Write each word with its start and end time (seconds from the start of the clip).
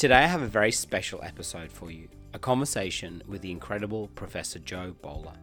Today, 0.00 0.14
I 0.14 0.28
have 0.28 0.40
a 0.40 0.46
very 0.46 0.72
special 0.72 1.20
episode 1.22 1.70
for 1.70 1.90
you 1.90 2.08
a 2.32 2.38
conversation 2.38 3.22
with 3.28 3.42
the 3.42 3.50
incredible 3.50 4.08
Professor 4.14 4.58
Jo 4.58 4.94
Boaler. 5.02 5.34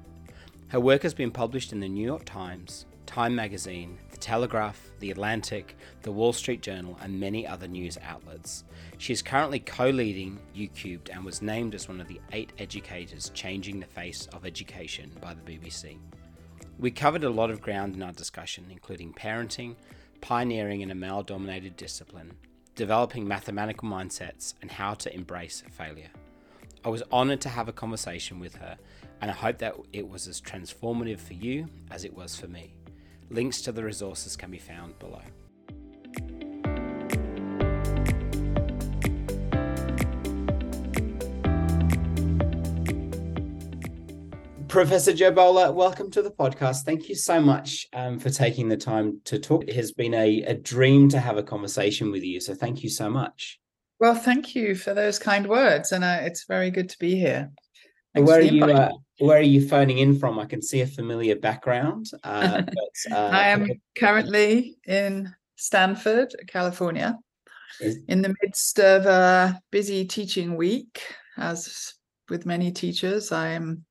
Her 0.70 0.80
work 0.80 1.04
has 1.04 1.14
been 1.14 1.30
published 1.30 1.74
in 1.74 1.80
the 1.80 1.88
New 1.88 2.04
York 2.04 2.26
Times, 2.26 2.88
Time 3.06 3.36
Magazine, 3.36 4.00
The 4.10 4.18
Telegraph, 4.18 4.82
The 4.98 5.12
Atlantic, 5.12 5.78
The 6.02 6.12
Wall 6.12 6.34
Street 6.34 6.64
Journal, 6.64 6.98
and 7.04 7.20
many 7.20 7.46
other 7.46 7.68
news 7.68 8.00
outlets. 8.02 8.64
She 8.98 9.14
is 9.14 9.22
currently 9.22 9.60
co 9.60 9.92
leading 9.92 10.40
YouCubed 10.56 11.16
and 11.16 11.24
was 11.24 11.44
named 11.44 11.76
as 11.76 11.88
one 11.88 12.02
of 12.02 12.08
the 12.08 12.20
eight 12.32 12.52
educators 12.58 13.30
changing 13.36 13.80
the 13.80 13.86
face 13.86 14.26
of 14.34 14.44
education 14.44 15.12
by 15.22 15.36
the 15.36 15.42
BBC. 15.42 16.00
We 16.80 16.90
covered 16.90 17.26
a 17.26 17.30
lot 17.30 17.52
of 17.52 17.62
ground 17.62 17.94
in 17.94 18.02
our 18.02 18.12
discussion, 18.12 18.66
including 18.72 19.14
parenting, 19.14 19.76
pioneering 20.22 20.82
in 20.82 20.90
a 20.90 20.96
male 20.96 21.22
dominated 21.22 21.78
discipline, 21.78 22.34
developing 22.78 23.28
mathematical 23.28 23.90
mindsets, 23.90 24.54
and 24.62 24.72
how 24.72 24.94
to 24.94 25.14
embrace 25.14 25.64
failure. 25.72 26.12
I 26.86 26.90
was 26.90 27.04
honoured 27.12 27.42
to 27.42 27.50
have 27.50 27.68
a 27.68 27.74
conversation 27.74 28.40
with 28.40 28.56
her, 28.56 28.78
and 29.20 29.30
I 29.30 29.34
hope 29.34 29.58
that 29.58 29.76
it 29.92 30.08
was 30.08 30.28
as 30.28 30.40
transformative 30.40 31.20
for 31.20 31.34
you 31.34 31.68
as 31.92 32.06
it 32.06 32.16
was 32.16 32.36
for 32.38 32.48
me. 32.48 32.76
Links 33.30 33.62
to 33.64 33.72
the 33.72 33.84
resources 33.84 34.38
can 34.38 34.52
be 34.52 34.60
found 34.60 34.98
below. 35.00 35.24
Professor 44.68 45.14
Jo 45.14 45.32
Boaler, 45.32 45.72
welcome 45.72 46.12
to 46.12 46.22
the 46.22 46.30
podcast. 46.30 46.84
Thank 46.84 47.08
you 47.08 47.16
so 47.16 47.40
much 47.40 47.88
um, 47.94 48.20
for 48.20 48.30
taking 48.30 48.68
the 48.68 48.76
time 48.76 49.22
to 49.26 49.40
talk. 49.40 49.64
It 49.66 49.76
has 49.76 49.94
been 49.94 50.14
a, 50.14 50.42
a 50.42 50.54
dream 50.56 51.08
to 51.10 51.20
have 51.20 51.38
a 51.38 51.44
conversation 51.44 52.12
with 52.12 52.24
you. 52.24 52.42
So 52.42 52.54
thank 52.54 52.84
you 52.84 52.90
so 52.90 53.10
much. 53.10 53.60
Well, 54.00 54.14
thank 54.14 54.56
you 54.56 54.76
for 54.76 54.94
those 54.94 55.20
kind 55.20 55.48
words. 55.48 55.94
And 55.94 56.04
uh, 56.04 56.20
it's 56.22 56.46
very 56.46 56.70
good 56.70 56.90
to 56.90 57.00
be 57.00 57.16
here. 57.16 57.50
Thanks 58.14 58.28
where 58.28 58.40
are 58.40 58.44
you? 58.44 58.64
Uh, 58.66 58.92
where 59.20 59.38
are 59.38 59.42
you 59.42 59.66
phoning 59.66 60.00
in 60.00 60.20
from? 60.20 60.38
I 60.38 60.46
can 60.46 60.62
see 60.62 60.82
a 60.82 60.88
familiar 60.88 61.38
background. 61.38 62.08
Uh, 62.24 62.62
but, 62.66 63.16
uh, 63.16 63.30
I 63.32 63.48
am 63.48 63.68
currently 63.98 64.78
in 64.86 65.34
Stanford, 65.56 66.36
California, 66.48 67.18
is... 67.80 68.00
in 68.10 68.22
the 68.22 68.36
midst 68.42 68.80
of 68.80 69.06
a 69.06 69.62
busy 69.72 70.06
teaching 70.06 70.58
week. 70.58 71.02
As 71.38 71.94
with 72.30 72.46
many 72.46 72.72
teachers, 72.72 73.32
I 73.32 73.50
am 73.50 73.86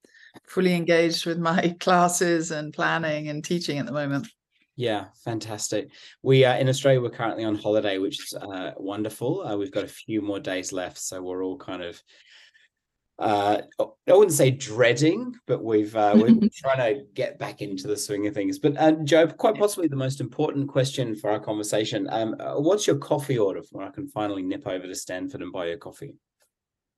fully 0.46 0.74
engaged 0.74 1.26
with 1.26 1.38
my 1.38 1.74
classes 1.80 2.50
and 2.50 2.72
planning 2.72 3.28
and 3.28 3.44
teaching 3.44 3.78
at 3.78 3.86
the 3.86 3.92
moment. 3.92 4.28
Yeah, 4.76 5.06
fantastic. 5.24 5.90
We 6.22 6.44
are 6.44 6.56
in 6.56 6.68
Australia. 6.68 7.00
We're 7.00 7.08
currently 7.08 7.44
on 7.44 7.56
holiday, 7.56 7.96
which 7.96 8.20
is 8.20 8.34
uh, 8.34 8.72
wonderful. 8.76 9.46
Uh, 9.46 9.56
we've 9.56 9.72
got 9.72 9.84
a 9.84 9.88
few 9.88 10.20
more 10.20 10.38
days 10.38 10.70
left, 10.70 10.98
so 10.98 11.22
we're 11.22 11.42
all 11.42 11.56
kind 11.56 11.82
of. 11.82 12.00
Uh, 13.18 13.62
I 13.80 14.12
wouldn't 14.12 14.36
say 14.36 14.50
dreading, 14.50 15.34
but 15.46 15.64
we've 15.64 15.96
uh, 15.96 16.12
we're 16.14 16.38
trying 16.54 16.94
to 16.94 17.04
get 17.14 17.38
back 17.38 17.62
into 17.62 17.86
the 17.86 17.96
swing 17.96 18.26
of 18.26 18.34
things. 18.34 18.58
But 18.58 18.76
uh, 18.76 18.92
Jo, 19.02 19.26
quite 19.28 19.54
possibly 19.54 19.88
the 19.88 19.96
most 19.96 20.20
important 20.20 20.68
question 20.68 21.16
for 21.16 21.30
our 21.30 21.40
conversation: 21.40 22.06
um, 22.10 22.36
uh, 22.38 22.56
What's 22.56 22.86
your 22.86 22.98
coffee 22.98 23.38
order 23.38 23.62
for 23.62 23.78
when 23.78 23.88
I 23.88 23.90
can 23.90 24.08
finally 24.08 24.42
nip 24.42 24.66
over 24.66 24.86
to 24.86 24.94
Stanford 24.94 25.40
and 25.40 25.52
buy 25.52 25.68
your 25.68 25.78
coffee? 25.78 26.16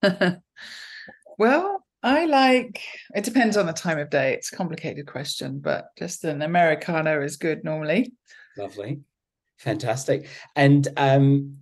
well, 1.39 1.85
I 2.03 2.27
like 2.27 2.81
it 3.15 3.25
depends 3.25 3.57
on 3.57 3.67
the 3.67 3.73
time 3.73 3.99
of 3.99 4.11
day. 4.11 4.35
It's 4.35 4.53
a 4.53 4.57
complicated 4.57 5.07
question, 5.07 5.59
but 5.59 5.89
just 5.99 6.25
an 6.25 6.43
Americano 6.43 7.23
is 7.23 7.37
good 7.37 7.65
normally. 7.65 8.13
Lovely. 8.57 9.01
Fantastic. 9.59 10.29
And 10.55 10.87
um 10.97 11.59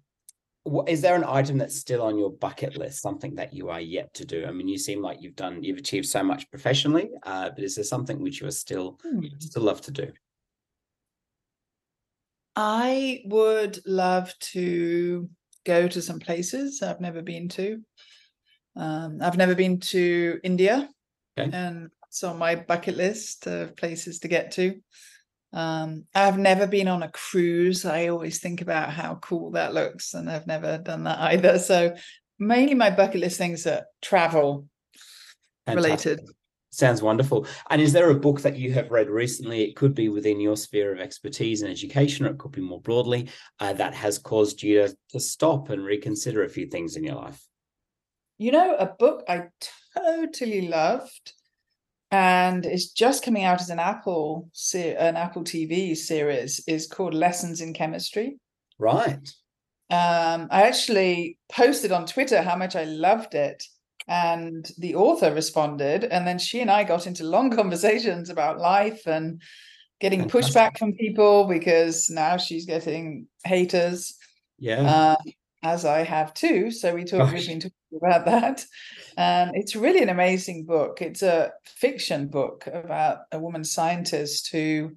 is 0.89 1.01
there 1.01 1.15
an 1.15 1.25
item 1.25 1.59
that's 1.59 1.77
still 1.77 2.03
on 2.03 2.19
your 2.19 2.31
bucket 2.31 2.77
list, 2.77 3.01
something 3.01 3.37
that 3.37 3.53
you 3.53 3.71
are 3.71 3.81
yet 3.81 4.13
to 4.15 4.25
do? 4.25 4.45
I 4.47 4.51
mean, 4.51 4.67
you 4.67 4.79
seem 4.79 5.01
like 5.01 5.23
you've 5.23 5.37
done, 5.37 5.63
you've 5.63 5.79
achieved 5.79 6.07
so 6.07 6.25
much 6.25 6.51
professionally, 6.51 7.11
uh, 7.23 7.51
but 7.51 7.63
is 7.63 7.77
there 7.77 7.85
something 7.85 8.21
which 8.21 8.41
you 8.41 8.49
are 8.49 8.53
still 8.53 8.99
hmm. 9.03 9.27
still 9.39 9.63
love 9.63 9.81
to 9.83 9.91
do? 9.91 10.13
I 12.57 13.23
would 13.27 13.79
love 13.87 14.35
to 14.53 15.29
go 15.65 15.87
to 15.87 16.03
some 16.03 16.19
places 16.19 16.83
I've 16.83 17.01
never 17.01 17.23
been 17.23 17.49
to. 17.51 17.83
Um, 18.77 19.19
I've 19.23 19.37
never 19.37 19.55
been 19.55 19.81
to 19.81 20.39
India, 20.45 20.89
okay. 21.39 21.51
and 21.53 21.91
it's 22.09 22.23
on 22.23 22.39
my 22.39 22.55
bucket 22.55 22.97
list 22.97 23.47
of 23.47 23.77
places 23.77 24.21
to 24.21 24.29
get 24.29 24.53
to. 24.53 24.81
Um, 25.53 26.05
I've 26.15 26.39
never 26.39 26.67
been 26.67 26.89
on 26.89 27.03
a 27.03 27.11
cruise. 27.11 27.85
I 27.85 28.09
always 28.09 28.41
think 28.41 28.61
about 28.61 28.91
how 28.91 29.17
cool 29.17 29.53
that 29.53 29.75
looks, 29.75 30.15
and 30.15 30.31
I've 30.31 30.47
never 30.47 30.79
done 30.79 31.05
that 31.05 31.19
either. 31.33 31.59
So 31.59 31.97
mainly 32.39 32.75
my 32.75 32.91
bucket 32.91 33.21
list 33.21 33.39
things 33.39 33.67
are 33.67 33.87
travel 34.03 34.69
Fantastic. 35.67 36.07
related. 36.17 36.31
Sounds 36.71 37.01
wonderful. 37.01 37.47
And 37.71 37.81
is 37.81 37.95
there 37.95 38.11
a 38.11 38.15
book 38.15 38.43
that 38.43 38.59
you 38.59 38.71
have 38.75 38.91
read 38.91 39.09
recently? 39.09 39.63
It 39.63 39.77
could 39.77 39.95
be 39.95 40.11
within 40.11 40.41
your 40.41 40.59
sphere 40.59 40.93
of 40.93 41.01
expertise 41.01 41.63
and 41.63 41.71
education, 41.71 42.27
or 42.27 42.31
it 42.31 42.39
could 42.39 42.53
be 42.53 42.61
more 42.61 42.83
broadly, 42.83 43.31
uh, 43.61 43.73
that 43.75 43.95
has 43.95 44.19
caused 44.19 44.63
you 44.63 44.83
to, 44.83 44.97
to 45.13 45.21
stop 45.21 45.71
and 45.71 45.83
reconsider 45.83 46.45
a 46.45 46.51
few 46.51 46.67
things 46.67 46.97
in 46.97 47.05
your 47.05 47.15
life. 47.15 47.41
You 48.39 48.53
know, 48.53 48.77
a 48.77 48.87
book 48.87 49.25
I 49.29 49.45
totally 49.97 50.69
loved, 50.69 51.33
and 52.11 52.67
it's 52.67 52.93
just 52.93 53.25
coming 53.25 53.45
out 53.45 53.61
as 53.61 53.71
an 53.71 53.79
Apple 53.79 54.51
an 54.75 55.17
Apple 55.17 55.43
TV 55.43 55.97
series 55.97 56.63
is 56.67 56.87
called 56.87 57.15
Lessons 57.15 57.61
in 57.61 57.73
Chemistry. 57.73 58.39
Right. 58.79 59.29
Um, 59.89 60.49
I 60.51 60.63
actually 60.63 61.39
posted 61.51 61.93
on 61.93 62.07
Twitter 62.07 62.43
how 62.43 62.57
much 62.57 62.77
I 62.77 62.85
loved 62.85 63.35
it, 63.35 63.63
and 64.07 64.69
the 64.79 64.95
author 64.95 65.33
responded, 65.33 66.05
and 66.05 66.27
then 66.27 66.39
she 66.39 66.61
and 66.61 66.71
I 66.71 66.85
got 66.85 67.07
into 67.07 67.25
long 67.25 67.51
conversations 67.57 68.29
about 68.29 68.59
life 68.59 69.07
and 69.07 69.41
getting 70.01 70.25
pushback 70.29 70.79
from 70.79 70.93
people 70.93 71.45
because 71.47 72.11
now 72.11 72.37
she's 72.37 72.67
getting 72.67 73.27
haters. 73.45 74.15
Yeah. 74.59 74.83
Uh, 74.83 75.31
as 75.66 75.84
I 75.84 76.03
have 76.03 76.32
too. 76.34 76.71
So 76.71 76.94
we 76.94 77.04
talk, 77.04 77.32
we've 77.32 77.47
been 77.47 77.60
talking 77.60 77.72
about 78.03 78.25
that. 78.27 78.65
And 79.16 79.53
it's 79.54 79.77
really 79.77 80.03
an 80.03 80.09
amazing 80.09 80.65
book. 80.65 81.03
It's 81.03 81.22
a 81.22 81.53
fiction 81.65 82.28
book 82.28 82.66
about 82.66 83.19
a 83.32 83.38
woman 83.38 83.65
scientist 83.65 84.50
who 84.53 84.93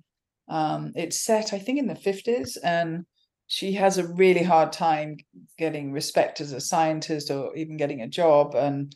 um, 0.47 0.91
it's 0.95 1.19
set, 1.19 1.53
I 1.53 1.59
think, 1.59 1.79
in 1.79 1.87
the 1.87 1.93
50s. 1.93 2.57
And 2.63 3.05
she 3.47 3.73
has 3.73 3.97
a 3.97 4.07
really 4.07 4.43
hard 4.43 4.71
time 4.71 5.17
getting 5.57 5.91
respect 5.91 6.41
as 6.41 6.51
a 6.51 6.61
scientist 6.61 7.31
or 7.31 7.55
even 7.55 7.77
getting 7.77 8.01
a 8.01 8.07
job 8.07 8.55
and 8.55 8.95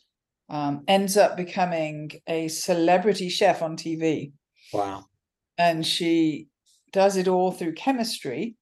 um, 0.50 0.84
ends 0.88 1.18
up 1.18 1.36
becoming 1.36 2.12
a 2.28 2.48
celebrity 2.48 3.30
chef 3.30 3.62
on 3.62 3.76
TV. 3.76 4.34
Wow. 4.72 5.06
And 5.58 5.86
she 5.86 6.50
does 6.92 7.18
it 7.18 7.28
all 7.28 7.52
through 7.52 7.74
chemistry 7.74 8.56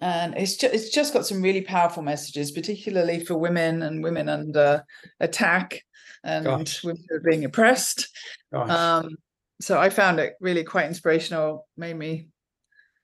and 0.00 0.36
it's 0.36 0.56
just 0.56 0.74
it's 0.74 0.90
just 0.90 1.12
got 1.12 1.26
some 1.26 1.42
really 1.42 1.62
powerful 1.62 2.02
messages, 2.02 2.50
particularly 2.50 3.24
for 3.24 3.36
women 3.36 3.82
and 3.82 4.02
women 4.02 4.28
under 4.28 4.84
attack 5.20 5.82
and 6.22 6.44
Gosh. 6.44 6.82
women 6.84 7.04
who 7.08 7.16
are 7.16 7.20
being 7.20 7.44
oppressed. 7.44 8.08
Um, 8.52 9.16
so 9.60 9.78
I 9.78 9.90
found 9.90 10.20
it 10.20 10.34
really 10.40 10.64
quite 10.64 10.86
inspirational. 10.86 11.66
Made 11.76 11.96
me 11.96 12.28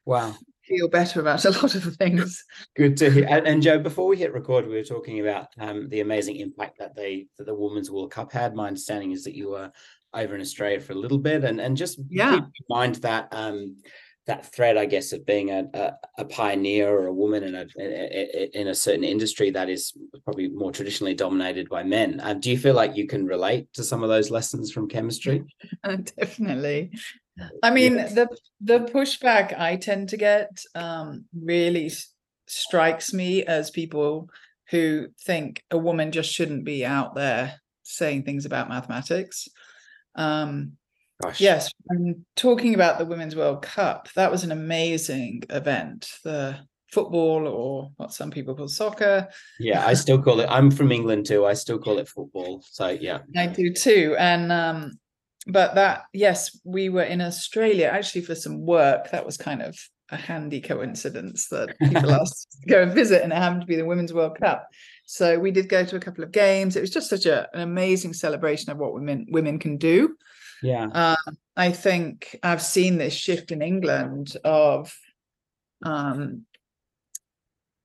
wow 0.05 0.35
feel 0.71 0.89
better 0.89 1.21
about 1.21 1.45
a 1.45 1.51
lot 1.51 1.75
of 1.75 1.97
things. 1.97 2.45
Good 2.77 2.97
to 2.99 3.11
hear. 3.11 3.27
And, 3.29 3.47
and 3.47 3.63
Jo, 3.63 3.79
before 3.79 4.07
we 4.07 4.17
hit 4.17 4.33
record, 4.33 4.67
we 4.67 4.77
were 4.77 4.85
talking 4.85 5.21
about 5.21 5.49
um, 5.59 5.89
the 5.89 6.01
amazing 6.01 6.37
impact 6.37 6.79
that 6.79 6.95
they 6.95 7.27
that 7.37 7.45
the 7.45 7.55
Women's 7.55 7.91
World 7.91 8.13
Cup 8.13 8.33
had. 8.33 8.55
My 8.55 8.69
understanding 8.69 9.11
is 9.11 9.25
that 9.25 9.37
you 9.37 9.51
were 9.51 9.71
over 10.15 10.35
in 10.35 10.41
Australia 10.41 10.81
for 10.81 10.93
a 10.93 10.97
little 10.99 11.19
bit, 11.19 11.45
and 11.45 11.61
and 11.61 11.77
just 11.77 11.99
yeah. 12.09 12.37
keep 12.37 12.45
in 12.45 12.65
mind 12.69 12.95
that. 12.97 13.29
Um, 13.33 13.77
that 14.31 14.47
thread, 14.47 14.77
I 14.77 14.87
guess, 14.87 15.13
of 15.13 15.27
being 15.27 15.51
a, 15.51 15.65
a, 15.75 15.93
a 16.19 16.25
pioneer 16.25 16.89
or 16.89 17.09
a 17.09 17.13
woman 17.13 17.43
in 17.43 17.55
a 17.57 18.61
in 18.61 18.69
a 18.69 18.75
certain 18.75 19.03
industry 19.03 19.51
that 19.51 19.69
is 19.69 19.93
probably 20.25 20.49
more 20.49 20.71
traditionally 20.71 21.15
dominated 21.15 21.69
by 21.69 21.83
men. 21.83 22.21
Um, 22.23 22.39
do 22.39 22.49
you 22.49 22.57
feel 22.57 22.75
like 22.75 22.97
you 22.97 23.09
can 23.09 23.27
relate 23.27 23.67
to 23.75 23.83
some 23.83 24.05
of 24.05 24.09
those 24.09 24.31
lessons 24.31 24.71
from 24.71 24.89
chemistry? 24.89 25.43
Definitely. 26.17 26.93
I 27.63 27.71
mean, 27.71 27.97
yeah. 27.97 28.15
the 28.15 28.29
the 28.61 28.79
pushback 28.81 29.59
I 29.59 29.75
tend 29.77 30.11
to 30.11 30.17
get 30.17 30.63
um, 30.77 31.25
really 31.35 31.91
strikes 32.47 33.13
me 33.13 33.43
as 33.45 33.71
people 33.73 34.31
who 34.71 35.09
think 35.27 35.65
a 35.73 35.79
woman 35.79 36.13
just 36.13 36.33
shouldn't 36.33 36.65
be 36.65 36.87
out 36.87 37.17
there 37.17 37.61
saying 37.83 38.23
things 38.23 38.47
about 38.47 38.69
mathematics. 38.69 39.49
Um, 40.15 40.77
Gosh. 41.23 41.41
Yes, 41.41 41.71
and 41.89 42.25
talking 42.37 42.75
about 42.75 42.99
the 42.99 43.05
Women's 43.05 43.37
World 43.37 43.63
Cup, 43.63 44.09
that 44.15 44.31
was 44.31 44.45
an 44.45 44.53
amazing 44.53 45.43
event. 45.51 46.11
The 46.25 46.59
football, 46.93 47.47
or 47.47 47.91
what 47.97 48.13
some 48.13 48.31
people 48.31 48.55
call 48.55 48.69
soccer. 48.69 49.29
Yeah, 49.59 49.87
I 49.87 49.95
still 49.95 50.21
call 50.21 50.41
it. 50.41 50.49
I'm 50.51 50.71
from 50.71 50.93
England 50.93 51.27
too. 51.27 51.47
I 51.47 51.55
still 51.55 51.79
call 51.79 51.99
it 51.99 52.09
football. 52.09 52.63
So 52.71 52.89
yeah, 52.89 53.21
I 53.37 53.47
do 53.47 53.73
too. 53.73 54.17
And 54.19 54.51
um, 54.51 54.99
but 55.47 55.75
that 55.75 56.05
yes, 56.13 56.59
we 56.65 56.89
were 56.89 57.03
in 57.03 57.21
Australia 57.21 57.91
actually 57.93 58.23
for 58.23 58.35
some 58.35 58.65
work. 58.65 59.11
That 59.11 59.27
was 59.27 59.37
kind 59.37 59.63
of 59.63 59.77
a 60.11 60.17
handy 60.17 60.61
coincidence 60.61 61.49
that 61.49 61.79
people 61.79 62.11
asked 62.21 62.57
to 62.63 62.69
go 62.69 62.83
and 62.83 62.93
visit, 62.93 63.23
and 63.23 63.33
it 63.33 63.37
happened 63.37 63.63
to 63.63 63.67
be 63.67 63.77
the 63.77 63.85
Women's 63.85 64.13
World 64.13 64.39
Cup. 64.39 64.67
So 65.07 65.39
we 65.39 65.51
did 65.51 65.69
go 65.69 65.85
to 65.85 65.97
a 65.97 66.01
couple 66.01 66.25
of 66.25 66.33
games. 66.33 66.77
It 66.77 66.81
was 66.81 66.91
just 66.91 67.11
such 67.11 67.27
a, 67.27 67.49
an 67.53 67.61
amazing 67.61 68.13
celebration 68.13 68.71
of 68.71 68.79
what 68.79 68.95
women 68.95 69.27
women 69.31 69.59
can 69.59 69.77
do. 69.77 70.17
Yeah. 70.63 70.87
Uh, 70.87 71.33
I 71.57 71.73
think 71.73 72.39
I've 72.43 72.63
seen 72.63 72.99
this 72.99 73.15
shift 73.15 73.53
in 73.53 73.63
England 73.63 74.37
of 74.45 74.95
um, 75.85 76.45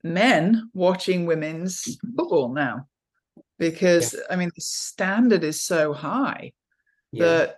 men 0.03 0.69
watching 0.73 1.25
women's 1.25 1.97
football 2.15 2.53
now 2.53 2.87
because 3.57 4.13
yeah. 4.13 4.19
I 4.29 4.35
mean 4.35 4.51
the 4.55 4.61
standard 4.61 5.43
is 5.43 5.63
so 5.63 5.93
high 5.93 6.51
yeah. 7.11 7.25
that 7.25 7.57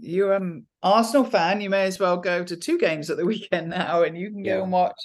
you're 0.00 0.34
an 0.34 0.66
Arsenal 0.82 1.24
fan, 1.24 1.60
you 1.60 1.70
may 1.70 1.84
as 1.84 1.98
well 1.98 2.16
go 2.16 2.44
to 2.44 2.56
two 2.56 2.78
games 2.78 3.10
at 3.10 3.16
the 3.16 3.26
weekend 3.32 3.70
now 3.70 4.02
and 4.02 4.16
you 4.18 4.30
can 4.30 4.42
go 4.42 4.62
and 4.62 4.72
watch 4.72 4.98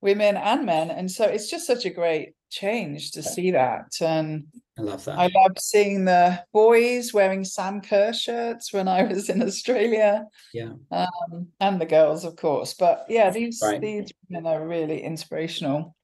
women 0.00 0.36
and 0.36 0.64
men. 0.64 0.90
And 0.90 1.10
so 1.10 1.24
it's 1.24 1.50
just 1.50 1.66
such 1.66 1.84
a 1.84 1.90
great 1.90 2.34
change 2.50 3.12
to 3.12 3.22
see 3.22 3.52
that. 3.52 3.92
And 4.00 4.46
I 4.78 4.82
love 4.82 5.04
that. 5.04 5.18
I 5.18 5.30
loved 5.34 5.60
seeing 5.60 6.04
the 6.04 6.42
boys 6.52 7.14
wearing 7.14 7.44
Sam 7.44 7.80
Kerr 7.80 8.12
shirts 8.12 8.72
when 8.72 8.88
I 8.88 9.04
was 9.04 9.28
in 9.28 9.42
Australia. 9.42 10.26
Yeah. 10.52 10.72
Um, 10.90 11.48
and 11.60 11.80
the 11.80 11.86
girls, 11.86 12.24
of 12.24 12.36
course. 12.36 12.74
But 12.74 13.06
yeah, 13.08 13.30
these 13.30 13.60
right. 13.62 13.80
these 13.80 14.12
women 14.28 14.46
are 14.46 14.66
really 14.66 15.02
inspirational. 15.02 15.96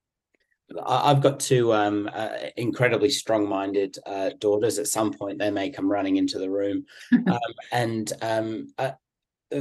I've 0.84 1.22
got 1.22 1.38
two 1.38 1.72
um, 1.72 2.10
uh, 2.12 2.30
incredibly 2.56 3.08
strong-minded 3.08 3.98
uh, 4.04 4.30
daughters. 4.40 4.78
At 4.78 4.88
some 4.88 5.12
point, 5.12 5.38
they 5.38 5.50
may 5.50 5.70
come 5.70 5.88
running 5.88 6.16
into 6.16 6.38
the 6.40 6.50
room, 6.50 6.84
um, 7.12 7.38
and 7.70 8.12
um, 8.20 8.68
uh, 8.76 8.90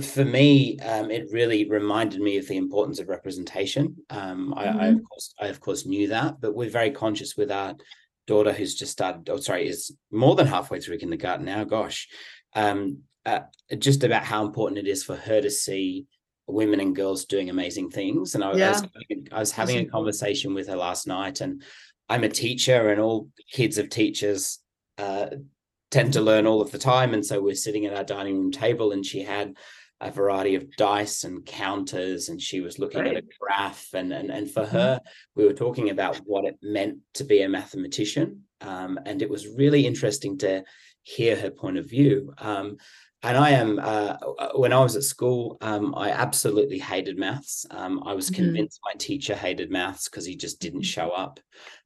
for 0.01 0.25
me, 0.25 0.79
um, 0.79 1.11
it 1.11 1.27
really 1.31 1.69
reminded 1.69 2.19
me 2.19 2.37
of 2.37 2.47
the 2.47 2.57
importance 2.57 2.99
of 2.99 3.07
representation. 3.07 3.95
Um, 4.09 4.53
I, 4.55 4.65
mm-hmm. 4.65 4.79
I, 4.79 4.87
of 4.87 5.01
course, 5.09 5.33
I 5.39 5.47
of 5.47 5.59
course 5.59 5.85
knew 5.85 6.07
that, 6.07 6.41
but 6.41 6.55
we're 6.55 6.69
very 6.69 6.91
conscious 6.91 7.35
with 7.37 7.51
our 7.51 7.75
daughter 8.25 8.51
who's 8.51 8.75
just 8.75 8.91
started. 8.91 9.29
Oh, 9.29 9.37
sorry, 9.37 9.67
is 9.67 9.95
more 10.11 10.35
than 10.35 10.47
halfway 10.47 10.79
through 10.79 10.97
kindergarten 10.97 11.45
now. 11.45 11.63
Gosh, 11.63 12.07
um, 12.55 12.99
uh, 13.25 13.41
just 13.77 14.03
about 14.03 14.23
how 14.23 14.45
important 14.45 14.79
it 14.79 14.87
is 14.87 15.03
for 15.03 15.15
her 15.15 15.39
to 15.39 15.51
see 15.51 16.05
women 16.47 16.79
and 16.79 16.95
girls 16.95 17.25
doing 17.25 17.49
amazing 17.49 17.89
things. 17.89 18.35
And 18.35 18.43
I, 18.43 18.53
yeah. 18.53 18.67
I 18.67 18.71
was, 18.71 18.87
I 19.31 19.39
was 19.39 19.51
having 19.51 19.77
a 19.77 19.85
conversation 19.85 20.53
with 20.53 20.67
her 20.67 20.75
last 20.75 21.05
night, 21.05 21.41
and 21.41 21.61
I'm 22.09 22.23
a 22.23 22.29
teacher, 22.29 22.89
and 22.89 22.99
all 22.99 23.29
kids 23.51 23.77
of 23.77 23.89
teachers 23.89 24.59
uh, 24.97 25.27
tend 25.95 26.11
to 26.11 26.19
learn 26.19 26.45
all 26.45 26.61
of 26.61 26.71
the 26.71 26.77
time. 26.77 27.13
And 27.13 27.25
so 27.25 27.41
we're 27.41 27.55
sitting 27.55 27.85
at 27.85 27.95
our 27.95 28.03
dining 28.03 28.37
room 28.37 28.51
table, 28.51 28.91
and 28.91 29.05
she 29.05 29.21
had 29.23 29.55
a 30.01 30.11
variety 30.11 30.55
of 30.55 30.75
dice 30.75 31.23
and 31.23 31.45
counters, 31.45 32.27
and 32.27 32.41
she 32.41 32.59
was 32.59 32.77
looking 32.77 33.07
at 33.07 33.15
a 33.15 33.23
graph. 33.39 33.87
And, 33.93 34.11
and, 34.11 34.29
and 34.29 34.51
for 34.51 34.63
mm-hmm. 34.63 34.75
her, 34.75 35.01
we 35.35 35.45
were 35.45 35.53
talking 35.53 35.91
about 35.91 36.17
what 36.25 36.43
it 36.43 36.57
meant 36.61 36.97
to 37.13 37.23
be 37.23 37.43
a 37.43 37.47
mathematician. 37.47 38.41
Um, 38.59 38.99
and 39.05 39.21
it 39.21 39.29
was 39.29 39.47
really 39.47 39.87
interesting 39.87 40.37
to 40.39 40.65
hear 41.03 41.37
her 41.37 41.49
point 41.49 41.77
of 41.77 41.89
view. 41.89 42.33
Um, 42.39 42.75
and 43.25 43.37
I 43.37 43.51
am, 43.51 43.79
uh, 43.79 44.17
uh 44.39 44.49
when 44.55 44.73
I 44.73 44.79
was 44.79 44.95
at 44.95 45.03
school, 45.03 45.57
um, 45.61 45.93
I 45.95 46.11
absolutely 46.11 46.79
hated 46.79 47.17
maths. 47.17 47.65
Um, 47.71 48.03
I 48.05 48.13
was 48.13 48.29
mm-hmm. 48.29 48.43
convinced 48.43 48.79
my 48.83 48.93
teacher 48.97 49.35
hated 49.35 49.71
maths 49.71 50.07
because 50.07 50.25
he 50.25 50.35
just 50.35 50.59
didn't 50.59 50.83
show 50.83 51.09
up. 51.09 51.39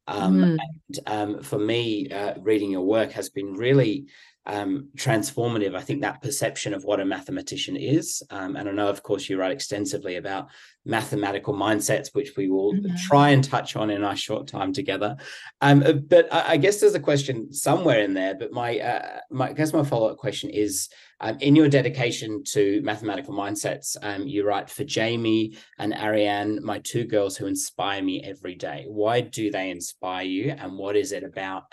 Um, 0.06 0.36
mm. 0.38 0.58
And 0.58 1.00
um, 1.06 1.42
for 1.42 1.58
me, 1.58 2.10
uh, 2.10 2.34
reading 2.40 2.70
your 2.70 2.82
work 2.82 3.12
has 3.12 3.30
been 3.30 3.54
really 3.54 4.06
um, 4.50 4.88
transformative. 4.96 5.76
I 5.76 5.80
think 5.80 6.00
that 6.02 6.22
perception 6.22 6.74
of 6.74 6.84
what 6.84 7.00
a 7.00 7.04
mathematician 7.04 7.76
is, 7.76 8.22
um, 8.30 8.56
and 8.56 8.68
I 8.68 8.72
know, 8.72 8.88
of 8.88 9.02
course, 9.02 9.28
you 9.28 9.38
write 9.38 9.52
extensively 9.52 10.16
about 10.16 10.48
mathematical 10.84 11.54
mindsets, 11.54 12.08
which 12.14 12.32
we 12.36 12.48
will 12.48 12.72
mm-hmm. 12.72 12.96
try 13.06 13.30
and 13.30 13.44
touch 13.44 13.76
on 13.76 13.90
in 13.90 14.02
our 14.02 14.16
short 14.16 14.48
time 14.48 14.72
together. 14.72 15.16
Um, 15.60 15.82
uh, 15.84 15.92
but 15.92 16.32
I, 16.32 16.52
I, 16.52 16.56
guess 16.56 16.80
there's 16.80 16.94
a 16.94 17.00
question 17.00 17.52
somewhere 17.52 18.00
in 18.00 18.14
there. 18.14 18.34
But 18.34 18.52
my, 18.52 18.78
uh, 18.80 19.18
my 19.30 19.50
I 19.50 19.52
guess 19.52 19.72
my 19.72 19.84
follow 19.84 20.08
up 20.08 20.16
question 20.16 20.50
is: 20.50 20.88
um, 21.20 21.36
in 21.40 21.54
your 21.54 21.68
dedication 21.68 22.42
to 22.48 22.80
mathematical 22.82 23.34
mindsets, 23.34 23.96
um, 24.02 24.26
you 24.26 24.44
write 24.44 24.68
for 24.68 24.84
Jamie 24.84 25.56
and 25.78 25.94
Ariane, 25.94 26.58
my 26.64 26.80
two 26.80 27.04
girls 27.04 27.36
who 27.36 27.46
inspire 27.46 28.02
me 28.02 28.24
every 28.24 28.56
day. 28.56 28.86
Why 28.88 29.20
do 29.20 29.50
they 29.50 29.70
inspire 29.70 30.24
you, 30.24 30.50
and 30.58 30.76
what 30.76 30.96
is 30.96 31.12
it 31.12 31.22
about? 31.22 31.64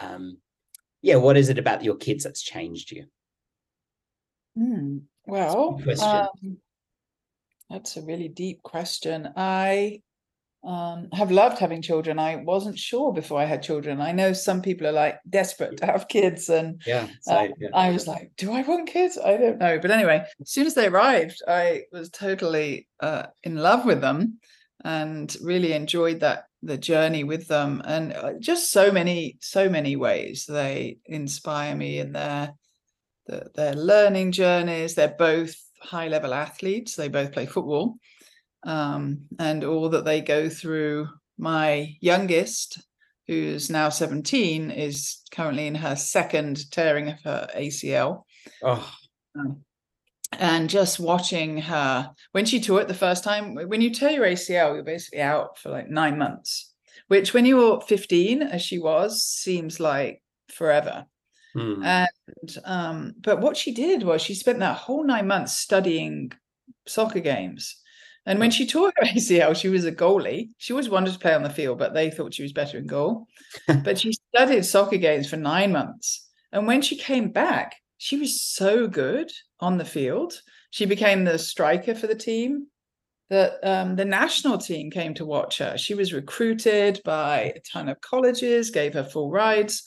Yeah, 1.02 1.16
what 1.16 1.38
is 1.38 1.50
it 1.50 1.60
about 1.60 1.84
your 1.84 1.96
kids 1.96 2.24
that's 2.24 2.42
changed 2.42 2.92
you? 2.92 3.06
Mm, 4.58 5.02
well, 5.26 5.80
um, 6.02 6.58
that's 7.70 7.98
a 7.98 8.02
really 8.02 8.28
deep 8.28 8.64
question. 8.64 9.30
I 9.36 10.02
um, 10.64 11.10
have 11.14 11.32
loved 11.32 11.60
having 11.60 11.82
children. 11.82 12.18
I 12.18 12.38
wasn't 12.38 12.80
sure 12.80 13.14
before 13.14 13.40
I 13.40 13.46
had 13.46 13.62
children. 13.62 14.02
I 14.02 14.12
know 14.12 14.34
some 14.34 14.62
people 14.62 14.88
are 14.88 14.92
like 14.92 15.20
desperate 15.30 15.78
to 15.78 15.86
have 15.86 16.08
kids, 16.08 16.50
and 16.50 16.82
yeah, 16.86 17.08
so, 17.22 17.34
uh, 17.34 17.48
yeah. 17.60 17.70
I 17.74 17.92
was 17.92 18.08
like, 18.08 18.32
do 18.38 18.52
I 18.52 18.64
want 18.64 18.90
kids? 18.90 19.18
I 19.18 19.38
don't 19.38 19.60
know. 19.60 19.80
But 19.80 19.92
anyway, 19.92 20.26
as 20.42 20.50
soon 20.50 20.66
as 20.66 20.74
they 20.74 20.88
arrived, 20.88 21.42
I 21.48 21.84
was 21.92 22.10
totally 22.10 22.88
uh, 23.00 23.28
in 23.44 23.58
love 23.58 23.86
with 23.86 24.02
them 24.02 24.40
and 24.84 25.36
really 25.42 25.74
enjoyed 25.74 26.22
that 26.22 26.46
the 26.64 26.78
journey 26.78 27.24
with 27.24 27.48
them 27.48 27.82
and 27.86 28.14
uh, 28.14 28.34
just 28.40 28.72
so 28.72 28.92
many 28.92 29.38
so 29.42 29.70
many 29.70 29.96
ways 29.96 30.46
they 30.48 30.98
inspire 31.06 31.76
me 31.76 32.00
in 32.00 32.14
their 32.14 32.54
the, 33.28 33.50
their 33.56 33.74
learning 33.74 34.32
journeys. 34.32 34.96
They're 34.96 35.16
both 35.18 35.56
high 35.82 36.08
level 36.08 36.34
athletes. 36.34 36.96
They 36.96 37.10
both 37.10 37.34
play 37.34 37.46
football 37.46 37.98
um, 38.64 39.26
and 39.40 39.64
all 39.64 39.90
that 39.90 40.06
they 40.06 40.22
go 40.22 40.50
through 40.50 41.08
my 41.38 41.96
youngest 42.02 42.82
who's 43.28 43.70
now 43.70 43.90
17 43.90 44.72
is 44.72 45.22
currently 45.32 45.68
in 45.68 45.76
her 45.76 45.96
second 45.96 46.72
tearing 46.72 47.10
of 47.10 47.22
her 47.24 47.48
acl 47.56 48.24
oh. 48.64 48.94
Um, 49.38 49.62
and 50.34 50.70
just 50.70 51.00
watching 51.00 51.58
her 51.58 52.12
when 52.34 52.46
she 52.46 52.60
tore 52.62 52.82
it 52.82 52.88
the 52.88 52.94
first 52.94 53.24
time 53.24 53.56
when 53.56 53.82
you 53.82 53.90
tear 53.90 54.12
your 54.12 54.26
acl 54.26 54.76
you're 54.76 54.84
basically 54.84 55.22
out 55.22 55.58
for 55.58 55.70
like 55.70 55.90
nine 55.90 56.18
months 56.18 56.74
which 57.08 57.34
when 57.34 57.46
you're 57.46 57.82
15 57.82 58.42
as 58.42 58.62
she 58.62 58.80
was 58.80 59.24
seems 59.24 59.80
like 59.80 60.22
forever. 60.50 61.06
Hmm. 61.54 61.82
and 61.82 62.58
um 62.66 63.14
but 63.20 63.40
what 63.40 63.58
she 63.58 63.74
did 63.74 64.04
was 64.04 64.22
she 64.22 64.36
spent 64.36 64.60
that 64.60 64.78
whole 64.78 65.04
nine 65.04 65.28
months 65.28 65.58
studying 65.58 66.32
soccer 66.86 67.22
games. 67.22 67.78
And 68.26 68.40
when 68.40 68.52
she 68.52 68.68
tore 68.68 68.92
her 68.98 69.06
acl 69.16 69.56
she 69.56 69.70
was 69.70 69.86
a 69.86 69.92
goalie. 69.92 70.50
She 70.58 70.74
always 70.74 70.90
wanted 70.90 71.14
to 71.14 71.20
play 71.20 71.34
on 71.34 71.44
the 71.44 71.50
field 71.50 71.80
but 71.80 71.94
they 71.94 72.12
thought 72.12 72.34
she 72.34 72.44
was 72.44 72.54
better 72.54 72.78
in 72.78 72.86
goal. 72.86 73.28
But 73.84 73.98
she 73.98 74.12
studied 74.14 74.66
soccer 74.66 74.98
games 74.98 75.30
for 75.30 75.38
nine 75.38 75.72
months. 75.72 76.28
And 76.52 76.68
when 76.68 76.82
she 76.82 76.98
came 76.98 77.30
back 77.30 77.76
she 77.98 78.18
was 78.18 78.42
so 78.42 78.88
good 78.88 79.32
on 79.60 79.78
the 79.78 79.86
field. 79.86 80.40
She 80.70 80.86
became 80.86 81.24
the 81.24 81.40
striker 81.40 81.96
for 81.96 82.08
the 82.08 82.16
team. 82.16 82.68
That 83.30 83.60
um, 83.62 83.98
the 83.98 84.06
national 84.06 84.58
team 84.58 84.90
came 84.90 85.14
to 85.16 85.26
watch 85.26 85.58
her. 85.58 85.78
She 85.78 85.96
was 85.96 86.14
recruited 86.14 87.02
by 87.04 87.54
a 87.56 87.60
ton 87.60 87.90
of 87.90 88.00
colleges, 88.00 88.72
gave 88.72 88.94
her 88.94 89.04
full 89.04 89.30
rides. 89.30 89.84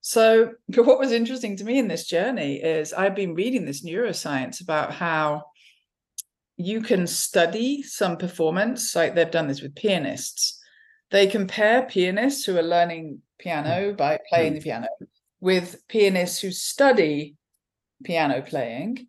So, 0.00 0.52
but 0.68 0.86
what 0.86 0.98
was 0.98 1.12
interesting 1.12 1.56
to 1.56 1.64
me 1.64 1.78
in 1.78 1.88
this 1.88 2.06
journey 2.06 2.56
is 2.56 2.94
I've 2.94 3.14
been 3.14 3.34
reading 3.34 3.66
this 3.66 3.84
neuroscience 3.84 4.62
about 4.62 4.94
how 4.94 5.44
you 6.56 6.80
can 6.80 7.06
study 7.06 7.82
some 7.82 8.16
performance, 8.16 8.96
like 8.96 9.14
they've 9.14 9.30
done 9.30 9.48
this 9.48 9.60
with 9.60 9.74
pianists. 9.74 10.58
They 11.10 11.26
compare 11.26 11.82
pianists 11.82 12.44
who 12.44 12.56
are 12.56 12.62
learning 12.62 13.20
piano 13.38 13.92
by 13.92 14.18
playing 14.30 14.54
the 14.54 14.60
piano 14.60 14.88
with 15.40 15.86
pianists 15.88 16.40
who 16.40 16.50
study 16.50 17.36
piano 18.04 18.42
playing 18.42 19.06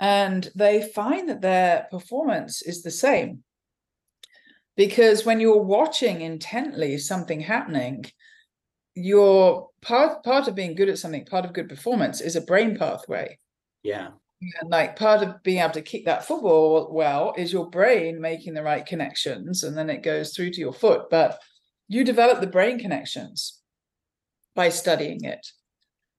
and 0.00 0.50
they 0.54 0.82
find 0.82 1.28
that 1.28 1.40
their 1.40 1.88
performance 1.90 2.62
is 2.62 2.82
the 2.82 2.90
same. 2.90 3.42
Because 4.76 5.24
when 5.24 5.40
you're 5.40 5.62
watching 5.62 6.20
intently 6.20 6.98
something 6.98 7.40
happening 7.40 8.04
your 8.98 9.68
part 9.80 10.24
part 10.24 10.48
of 10.48 10.54
being 10.54 10.74
good 10.74 10.88
at 10.88 10.98
something 10.98 11.24
part 11.24 11.44
of 11.44 11.52
good 11.52 11.68
performance 11.68 12.20
is 12.20 12.36
a 12.36 12.40
brain 12.40 12.76
pathway. 12.76 13.38
Yeah. 13.82 14.08
And 14.60 14.70
like 14.70 14.96
part 14.96 15.22
of 15.22 15.42
being 15.42 15.58
able 15.58 15.74
to 15.74 15.82
kick 15.82 16.04
that 16.04 16.24
football 16.24 16.92
well 16.92 17.34
is 17.36 17.52
your 17.52 17.70
brain 17.70 18.20
making 18.20 18.54
the 18.54 18.62
right 18.62 18.84
connections 18.84 19.64
and 19.64 19.76
then 19.76 19.90
it 19.90 20.02
goes 20.02 20.34
through 20.34 20.50
to 20.52 20.60
your 20.60 20.72
foot. 20.72 21.10
But 21.10 21.40
you 21.88 22.04
develop 22.04 22.40
the 22.40 22.46
brain 22.46 22.78
connections 22.78 23.60
by 24.54 24.68
studying 24.68 25.24
it. 25.24 25.46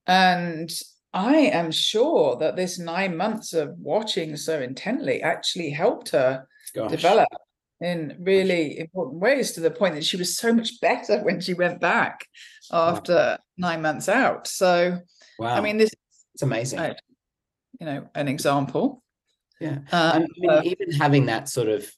And 0.06 0.70
I 1.12 1.36
am 1.36 1.70
sure 1.70 2.36
that 2.36 2.56
this 2.56 2.78
nine 2.78 3.16
months 3.16 3.52
of 3.52 3.76
watching 3.78 4.36
so 4.36 4.60
intently 4.60 5.22
actually 5.22 5.70
helped 5.70 6.10
her 6.10 6.46
Gosh. 6.74 6.90
develop 6.90 7.28
in 7.80 8.16
really 8.20 8.78
important 8.78 9.20
ways 9.20 9.52
to 9.52 9.60
the 9.60 9.70
point 9.70 9.94
that 9.94 10.04
she 10.04 10.16
was 10.16 10.36
so 10.36 10.52
much 10.52 10.80
better 10.80 11.22
when 11.22 11.40
she 11.40 11.54
went 11.54 11.80
back 11.80 12.26
after 12.70 13.14
wow. 13.14 13.38
nine 13.56 13.82
months 13.82 14.08
out. 14.08 14.46
So, 14.46 15.00
wow. 15.38 15.54
I 15.54 15.60
mean, 15.60 15.78
this 15.78 15.90
it's 16.34 16.42
amazing. 16.42 16.78
Uh, 16.78 16.94
you 17.80 17.86
know, 17.86 18.08
an 18.14 18.28
example. 18.28 19.02
Yeah. 19.60 19.78
Uh, 19.90 20.12
I 20.14 20.18
mean, 20.18 20.50
uh, 20.50 20.62
even 20.64 20.92
having 20.92 21.26
that 21.26 21.48
sort 21.48 21.68
of, 21.68 21.90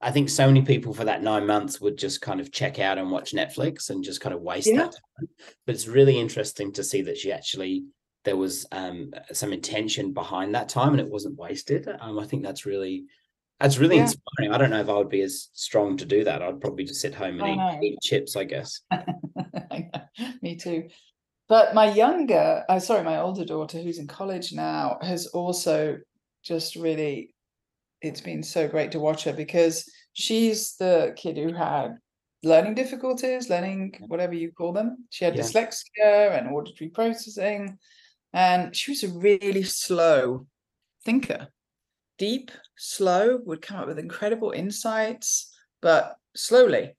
I 0.00 0.10
think 0.10 0.30
so 0.30 0.46
many 0.46 0.62
people 0.62 0.94
for 0.94 1.04
that 1.04 1.22
nine 1.22 1.46
months 1.46 1.80
would 1.80 1.98
just 1.98 2.20
kind 2.20 2.40
of 2.40 2.52
check 2.52 2.78
out 2.78 2.98
and 2.98 3.10
watch 3.10 3.32
Netflix 3.32 3.90
and 3.90 4.04
just 4.04 4.20
kind 4.20 4.34
of 4.34 4.40
waste 4.40 4.68
yeah. 4.68 4.76
that 4.78 4.92
time. 4.92 5.28
But 5.66 5.74
it's 5.74 5.88
really 5.88 6.18
interesting 6.18 6.72
to 6.72 6.84
see 6.84 7.02
that 7.02 7.18
she 7.18 7.32
actually 7.32 7.84
there 8.26 8.36
was 8.36 8.66
um, 8.72 9.14
some 9.32 9.52
intention 9.54 10.12
behind 10.12 10.54
that 10.54 10.68
time 10.68 10.90
and 10.90 11.00
it 11.00 11.08
wasn't 11.08 11.38
wasted. 11.38 11.88
Um, 12.00 12.18
I 12.18 12.26
think 12.26 12.42
that's 12.42 12.66
really 12.66 13.06
that's 13.60 13.78
really 13.78 13.96
yeah. 13.96 14.02
inspiring. 14.02 14.52
I 14.52 14.58
don't 14.58 14.68
know 14.70 14.80
if 14.80 14.88
I 14.90 14.94
would 14.94 15.08
be 15.08 15.22
as 15.22 15.48
strong 15.54 15.96
to 15.96 16.04
do 16.04 16.24
that. 16.24 16.42
I'd 16.42 16.60
probably 16.60 16.84
just 16.84 17.00
sit 17.00 17.14
home 17.14 17.40
and 17.40 17.82
eat, 17.82 17.92
eat, 17.92 17.98
chips, 18.02 18.36
I 18.36 18.44
guess. 18.44 18.82
Me 20.42 20.56
too. 20.56 20.88
But 21.48 21.74
my 21.74 21.90
younger, 21.90 22.64
uh, 22.68 22.78
sorry, 22.80 23.04
my 23.04 23.18
older 23.18 23.46
daughter, 23.46 23.80
who's 23.80 23.98
in 23.98 24.08
college 24.08 24.52
now, 24.52 24.98
has 25.00 25.28
also 25.28 25.98
just 26.44 26.76
really, 26.76 27.34
it's 28.02 28.20
been 28.20 28.42
so 28.42 28.68
great 28.68 28.92
to 28.92 29.00
watch 29.00 29.24
her 29.24 29.32
because 29.32 29.90
she's 30.12 30.74
the 30.76 31.14
kid 31.16 31.38
who 31.38 31.54
had 31.54 31.96
learning 32.42 32.74
difficulties, 32.74 33.48
learning 33.48 33.94
whatever 34.08 34.34
you 34.34 34.52
call 34.52 34.72
them. 34.72 35.06
She 35.10 35.24
had 35.24 35.36
yeah. 35.36 35.42
dyslexia 35.42 36.38
and 36.38 36.48
auditory 36.48 36.90
processing, 36.90 37.78
and 38.36 38.76
she 38.76 38.90
was 38.90 39.02
a 39.02 39.08
really 39.08 39.62
slow 39.62 40.46
thinker 41.04 41.48
deep, 42.18 42.50
slow, 42.76 43.38
would 43.44 43.62
come 43.62 43.78
up 43.78 43.86
with 43.86 43.98
incredible 43.98 44.50
insights, 44.50 45.54
but 45.82 46.16
slowly. 46.34 46.94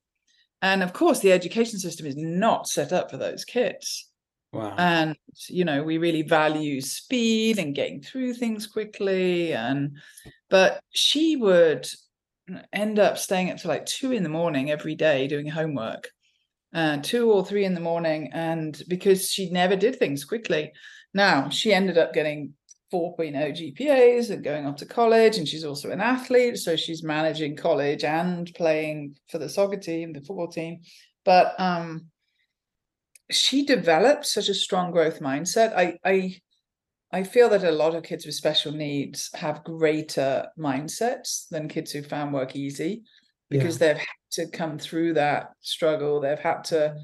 And 0.61 0.81
of 0.81 0.93
course, 0.93 1.19
the 1.19 1.31
education 1.31 1.79
system 1.79 2.05
is 2.05 2.15
not 2.15 2.67
set 2.67 2.91
up 2.91 3.11
for 3.11 3.17
those 3.17 3.45
kids. 3.45 4.09
Wow. 4.51 4.75
And, 4.77 5.15
you 5.47 5.65
know, 5.65 5.83
we 5.83 5.97
really 5.97 6.23
value 6.23 6.81
speed 6.81 7.59
and 7.59 7.75
getting 7.75 8.01
through 8.01 8.33
things 8.33 8.65
quickly. 8.65 9.53
And, 9.53 9.97
but 10.49 10.81
she 10.91 11.35
would 11.35 11.87
end 12.73 12.97
up 12.97 13.17
staying 13.17 13.51
up 13.51 13.57
to 13.57 13.67
like 13.67 13.85
two 13.85 14.11
in 14.11 14.23
the 14.23 14.29
morning 14.29 14.71
every 14.71 14.95
day 14.95 15.27
doing 15.27 15.47
homework, 15.47 16.09
uh, 16.73 16.97
two 16.97 17.31
or 17.31 17.45
three 17.45 17.65
in 17.65 17.75
the 17.75 17.79
morning. 17.79 18.31
And 18.33 18.81
because 18.87 19.29
she 19.31 19.51
never 19.51 19.75
did 19.75 19.97
things 19.97 20.25
quickly. 20.25 20.73
Now 21.17 21.49
she 21.49 21.73
ended 21.73 21.97
up 21.97 22.13
getting 22.13 22.53
4.0 22.93 23.33
GPAs 23.33 24.29
and 24.29 24.43
going 24.43 24.67
off 24.67 24.77
to 24.77 24.85
college. 24.85 25.37
And 25.37 25.47
she's 25.47 25.65
also 25.65 25.89
an 25.89 25.99
athlete. 25.99 26.59
So 26.59 26.75
she's 26.75 27.03
managing 27.03 27.55
college 27.55 28.03
and 28.03 28.53
playing 28.53 29.17
for 29.29 29.39
the 29.39 29.49
soccer 29.49 29.77
team, 29.77 30.13
the 30.13 30.21
football 30.21 30.47
team. 30.47 30.81
But 31.25 31.59
um, 31.59 32.05
she 33.31 33.65
developed 33.65 34.27
such 34.27 34.47
a 34.47 34.53
strong 34.53 34.91
growth 34.91 35.19
mindset. 35.19 35.75
I, 35.75 35.97
I, 36.05 36.35
I 37.11 37.23
feel 37.23 37.49
that 37.49 37.63
a 37.63 37.71
lot 37.71 37.95
of 37.95 38.03
kids 38.03 38.25
with 38.25 38.35
special 38.35 38.71
needs 38.71 39.31
have 39.33 39.63
greater 39.63 40.45
mindsets 40.57 41.47
than 41.49 41.67
kids 41.67 41.91
who 41.91 42.03
found 42.03 42.31
work 42.31 42.55
easy 42.55 43.01
because 43.49 43.81
yeah. 43.81 43.87
they've 43.87 43.97
had 43.97 44.27
to 44.31 44.47
come 44.47 44.77
through 44.77 45.15
that 45.15 45.51
struggle. 45.61 46.21
They've 46.21 46.37
had 46.37 46.63
to 46.65 46.95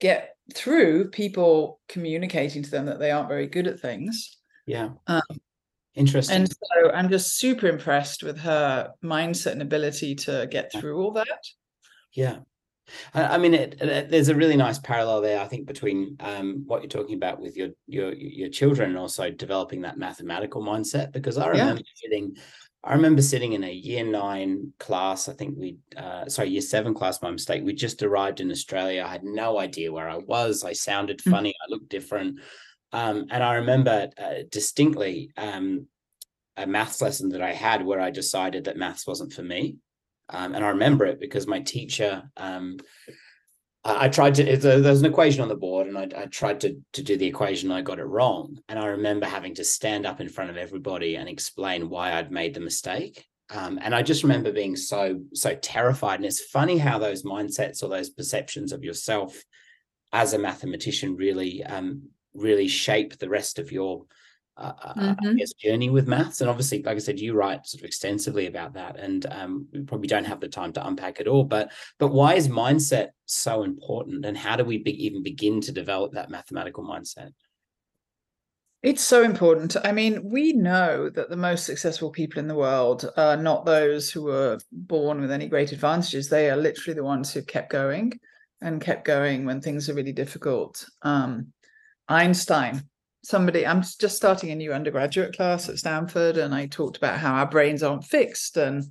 get 0.00 0.35
through 0.54 1.10
people 1.10 1.80
communicating 1.88 2.62
to 2.62 2.70
them 2.70 2.86
that 2.86 2.98
they 2.98 3.10
aren't 3.10 3.28
very 3.28 3.46
good 3.46 3.66
at 3.66 3.80
things 3.80 4.36
yeah. 4.66 4.90
Um, 5.06 5.22
Interesting. 5.94 6.36
And 6.36 6.48
so 6.48 6.90
I'm 6.92 7.08
just 7.08 7.38
super 7.38 7.68
impressed 7.68 8.22
with 8.22 8.38
her 8.40 8.92
mindset 9.02 9.52
and 9.52 9.62
ability 9.62 10.14
to 10.16 10.46
get 10.50 10.70
through 10.70 11.00
all 11.00 11.12
that. 11.12 11.40
Yeah. 12.12 12.40
I 13.14 13.38
mean, 13.38 13.54
it, 13.54 13.80
it, 13.80 14.10
there's 14.10 14.28
a 14.28 14.34
really 14.34 14.56
nice 14.56 14.78
parallel 14.78 15.22
there, 15.22 15.40
I 15.40 15.46
think, 15.46 15.66
between 15.66 16.16
um, 16.20 16.64
what 16.66 16.82
you're 16.82 16.88
talking 16.88 17.16
about 17.16 17.40
with 17.40 17.56
your 17.56 17.70
your 17.88 18.12
your 18.12 18.48
children 18.48 18.90
and 18.90 18.98
also 18.98 19.28
developing 19.30 19.80
that 19.82 19.98
mathematical 19.98 20.62
mindset. 20.62 21.12
Because 21.12 21.36
I 21.36 21.48
remember 21.48 21.80
yeah. 21.80 21.92
sitting, 21.96 22.36
I 22.86 22.94
remember 22.94 23.20
sitting 23.20 23.54
in 23.54 23.64
a 23.64 23.72
year 23.72 24.04
nine 24.04 24.72
class. 24.78 25.28
I 25.28 25.32
think 25.32 25.56
we, 25.58 25.78
uh, 25.96 26.28
sorry, 26.28 26.50
year 26.50 26.60
seven 26.60 26.94
class. 26.94 27.20
My 27.20 27.32
mistake. 27.32 27.64
We 27.64 27.74
just 27.74 28.00
arrived 28.04 28.40
in 28.40 28.52
Australia. 28.52 29.04
I 29.04 29.10
had 29.10 29.24
no 29.24 29.58
idea 29.58 29.92
where 29.92 30.08
I 30.08 30.18
was. 30.18 30.62
I 30.62 30.72
sounded 30.72 31.20
hmm. 31.20 31.30
funny. 31.30 31.50
Mm-hmm. 31.50 31.72
I 31.72 31.74
looked 31.74 31.88
different. 31.88 32.38
Um, 32.92 33.26
and 33.30 33.42
I 33.42 33.54
remember 33.54 34.08
uh, 34.16 34.44
distinctly 34.50 35.32
um, 35.36 35.88
a 36.56 36.64
maths 36.64 37.02
lesson 37.02 37.30
that 37.30 37.42
I 37.42 37.52
had 37.52 37.84
where 37.84 38.00
I 38.00 38.10
decided 38.10 38.64
that 38.64 38.76
maths 38.76 39.04
wasn't 39.04 39.32
for 39.32 39.42
me. 39.42 39.78
Um, 40.28 40.54
and 40.54 40.64
I 40.64 40.68
remember 40.68 41.06
it 41.06 41.18
because 41.18 41.48
my 41.48 41.60
teacher, 41.60 42.30
um, 42.36 42.78
I, 43.86 44.08
tried 44.08 44.34
to, 44.36 44.56
there's 44.56 45.00
an 45.00 45.06
equation 45.06 45.42
on 45.42 45.48
the 45.48 45.54
board 45.54 45.86
and 45.86 45.96
I, 45.96 46.08
I 46.16 46.26
tried 46.26 46.60
to, 46.62 46.76
to 46.94 47.02
do 47.02 47.16
the 47.16 47.26
equation. 47.26 47.70
I 47.70 47.82
got 47.82 47.98
it 47.98 48.04
wrong. 48.04 48.58
And 48.68 48.78
I 48.78 48.86
remember 48.86 49.26
having 49.26 49.54
to 49.54 49.64
stand 49.64 50.06
up 50.06 50.20
in 50.20 50.28
front 50.28 50.50
of 50.50 50.56
everybody 50.56 51.16
and 51.16 51.28
explain 51.28 51.88
why 51.88 52.12
I'd 52.12 52.32
made 52.32 52.54
the 52.54 52.60
mistake. 52.60 53.26
Um, 53.54 53.78
and 53.80 53.94
I 53.94 54.02
just 54.02 54.24
remember 54.24 54.52
being 54.52 54.74
so, 54.74 55.20
so 55.34 55.54
terrified. 55.54 56.16
And 56.16 56.26
it's 56.26 56.44
funny 56.44 56.78
how 56.78 56.98
those 56.98 57.22
mindsets 57.22 57.82
or 57.82 57.88
those 57.88 58.10
perceptions 58.10 58.72
of 58.72 58.82
yourself 58.82 59.40
as 60.12 60.32
a 60.32 60.38
mathematician 60.38 61.16
really 61.16 61.62
um, 61.64 62.02
really 62.36 62.68
shape 62.68 63.18
the 63.18 63.28
rest 63.28 63.58
of 63.58 63.72
your 63.72 64.04
uh, 64.56 64.72
uh 64.80 64.94
mm-hmm. 64.94 65.36
guess, 65.36 65.52
journey 65.54 65.90
with 65.90 66.08
maths. 66.08 66.40
And 66.40 66.50
obviously, 66.50 66.82
like 66.82 66.96
I 66.96 67.00
said, 67.00 67.20
you 67.20 67.34
write 67.34 67.66
sort 67.66 67.82
of 67.82 67.86
extensively 67.86 68.46
about 68.46 68.74
that, 68.74 68.98
and 68.98 69.26
um, 69.30 69.66
we 69.72 69.82
probably 69.82 70.08
don't 70.08 70.24
have 70.24 70.40
the 70.40 70.48
time 70.48 70.72
to 70.74 70.86
unpack 70.86 71.20
it 71.20 71.28
all. 71.28 71.44
But 71.44 71.72
but 71.98 72.08
why 72.08 72.34
is 72.34 72.48
mindset 72.48 73.08
so 73.26 73.62
important, 73.62 74.24
and 74.24 74.36
how 74.36 74.56
do 74.56 74.64
we 74.64 74.78
be, 74.78 75.04
even 75.04 75.22
begin 75.22 75.60
to 75.62 75.72
develop 75.72 76.12
that 76.12 76.30
mathematical 76.30 76.84
mindset? 76.84 77.32
It's 78.82 79.02
so 79.02 79.24
important. 79.24 79.76
I 79.84 79.90
mean, 79.90 80.30
we 80.30 80.52
know 80.52 81.10
that 81.10 81.28
the 81.28 81.36
most 81.36 81.64
successful 81.64 82.10
people 82.10 82.38
in 82.38 82.46
the 82.46 82.54
world 82.54 83.10
are 83.16 83.36
not 83.36 83.66
those 83.66 84.12
who 84.12 84.22
were 84.22 84.58
born 84.70 85.20
with 85.20 85.32
any 85.32 85.48
great 85.48 85.72
advantages. 85.72 86.28
They 86.28 86.50
are 86.50 86.56
literally 86.56 86.94
the 86.94 87.02
ones 87.02 87.32
who 87.32 87.42
kept 87.42 87.72
going 87.72 88.12
and 88.60 88.80
kept 88.80 89.04
going 89.04 89.44
when 89.44 89.60
things 89.60 89.88
are 89.88 89.94
really 89.94 90.12
difficult. 90.12 90.86
Um, 91.02 91.52
Einstein. 92.08 92.88
Somebody, 93.26 93.66
I'm 93.66 93.82
just 93.82 94.14
starting 94.14 94.52
a 94.52 94.54
new 94.54 94.72
undergraduate 94.72 95.34
class 95.34 95.68
at 95.68 95.78
Stanford, 95.78 96.36
and 96.36 96.54
I 96.54 96.66
talked 96.66 96.96
about 96.96 97.18
how 97.18 97.34
our 97.34 97.50
brains 97.50 97.82
aren't 97.82 98.04
fixed, 98.04 98.56
and 98.56 98.84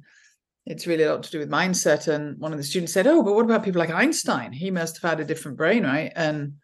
it's 0.65 0.85
really 0.85 1.03
a 1.03 1.13
lot 1.13 1.23
to 1.23 1.31
do 1.31 1.39
with 1.39 1.49
mindset. 1.49 2.09
And 2.13 2.37
one 2.37 2.51
of 2.51 2.57
the 2.57 2.63
students 2.65 2.91
said, 2.91 3.07
"Oh, 3.07 3.23
but 3.23 3.33
what 3.33 3.45
about 3.45 3.63
people 3.63 3.79
like 3.79 3.91
Einstein? 3.91 4.51
He 4.51 4.71
must 4.71 5.01
have 5.01 5.09
had 5.09 5.21
a 5.21 5.23
different 5.23 5.55
brain, 5.55 5.85
right?" 5.85 6.11
And 6.17 6.55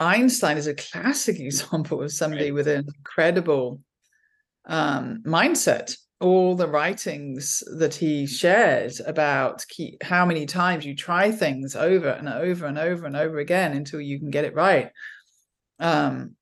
Einstein 0.00 0.56
is 0.56 0.66
a 0.66 0.74
classic 0.74 1.38
example 1.40 2.02
of 2.02 2.10
somebody 2.10 2.46
right. 2.46 2.54
with 2.54 2.66
an 2.66 2.88
incredible 2.98 3.80
um, 4.66 5.22
mindset. 5.24 5.96
All 6.20 6.56
the 6.56 6.66
writings 6.66 7.62
that 7.78 7.94
he 7.94 8.26
shared 8.26 8.94
about 9.06 9.64
keep, 9.68 10.02
how 10.02 10.26
many 10.26 10.46
times 10.46 10.84
you 10.84 10.96
try 10.96 11.30
things 11.30 11.76
over 11.76 12.08
and 12.08 12.28
over 12.28 12.66
and 12.66 12.76
over 12.76 13.06
and 13.06 13.14
over 13.14 13.38
again 13.38 13.72
until 13.72 14.00
you 14.00 14.18
can 14.18 14.30
get 14.30 14.44
it 14.44 14.54
right 14.54 14.90
um 15.80 16.36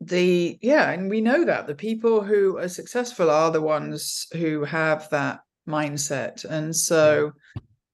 the 0.00 0.58
yeah 0.60 0.90
and 0.90 1.08
we 1.08 1.20
know 1.20 1.44
that 1.44 1.66
the 1.66 1.74
people 1.74 2.22
who 2.22 2.58
are 2.58 2.68
successful 2.68 3.30
are 3.30 3.50
the 3.50 3.62
ones 3.62 4.26
who 4.34 4.62
have 4.62 5.08
that 5.10 5.40
mindset 5.66 6.44
and 6.44 6.76
so 6.76 7.32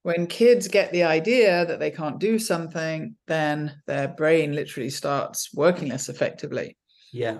when 0.03 0.27
kids 0.27 0.67
get 0.67 0.91
the 0.91 1.03
idea 1.03 1.65
that 1.65 1.79
they 1.79 1.89
can't 1.89 2.19
do 2.19 2.37
something 2.37 3.15
then 3.25 3.73
their 3.87 4.09
brain 4.09 4.53
literally 4.53 4.89
starts 4.89 5.53
working 5.53 5.89
less 5.89 6.09
effectively. 6.09 6.77
Yeah. 7.11 7.39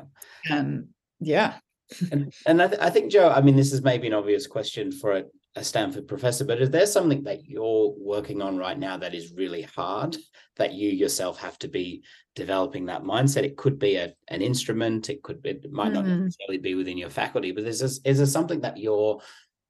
And 0.50 0.88
yeah. 1.20 1.55
And 2.12 2.34
and 2.48 2.62
I, 2.62 2.67
th- 2.67 2.82
I 2.82 2.89
think 2.89 3.12
jo 3.12 3.29
i 3.29 3.39
mean 3.39 3.55
this 3.55 3.72
is 3.72 3.84
maybe 3.84 4.08
an 4.08 4.13
obvious 4.13 4.48
question 4.48 4.91
for 4.91 5.12
a, 5.12 5.24
a 5.55 5.63
stanford 5.63 6.07
professor 6.07 6.43
but 6.43 6.62
is 6.62 6.72
there 6.72 6.86
something 6.86 7.24
that 7.24 7.45
you're 7.48 7.93
working 7.98 8.41
on 8.41 8.57
right 8.57 8.79
now 8.79 8.98
that 8.98 9.13
is 9.13 9.33
really 9.36 9.62
hard 9.62 10.17
that 10.55 10.74
you 10.74 10.89
yourself 10.89 11.39
have 11.39 11.57
to 11.60 11.67
be 11.67 12.03
developing 12.36 12.86
that 12.86 13.03
mindset. 13.03 13.43
It 13.43 13.57
could 13.57 13.79
be 13.79 13.95
a, 13.95 14.13
an 14.27 14.41
instrument. 14.41 15.10
It 15.10 15.22
could 15.24 15.41
be, 15.41 15.51
it 15.51 15.72
might 15.72 15.93
not 15.93 16.05
mm-hmm. 16.05 16.25
necessarily 16.25 16.57
be 16.57 16.75
within 16.75 16.98
your 16.98 17.10
faculty, 17.10 17.51
but 17.51 17.63
is 17.63 17.79
this, 17.79 18.00
is 18.05 18.17
there 18.17 18.27
something 18.27 18.62
that 18.62 18.77
you're 18.77 19.22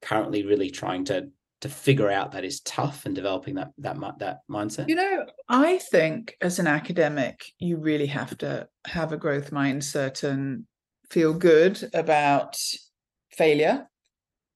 currently 0.02 0.44
really 0.44 0.70
trying 0.70 1.04
to 1.06 1.28
to 1.60 1.68
figure 1.70 2.10
out 2.10 2.32
that 2.32 2.44
is 2.44 2.60
tough 2.60 3.06
and 3.06 3.14
developing 3.14 3.54
that 3.54 3.70
that 3.78 3.96
that 4.18 4.40
mindset? 4.50 4.88
You 4.88 4.96
know, 4.96 5.24
I 5.48 5.78
think 5.78 6.36
as 6.42 6.58
an 6.58 6.66
academic, 6.66 7.42
you 7.58 7.78
really 7.78 8.08
have 8.08 8.36
to 8.38 8.68
have 8.86 9.12
a 9.12 9.16
growth 9.16 9.50
mindset 9.50 10.28
and 10.28 10.64
feel 11.08 11.32
good 11.32 11.82
about 11.94 12.58
failure 13.30 13.88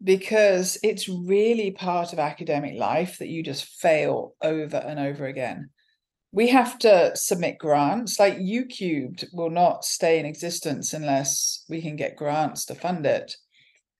because 0.02 0.78
it's 0.82 1.08
really 1.08 1.70
part 1.70 2.12
of 2.12 2.18
academic 2.18 2.78
life 2.78 3.18
that 3.18 3.28
you 3.28 3.42
just 3.42 3.64
fail 3.64 4.34
over 4.42 4.76
and 4.76 4.98
over 5.00 5.26
again 5.26 5.70
we 6.32 6.48
have 6.48 6.78
to 6.80 7.12
submit 7.14 7.58
grants. 7.58 8.18
Like 8.18 8.36
YouCubed 8.36 9.26
will 9.32 9.50
not 9.50 9.84
stay 9.84 10.18
in 10.18 10.26
existence 10.26 10.92
unless 10.92 11.64
we 11.68 11.80
can 11.80 11.96
get 11.96 12.16
grants 12.16 12.66
to 12.66 12.74
fund 12.74 13.06
it. 13.06 13.34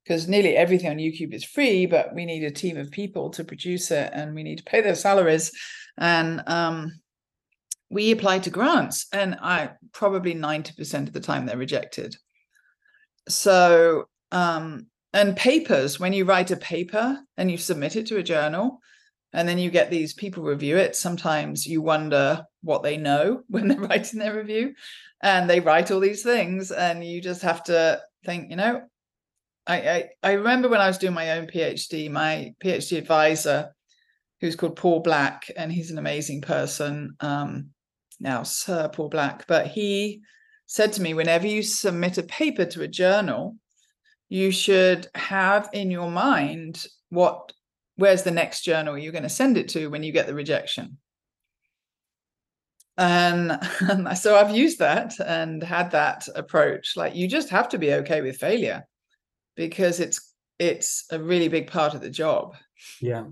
Because 0.05 0.29
nearly 0.29 0.57
everything 0.57 0.91
on 0.91 0.97
YouCubed 0.97 1.35
is 1.35 1.45
free, 1.45 1.87
but 1.87 2.15
we 2.15 2.25
need 2.25 2.45
a 2.45 2.51
team 2.51 2.77
of 2.79 2.91
people 2.91 3.31
to 3.31 3.45
produce 3.45 3.91
it 3.91 4.11
and 4.15 4.35
we 4.35 4.43
need 4.43 4.59
to 4.59 4.65
pay 4.65 4.81
their 4.81 4.95
salaries. 4.95 5.53
And 5.99 6.43
um, 6.47 7.01
we 7.91 8.13
apply 8.13 8.41
to 8.41 8.51
grants, 8.51 9.07
and 9.13 9.37
I 9.41 9.71
probably 9.93 10.35
90% 10.35 11.09
of 11.09 11.13
the 11.13 11.21
time 11.21 11.47
they're 11.47 11.57
rejected. 11.57 12.17
So, 13.29 14.09
um, 14.31 14.87
and 15.19 15.37
papers, 15.37 16.01
when 16.01 16.13
you 16.13 16.25
write 16.25 16.51
a 16.51 16.57
paper 16.57 17.19
and 17.37 17.51
you 17.51 17.59
submit 17.59 17.97
it 17.97 18.07
to 18.07 18.19
a 18.19 18.23
journal, 18.23 18.81
and 19.33 19.49
then 19.49 19.59
you 19.59 19.71
get 19.71 19.91
these 19.91 20.15
people 20.15 20.43
review 20.43 20.77
it 20.77 20.97
sometimes 20.97 21.67
you 21.67 21.83
wonder 21.83 22.45
what 22.63 22.83
they 22.83 22.97
know 22.97 23.43
when 23.49 23.69
they're 23.69 23.81
writing 23.81 24.19
their 24.19 24.37
review 24.37 24.75
and 25.23 25.49
they 25.49 25.61
write 25.61 25.91
all 25.91 26.01
these 26.01 26.23
things 26.23 26.71
and 26.71 27.05
you 27.05 27.21
just 27.21 27.43
have 27.43 27.63
to 27.65 28.01
think 28.25 28.51
you 28.51 28.57
know 28.57 28.83
I, 29.67 29.77
I 29.77 30.09
i, 30.23 30.33
remember 30.33 30.69
when 30.69 30.81
i 30.81 30.87
was 30.87 30.99
doing 30.99 31.15
my 31.15 31.33
own 31.33 31.47
phd 31.47 32.11
my 32.11 32.55
phd 32.63 32.97
advisor 32.97 33.75
who's 34.41 34.57
called 34.57 34.77
paul 34.77 35.01
black 35.01 35.51
and 35.57 35.73
he's 35.73 35.91
an 35.91 35.99
amazing 35.99 36.41
person 36.41 37.15
um 37.21 37.71
now 38.21 38.43
sir 38.45 38.89
paul 38.89 39.09
black 39.09 39.47
but 39.47 39.67
he 39.67 40.21
said 40.67 40.93
to 40.95 41.03
me 41.03 41.15
whenever 41.15 41.47
you 41.47 41.63
submit 41.63 42.19
a 42.19 42.23
paper 42.23 42.65
to 42.65 42.83
a 42.83 42.89
journal 42.89 43.57
you 44.29 44.51
should 44.51 45.07
have 45.15 45.69
in 45.73 45.91
your 45.91 46.11
mind 46.11 46.87
what 47.11 47.53
where's 47.97 48.23
the 48.23 48.31
next 48.31 48.63
journal 48.63 48.97
you're 48.97 49.13
going 49.13 49.23
to 49.23 49.29
send 49.29 49.57
it 49.57 49.69
to 49.69 49.89
when 49.89 50.03
you 50.03 50.13
get 50.13 50.27
the 50.27 50.35
rejection. 50.35 50.99
And, 52.97 53.59
and 53.81 54.19
so 54.19 54.37
i've 54.37 54.55
used 54.55 54.79
that 54.81 55.15
and 55.25 55.63
had 55.63 55.93
that 55.93 56.29
approach 56.35 56.97
like 56.97 57.15
you 57.15 57.29
just 57.29 57.49
have 57.51 57.69
to 57.71 57.79
be 57.79 57.93
okay 57.95 58.21
with 58.21 58.37
failure 58.37 58.85
because 59.57 60.01
it's 60.01 60.35
it's 60.59 61.07
a 61.11 61.19
really 61.19 61.49
big 61.49 61.71
part 61.71 61.95
of 61.95 62.01
the 62.01 62.11
job. 62.11 62.57
Yeah. 63.01 63.25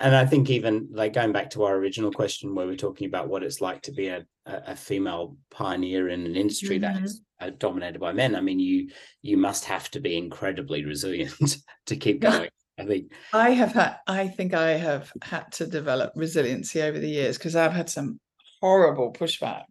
And 0.00 0.16
i 0.16 0.26
think 0.26 0.50
even 0.50 0.88
like 0.90 1.12
going 1.12 1.32
back 1.32 1.50
to 1.50 1.64
our 1.64 1.76
original 1.76 2.10
question 2.10 2.54
where 2.54 2.66
we're 2.66 2.76
talking 2.76 3.06
about 3.06 3.28
what 3.28 3.42
it's 3.42 3.60
like 3.60 3.82
to 3.82 3.92
be 3.92 4.08
a, 4.08 4.26
a 4.46 4.74
female 4.74 5.36
pioneer 5.50 6.08
in 6.08 6.26
an 6.26 6.34
industry 6.34 6.80
mm-hmm. 6.80 6.94
that 6.94 7.04
is 7.04 7.20
uh, 7.20 7.25
Uh, 7.38 7.50
dominated 7.58 7.98
by 7.98 8.12
men 8.12 8.34
i 8.34 8.40
mean 8.40 8.58
you 8.58 8.88
you 9.20 9.36
must 9.36 9.66
have 9.66 9.90
to 9.90 10.00
be 10.00 10.16
incredibly 10.16 10.86
resilient 10.86 11.58
to 11.86 11.94
keep 11.94 12.20
going 12.22 12.48
I 12.78 12.84
think 12.84 13.12
I 13.32 13.50
have 13.50 13.72
had 13.72 13.96
I 14.06 14.28
think 14.28 14.52
I 14.52 14.72
have 14.72 15.10
had 15.22 15.50
to 15.52 15.66
develop 15.66 16.12
resiliency 16.14 16.82
over 16.82 16.98
the 16.98 17.08
years 17.08 17.38
because 17.38 17.56
I've 17.56 17.72
had 17.72 17.88
some 17.88 18.20
horrible 18.60 19.12
pushback. 19.12 19.64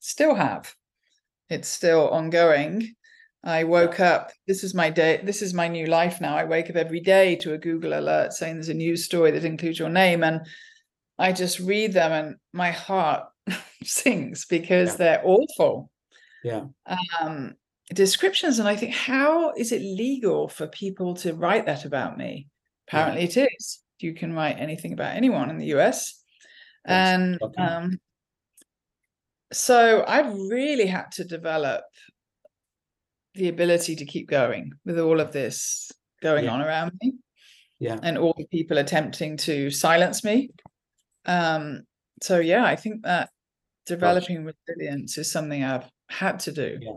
Still 0.00 0.34
have. 0.34 0.74
It's 1.50 1.68
still 1.68 2.08
ongoing. 2.08 2.94
I 3.44 3.64
woke 3.64 4.00
up. 4.00 4.32
This 4.46 4.64
is 4.64 4.74
my 4.74 4.90
day. 4.90 5.20
This 5.22 5.42
is 5.42 5.54
my 5.54 5.68
new 5.68 5.86
life 5.86 6.20
now. 6.20 6.36
I 6.36 6.44
wake 6.44 6.70
up 6.70 6.76
every 6.76 7.00
day 7.00 7.36
to 7.36 7.52
a 7.52 7.58
Google 7.58 7.98
alert 7.98 8.32
saying 8.32 8.54
there's 8.54 8.70
a 8.70 8.74
news 8.74 9.04
story 9.04 9.30
that 9.30 9.44
includes 9.44 9.78
your 9.78 9.88
name, 9.88 10.24
and 10.24 10.40
I 11.18 11.32
just 11.32 11.60
read 11.60 11.92
them, 11.92 12.12
and 12.12 12.36
my 12.52 12.70
heart 12.70 13.24
sinks 13.84 14.46
because 14.46 14.92
yeah. 14.92 14.96
they're 14.96 15.22
awful. 15.24 15.90
Yeah. 16.46 16.66
Um, 17.20 17.56
descriptions 17.94 18.58
and 18.58 18.68
i 18.68 18.74
think 18.74 18.92
how 18.92 19.52
is 19.52 19.70
it 19.70 19.80
legal 19.80 20.48
for 20.48 20.66
people 20.66 21.14
to 21.14 21.34
write 21.34 21.66
that 21.66 21.84
about 21.84 22.18
me 22.18 22.48
apparently 22.88 23.22
yeah. 23.22 23.44
it 23.44 23.48
is 23.58 23.80
you 24.00 24.12
can 24.12 24.34
write 24.34 24.56
anything 24.58 24.92
about 24.92 25.14
anyone 25.14 25.50
in 25.50 25.58
the 25.58 25.66
us 25.66 26.20
and 26.84 27.38
um, 27.58 27.98
so 29.52 30.04
i've 30.08 30.32
really 30.50 30.86
had 30.86 31.12
to 31.12 31.24
develop 31.24 31.84
the 33.34 33.48
ability 33.48 33.94
to 33.94 34.04
keep 34.04 34.28
going 34.28 34.72
with 34.84 34.98
all 34.98 35.20
of 35.20 35.32
this 35.32 35.92
going 36.22 36.46
yeah. 36.46 36.50
on 36.50 36.62
around 36.62 36.90
me 37.00 37.12
yeah 37.78 37.98
and 38.02 38.18
all 38.18 38.34
the 38.36 38.46
people 38.46 38.78
attempting 38.78 39.36
to 39.36 39.70
silence 39.70 40.24
me 40.24 40.50
um 41.26 41.82
so 42.20 42.40
yeah 42.40 42.64
i 42.64 42.74
think 42.74 43.04
that 43.04 43.30
developing 43.86 44.44
Gosh. 44.44 44.54
resilience 44.68 45.18
is 45.18 45.30
something 45.30 45.62
i've 45.62 45.88
had 46.08 46.38
to 46.38 46.52
do 46.52 46.78
yeah 46.80 46.96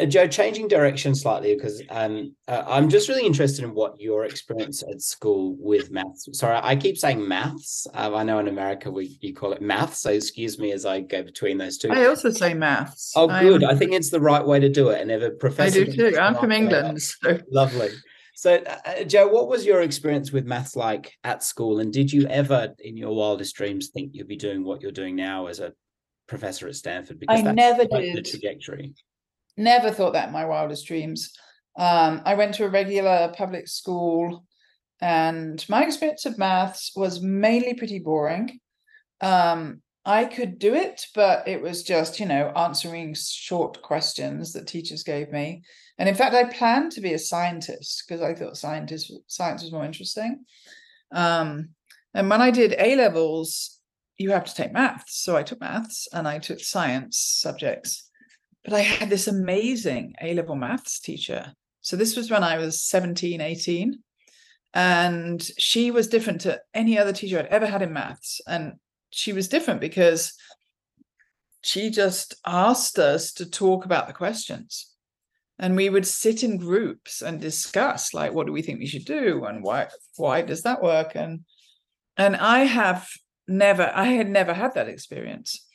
uh, 0.00 0.06
Jo, 0.06 0.26
changing 0.26 0.68
direction 0.68 1.14
slightly 1.14 1.54
because 1.54 1.82
um, 1.90 2.34
uh, 2.48 2.64
I'm 2.66 2.88
just 2.88 3.08
really 3.08 3.24
interested 3.24 3.64
in 3.64 3.74
what 3.74 4.00
your 4.00 4.24
experience 4.24 4.82
at 4.82 5.00
school 5.00 5.56
with 5.58 5.90
maths. 5.90 6.28
Sorry, 6.32 6.58
I 6.62 6.76
keep 6.76 6.96
saying 6.96 7.26
maths. 7.26 7.86
Uh, 7.94 8.14
I 8.14 8.22
know 8.22 8.38
in 8.38 8.48
America 8.48 8.90
we 8.90 9.16
you 9.20 9.34
call 9.34 9.52
it 9.52 9.62
maths, 9.62 10.00
so 10.00 10.10
excuse 10.10 10.58
me 10.58 10.72
as 10.72 10.84
I 10.84 11.00
go 11.00 11.22
between 11.22 11.58
those 11.58 11.78
two. 11.78 11.90
I 11.90 12.06
also 12.06 12.30
say 12.30 12.54
maths. 12.54 13.12
Oh, 13.16 13.28
good. 13.28 13.64
I'm... 13.64 13.70
I 13.70 13.78
think 13.78 13.92
it's 13.92 14.10
the 14.10 14.20
right 14.20 14.44
way 14.44 14.60
to 14.60 14.68
do 14.68 14.90
it. 14.90 15.00
And 15.00 15.10
if 15.10 15.22
a 15.22 15.30
professor, 15.30 15.82
I 15.82 15.84
do 15.84 16.10
too. 16.10 16.18
I'm 16.18 16.34
from 16.34 16.52
England. 16.52 17.00
So. 17.02 17.38
Lovely. 17.50 17.90
So, 18.34 18.56
uh, 18.56 18.78
uh, 18.84 19.04
Jo, 19.04 19.28
what 19.28 19.48
was 19.48 19.64
your 19.64 19.80
experience 19.80 20.30
with 20.30 20.44
maths 20.44 20.76
like 20.76 21.14
at 21.24 21.42
school? 21.42 21.78
And 21.78 21.90
did 21.90 22.12
you 22.12 22.26
ever, 22.26 22.74
in 22.80 22.96
your 22.96 23.14
wildest 23.14 23.56
dreams, 23.56 23.88
think 23.88 24.10
you'd 24.12 24.28
be 24.28 24.36
doing 24.36 24.62
what 24.62 24.82
you're 24.82 24.92
doing 24.92 25.16
now 25.16 25.46
as 25.46 25.58
a 25.60 25.72
professor 26.26 26.68
at 26.68 26.76
Stanford? 26.76 27.20
Because 27.20 27.44
I 27.44 27.52
never 27.52 27.84
did. 27.84 28.16
The 28.16 28.22
trajectory. 28.22 28.94
Never 29.56 29.90
thought 29.90 30.12
that 30.12 30.28
in 30.28 30.32
my 30.32 30.44
wildest 30.44 30.86
dreams. 30.86 31.32
Um, 31.78 32.22
I 32.24 32.34
went 32.34 32.54
to 32.54 32.64
a 32.64 32.70
regular 32.70 33.32
public 33.36 33.68
school, 33.68 34.44
and 35.00 35.64
my 35.68 35.84
experience 35.84 36.26
of 36.26 36.38
maths 36.38 36.92
was 36.96 37.20
mainly 37.20 37.74
pretty 37.74 37.98
boring. 37.98 38.60
Um, 39.20 39.82
I 40.04 40.24
could 40.24 40.60
do 40.60 40.72
it, 40.74 41.04
but 41.16 41.48
it 41.48 41.60
was 41.60 41.82
just, 41.82 42.20
you 42.20 42.26
know, 42.26 42.52
answering 42.56 43.14
short 43.18 43.82
questions 43.82 44.52
that 44.52 44.68
teachers 44.68 45.02
gave 45.02 45.32
me. 45.32 45.62
And 45.98 46.08
in 46.08 46.14
fact, 46.14 46.34
I 46.34 46.44
planned 46.44 46.92
to 46.92 47.00
be 47.00 47.14
a 47.14 47.18
scientist 47.18 48.04
because 48.06 48.22
I 48.22 48.34
thought 48.34 48.56
scientist 48.56 49.12
science 49.26 49.62
was 49.62 49.72
more 49.72 49.84
interesting. 49.84 50.44
Um, 51.10 51.70
and 52.14 52.30
when 52.30 52.40
I 52.40 52.52
did 52.52 52.76
A 52.78 52.94
levels, 52.94 53.75
you 54.18 54.30
have 54.30 54.44
to 54.44 54.54
take 54.54 54.72
maths. 54.72 55.22
So 55.22 55.36
I 55.36 55.42
took 55.42 55.60
maths 55.60 56.08
and 56.12 56.26
I 56.26 56.38
took 56.38 56.60
science 56.60 57.18
subjects. 57.18 58.10
But 58.64 58.74
I 58.74 58.80
had 58.80 59.10
this 59.10 59.28
amazing 59.28 60.14
A 60.22 60.34
level 60.34 60.56
maths 60.56 60.98
teacher. 61.00 61.52
So 61.82 61.96
this 61.96 62.16
was 62.16 62.30
when 62.30 62.42
I 62.42 62.58
was 62.58 62.82
17, 62.82 63.40
18. 63.40 63.98
And 64.74 65.42
she 65.58 65.90
was 65.90 66.08
different 66.08 66.42
to 66.42 66.60
any 66.74 66.98
other 66.98 67.12
teacher 67.12 67.38
I'd 67.38 67.46
ever 67.46 67.66
had 67.66 67.82
in 67.82 67.92
maths. 67.92 68.40
And 68.46 68.74
she 69.10 69.32
was 69.32 69.48
different 69.48 69.80
because 69.80 70.34
she 71.62 71.90
just 71.90 72.34
asked 72.46 72.98
us 72.98 73.32
to 73.34 73.48
talk 73.48 73.84
about 73.84 74.06
the 74.06 74.12
questions. 74.12 74.92
And 75.58 75.74
we 75.74 75.88
would 75.88 76.06
sit 76.06 76.42
in 76.42 76.58
groups 76.58 77.22
and 77.22 77.40
discuss 77.40 78.12
like 78.12 78.32
what 78.32 78.46
do 78.46 78.52
we 78.52 78.62
think 78.62 78.78
we 78.78 78.86
should 78.86 79.06
do 79.06 79.44
and 79.46 79.62
why 79.62 79.88
why 80.16 80.42
does 80.42 80.62
that 80.62 80.82
work? 80.82 81.12
And 81.14 81.44
and 82.16 82.36
I 82.36 82.60
have 82.60 83.08
never, 83.48 83.90
I 83.94 84.04
had 84.04 84.28
never 84.28 84.52
had 84.52 84.74
that 84.74 84.88
experience. 84.88 85.66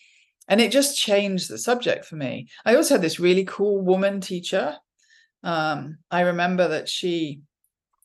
And 0.48 0.60
it 0.60 0.72
just 0.72 0.98
changed 0.98 1.50
the 1.50 1.58
subject 1.58 2.06
for 2.06 2.16
me. 2.16 2.48
I 2.66 2.76
also 2.76 2.96
had 2.96 3.02
this 3.02 3.20
really 3.20 3.46
cool 3.46 3.82
woman 3.82 4.22
teacher. 4.22 4.76
Um, 5.44 5.98
i 6.12 6.22
remember 6.22 6.68
that 6.68 6.88
she 6.88 7.42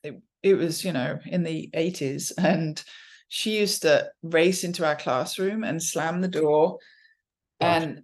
it, 0.03 0.19
it, 0.43 0.55
was 0.55 0.83
you 0.83 0.93
know 0.95 1.19
in 1.27 1.43
the 1.43 1.69
80s 1.77 2.33
and 2.39 2.83
she 3.29 3.59
used 3.59 3.83
to 3.83 4.11
race 4.23 4.65
into 4.65 4.87
our 4.87 4.97
classroom 4.97 5.63
and 5.63 5.83
slam 5.83 6.23
the 6.23 6.29
door. 6.29 6.79
And 7.61 8.03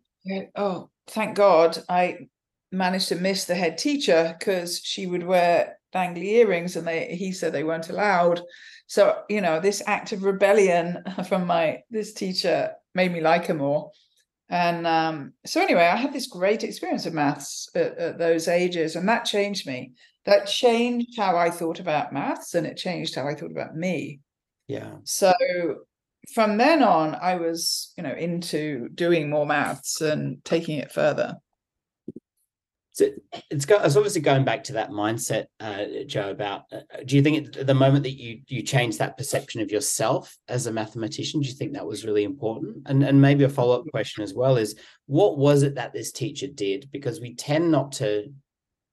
oh 0.54 0.90
thank 1.08 1.36
god 1.36 1.78
i 1.88 2.16
managed 2.70 3.08
to 3.08 3.16
miss 3.16 3.44
the 3.44 3.54
head 3.54 3.76
teacher 3.76 4.34
because 4.38 4.80
she 4.82 5.06
would 5.06 5.22
wear 5.22 5.78
dangly 5.94 6.24
earrings 6.24 6.76
and 6.76 6.86
they 6.86 7.14
he 7.14 7.32
said 7.32 7.52
they 7.52 7.64
weren't 7.64 7.90
allowed 7.90 8.40
so 8.92 9.22
you 9.28 9.40
know 9.40 9.58
this 9.58 9.82
act 9.86 10.12
of 10.12 10.22
rebellion 10.22 11.02
from 11.28 11.46
my 11.46 11.78
this 11.90 12.12
teacher 12.12 12.70
made 12.94 13.10
me 13.10 13.20
like 13.20 13.46
her 13.46 13.54
more 13.54 13.90
and 14.52 14.86
um, 14.86 15.32
so, 15.46 15.62
anyway, 15.62 15.86
I 15.86 15.96
had 15.96 16.12
this 16.12 16.26
great 16.26 16.62
experience 16.62 17.06
of 17.06 17.14
maths 17.14 17.70
at, 17.74 17.96
at, 17.96 18.18
those 18.18 18.48
ages, 18.48 18.96
and 18.96 19.08
that 19.08 19.24
changed 19.24 19.66
me. 19.66 19.92
That 20.26 20.46
changed 20.46 21.16
how 21.16 21.38
I 21.38 21.48
thought 21.48 21.80
about 21.80 22.12
maths, 22.12 22.54
and 22.54 22.66
it 22.66 22.76
changed 22.76 23.14
how 23.14 23.26
I 23.26 23.34
thought 23.34 23.50
about 23.50 23.74
me. 23.74 24.20
Yeah. 24.68 24.96
So 25.04 25.32
from 26.34 26.58
then 26.58 26.82
on, 26.82 27.14
I 27.14 27.36
was, 27.36 27.94
you 27.96 28.02
know, 28.02 28.12
into 28.12 28.90
doing 28.90 29.30
more 29.30 29.46
maths 29.46 30.02
and 30.02 30.44
taking 30.44 30.76
it 30.76 30.92
further. 30.92 31.36
So 32.94 33.08
it's, 33.50 33.64
got, 33.64 33.86
it's 33.86 33.96
obviously 33.96 34.20
going 34.20 34.44
back 34.44 34.64
to 34.64 34.74
that 34.74 34.90
mindset, 34.90 35.46
uh, 35.60 35.84
Jo. 36.06 36.30
About 36.30 36.64
uh, 36.70 36.80
do 37.06 37.16
you 37.16 37.22
think 37.22 37.56
at 37.56 37.66
the 37.66 37.74
moment 37.74 38.04
that 38.04 38.18
you 38.18 38.40
you 38.48 38.62
changed 38.62 38.98
that 38.98 39.16
perception 39.16 39.62
of 39.62 39.70
yourself 39.70 40.36
as 40.48 40.66
a 40.66 40.72
mathematician, 40.72 41.40
do 41.40 41.48
you 41.48 41.54
think 41.54 41.72
that 41.72 41.86
was 41.86 42.04
really 42.04 42.24
important? 42.24 42.82
And 42.86 43.02
and 43.02 43.20
maybe 43.20 43.44
a 43.44 43.48
follow 43.48 43.80
up 43.80 43.86
question 43.90 44.22
as 44.22 44.34
well 44.34 44.58
is 44.58 44.76
what 45.06 45.38
was 45.38 45.62
it 45.62 45.76
that 45.76 45.94
this 45.94 46.12
teacher 46.12 46.46
did? 46.46 46.90
Because 46.92 47.18
we 47.18 47.34
tend 47.34 47.70
not 47.70 47.92
to 47.92 48.30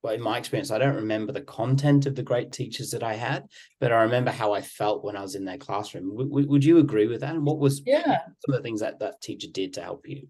well, 0.02 0.14
in 0.14 0.22
my 0.22 0.38
experience, 0.38 0.72
I 0.72 0.78
don't 0.78 0.96
remember 0.96 1.34
the 1.34 1.42
content 1.42 2.06
of 2.06 2.16
the 2.16 2.24
great 2.24 2.54
teachers 2.54 2.92
that 2.92 3.04
I 3.04 3.16
had, 3.16 3.48
but 3.82 3.92
I 3.92 4.04
remember 4.04 4.32
how 4.32 4.54
I 4.54 4.62
felt 4.62 5.04
when 5.04 5.18
I 5.18 5.22
was 5.22 5.36
in 5.36 5.44
their 5.44 5.58
classroom. 5.58 6.16
W- 6.16 6.48
would 6.48 6.64
you 6.64 6.78
agree 6.78 7.08
with 7.08 7.20
that? 7.20 7.36
And 7.36 7.46
what 7.46 7.60
was 7.60 7.82
yeah 7.86 8.20
some 8.46 8.54
of 8.54 8.56
the 8.56 8.64
things 8.64 8.80
that 8.80 9.00
that 9.00 9.22
teacher 9.22 9.48
did 9.52 9.74
to 9.74 9.82
help 9.82 10.08
you? 10.08 10.30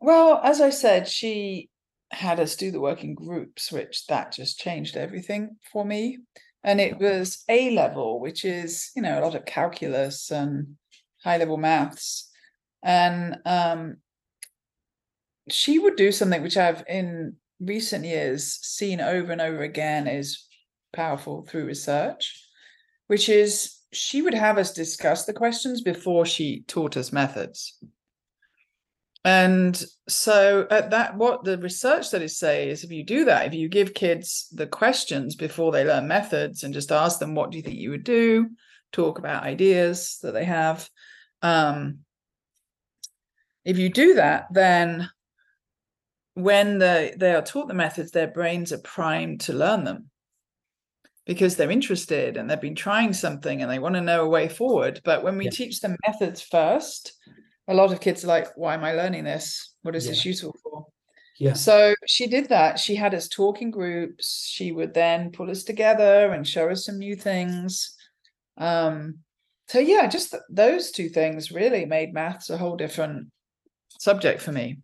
Well, 0.00 0.38
as 0.44 0.60
I 0.60 0.68
said, 0.68 1.08
she 1.08 1.70
had 2.10 2.40
us 2.40 2.56
do 2.56 2.70
the 2.70 2.80
work 2.80 3.04
in 3.04 3.14
groups, 3.14 3.72
which 3.72 4.06
that 4.06 4.32
just 4.32 4.58
changed 4.58 4.96
everything 4.96 5.56
for 5.72 5.84
me. 5.84 6.18
And 6.62 6.80
it 6.80 6.98
was 6.98 7.44
A 7.48 7.70
level, 7.70 8.20
which 8.20 8.44
is, 8.44 8.90
you 8.96 9.02
know, 9.02 9.18
a 9.18 9.22
lot 9.22 9.34
of 9.34 9.44
calculus 9.44 10.30
and 10.30 10.76
high 11.22 11.36
level 11.36 11.56
maths. 11.56 12.30
And 12.82 13.38
um, 13.44 13.96
she 15.48 15.78
would 15.78 15.96
do 15.96 16.12
something 16.12 16.42
which 16.42 16.56
I've 16.56 16.84
in 16.88 17.36
recent 17.60 18.04
years 18.04 18.58
seen 18.62 19.00
over 19.00 19.32
and 19.32 19.40
over 19.40 19.62
again 19.62 20.06
is 20.06 20.46
powerful 20.92 21.46
through 21.46 21.66
research, 21.66 22.42
which 23.06 23.28
is 23.28 23.78
she 23.92 24.22
would 24.22 24.34
have 24.34 24.58
us 24.58 24.72
discuss 24.72 25.24
the 25.24 25.32
questions 25.32 25.80
before 25.80 26.26
she 26.26 26.64
taught 26.66 26.96
us 26.96 27.12
methods. 27.12 27.78
And 29.26 29.84
so 30.08 30.68
at 30.70 30.90
that 30.90 31.16
what 31.16 31.42
the 31.42 31.58
research 31.58 32.06
studies 32.06 32.38
say 32.38 32.70
is 32.70 32.84
if 32.84 32.92
you 32.92 33.02
do 33.02 33.24
that, 33.24 33.46
if 33.46 33.54
you 33.54 33.68
give 33.68 33.92
kids 33.92 34.46
the 34.52 34.68
questions 34.68 35.34
before 35.34 35.72
they 35.72 35.84
learn 35.84 36.06
methods 36.06 36.62
and 36.62 36.72
just 36.72 36.92
ask 36.92 37.18
them 37.18 37.34
what 37.34 37.50
do 37.50 37.56
you 37.56 37.62
think 37.64 37.76
you 37.76 37.90
would 37.90 38.04
do, 38.04 38.50
talk 38.92 39.18
about 39.18 39.42
ideas 39.42 40.20
that 40.22 40.32
they 40.32 40.44
have. 40.44 40.88
Um, 41.42 41.98
if 43.64 43.78
you 43.78 43.88
do 43.88 44.14
that, 44.14 44.46
then 44.52 45.10
when 46.34 46.78
they, 46.78 47.12
they 47.16 47.34
are 47.34 47.42
taught 47.42 47.66
the 47.66 47.74
methods, 47.74 48.12
their 48.12 48.28
brains 48.28 48.72
are 48.72 48.78
primed 48.78 49.40
to 49.40 49.52
learn 49.52 49.82
them 49.82 50.08
because 51.24 51.56
they're 51.56 51.72
interested 51.72 52.36
and 52.36 52.48
they've 52.48 52.60
been 52.60 52.76
trying 52.76 53.12
something 53.12 53.60
and 53.60 53.68
they 53.68 53.80
want 53.80 53.96
to 53.96 54.00
know 54.00 54.24
a 54.24 54.28
way 54.28 54.48
forward. 54.48 55.00
But 55.02 55.24
when 55.24 55.36
we 55.36 55.46
yeah. 55.46 55.50
teach 55.50 55.80
them 55.80 55.96
methods 56.06 56.42
first, 56.42 57.14
a 57.68 57.74
lot 57.74 57.92
of 57.92 58.00
kids 58.00 58.24
are 58.24 58.28
like, 58.28 58.48
why 58.56 58.74
am 58.74 58.84
I 58.84 58.92
learning 58.92 59.24
this? 59.24 59.74
What 59.82 59.96
is 59.96 60.04
yeah. 60.04 60.12
this 60.12 60.24
useful 60.24 60.56
for? 60.62 60.86
Yeah. 61.38 61.52
So 61.52 61.94
she 62.06 62.26
did 62.26 62.48
that. 62.48 62.78
She 62.78 62.94
had 62.94 63.14
us 63.14 63.28
talk 63.28 63.60
in 63.60 63.70
groups. 63.70 64.48
She 64.50 64.72
would 64.72 64.94
then 64.94 65.32
pull 65.32 65.50
us 65.50 65.64
together 65.64 66.32
and 66.32 66.46
show 66.46 66.70
us 66.70 66.86
some 66.86 66.98
new 66.98 67.14
things. 67.14 67.94
Um, 68.56 69.18
so 69.68 69.78
yeah, 69.78 70.06
just 70.06 70.30
th- 70.30 70.42
those 70.48 70.90
two 70.90 71.08
things 71.08 71.52
really 71.52 71.84
made 71.84 72.14
maths 72.14 72.50
a 72.50 72.56
whole 72.56 72.76
different 72.76 73.28
subject 73.98 74.40
for 74.40 74.52
me. 74.52 74.78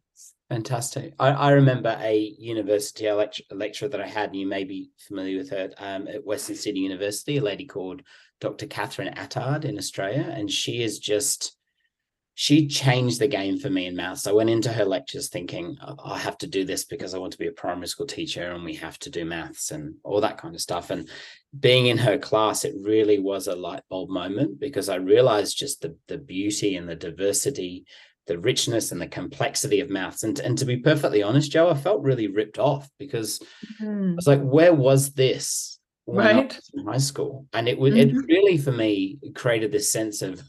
Fantastic. 0.51 1.15
I, 1.19 1.29
I 1.29 1.51
remember 1.53 1.97
a 1.99 2.35
university 2.39 3.11
lecture, 3.11 3.45
lecturer 3.51 3.89
that 3.89 4.03
I 4.03 4.07
had, 4.07 4.31
and 4.31 4.37
you 4.37 4.47
may 4.47 4.65
be 4.65 4.91
familiar 5.09 5.39
with 5.39 5.49
her 5.49 5.71
um, 5.79 6.07
at 6.09 6.27
Western 6.27 6.57
Sydney 6.57 6.81
University, 6.81 7.39
a 7.39 7.43
lady 7.43 7.65
called 7.65 8.03
Dr. 8.39 8.67
Catherine 8.67 9.15
Attard 9.15 9.65
in 9.65 9.79
Australia. 9.79 10.31
And 10.31 10.51
she 10.51 10.83
is 10.83 10.99
just 10.99 11.57
she 12.43 12.67
changed 12.67 13.21
the 13.21 13.29
game 13.29 13.57
for 13.57 13.71
me 13.71 13.87
in 13.87 13.95
maths. 13.95 14.27
I 14.27 14.33
went 14.33 14.51
into 14.51 14.73
her 14.73 14.85
lectures 14.85 15.29
thinking, 15.29 15.77
I 16.05 16.19
have 16.19 16.37
to 16.39 16.49
do 16.49 16.65
this 16.65 16.85
because 16.85 17.15
I 17.15 17.19
want 17.19 17.31
to 17.35 17.39
be 17.39 17.47
a 17.47 17.53
primary 17.53 17.87
school 17.87 18.05
teacher 18.05 18.51
and 18.51 18.65
we 18.65 18.75
have 18.75 18.99
to 18.99 19.11
do 19.11 19.25
maths 19.25 19.71
and 19.71 19.95
all 20.03 20.21
that 20.23 20.39
kind 20.39 20.53
of 20.53 20.61
stuff. 20.61 20.91
And 20.91 21.09
being 21.61 21.87
in 21.87 21.99
her 21.99 22.19
class, 22.19 22.65
it 22.65 22.75
really 22.83 23.21
was 23.21 23.47
a 23.47 23.55
light 23.55 23.85
bulb 23.89 24.11
moment 24.11 24.59
because 24.59 24.89
I 24.89 24.97
realized 24.97 25.57
just 25.57 25.83
the, 25.83 25.97
the 26.09 26.19
beauty 26.19 26.75
and 26.75 26.89
the 26.89 26.97
diversity, 26.97 27.85
the 28.27 28.41
richness 28.41 28.91
and 28.91 29.01
the 29.01 29.07
complexity 29.07 29.79
of 29.79 29.89
maths. 29.89 30.25
And, 30.25 30.37
and 30.41 30.59
to 30.59 30.65
be 30.65 30.79
perfectly 30.79 31.23
honest, 31.23 31.53
Jo, 31.53 31.71
I 31.71 31.75
felt 31.75 32.03
really 32.03 32.27
ripped 32.27 32.59
off 32.59 32.91
because 32.99 33.41
mm. 33.81 34.15
I 34.15 34.15
was 34.17 34.27
like, 34.27 34.43
where 34.43 34.75
was 34.75 35.13
this 35.13 35.79
when 36.07 36.27
right. 36.27 36.53
I 36.53 36.57
was 36.57 36.71
in 36.75 36.87
high 36.87 36.99
school? 36.99 37.47
And 37.53 37.69
it 37.69 37.79
was 37.79 37.95
mm-hmm. 37.95 38.19
it 38.19 38.25
really 38.27 38.59
for 38.59 38.73
me 38.73 39.21
created 39.33 39.71
this 39.71 39.93
sense 39.93 40.23
of 40.23 40.43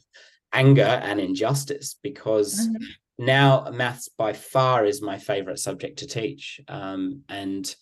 anger 0.53 0.81
and 0.81 1.19
injustice 1.19 1.97
because 2.03 2.67
mm-hmm. 2.67 2.83
now 3.25 3.67
maths 3.73 4.09
by 4.17 4.33
far 4.33 4.85
is 4.85 5.01
my 5.01 5.17
favorite 5.17 5.59
subject 5.59 5.99
to 5.99 6.07
teach 6.07 6.61
um, 6.67 7.21
and 7.29 7.75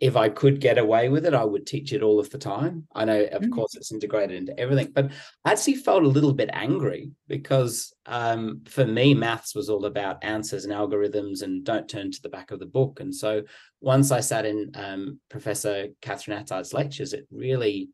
if 0.00 0.16
i 0.16 0.28
could 0.28 0.60
get 0.60 0.76
away 0.76 1.08
with 1.08 1.24
it 1.24 1.32
i 1.32 1.44
would 1.44 1.66
teach 1.66 1.92
it 1.92 2.02
all 2.02 2.20
of 2.20 2.28
the 2.30 2.38
time 2.38 2.86
i 2.94 3.04
know 3.04 3.22
of 3.24 3.40
mm-hmm. 3.40 3.50
course 3.50 3.74
it's 3.74 3.90
integrated 3.90 4.36
into 4.36 4.58
everything 4.60 4.92
but 4.94 5.10
i 5.46 5.52
actually 5.52 5.74
felt 5.74 6.04
a 6.04 6.08
little 6.08 6.34
bit 6.34 6.50
angry 6.52 7.10
because 7.26 7.92
um, 8.06 8.60
for 8.68 8.84
me 8.84 9.14
maths 9.14 9.54
was 9.54 9.70
all 9.70 9.86
about 9.86 10.22
answers 10.22 10.64
and 10.64 10.74
algorithms 10.74 11.42
and 11.42 11.64
don't 11.64 11.88
turn 11.88 12.10
to 12.10 12.20
the 12.22 12.28
back 12.28 12.50
of 12.50 12.58
the 12.58 12.66
book 12.66 13.00
and 13.00 13.14
so 13.14 13.42
once 13.80 14.10
i 14.10 14.20
sat 14.20 14.44
in 14.44 14.70
um, 14.74 15.18
professor 15.30 15.88
catherine 16.02 16.38
attard's 16.38 16.74
lectures 16.74 17.14
it 17.14 17.26
really 17.30 17.88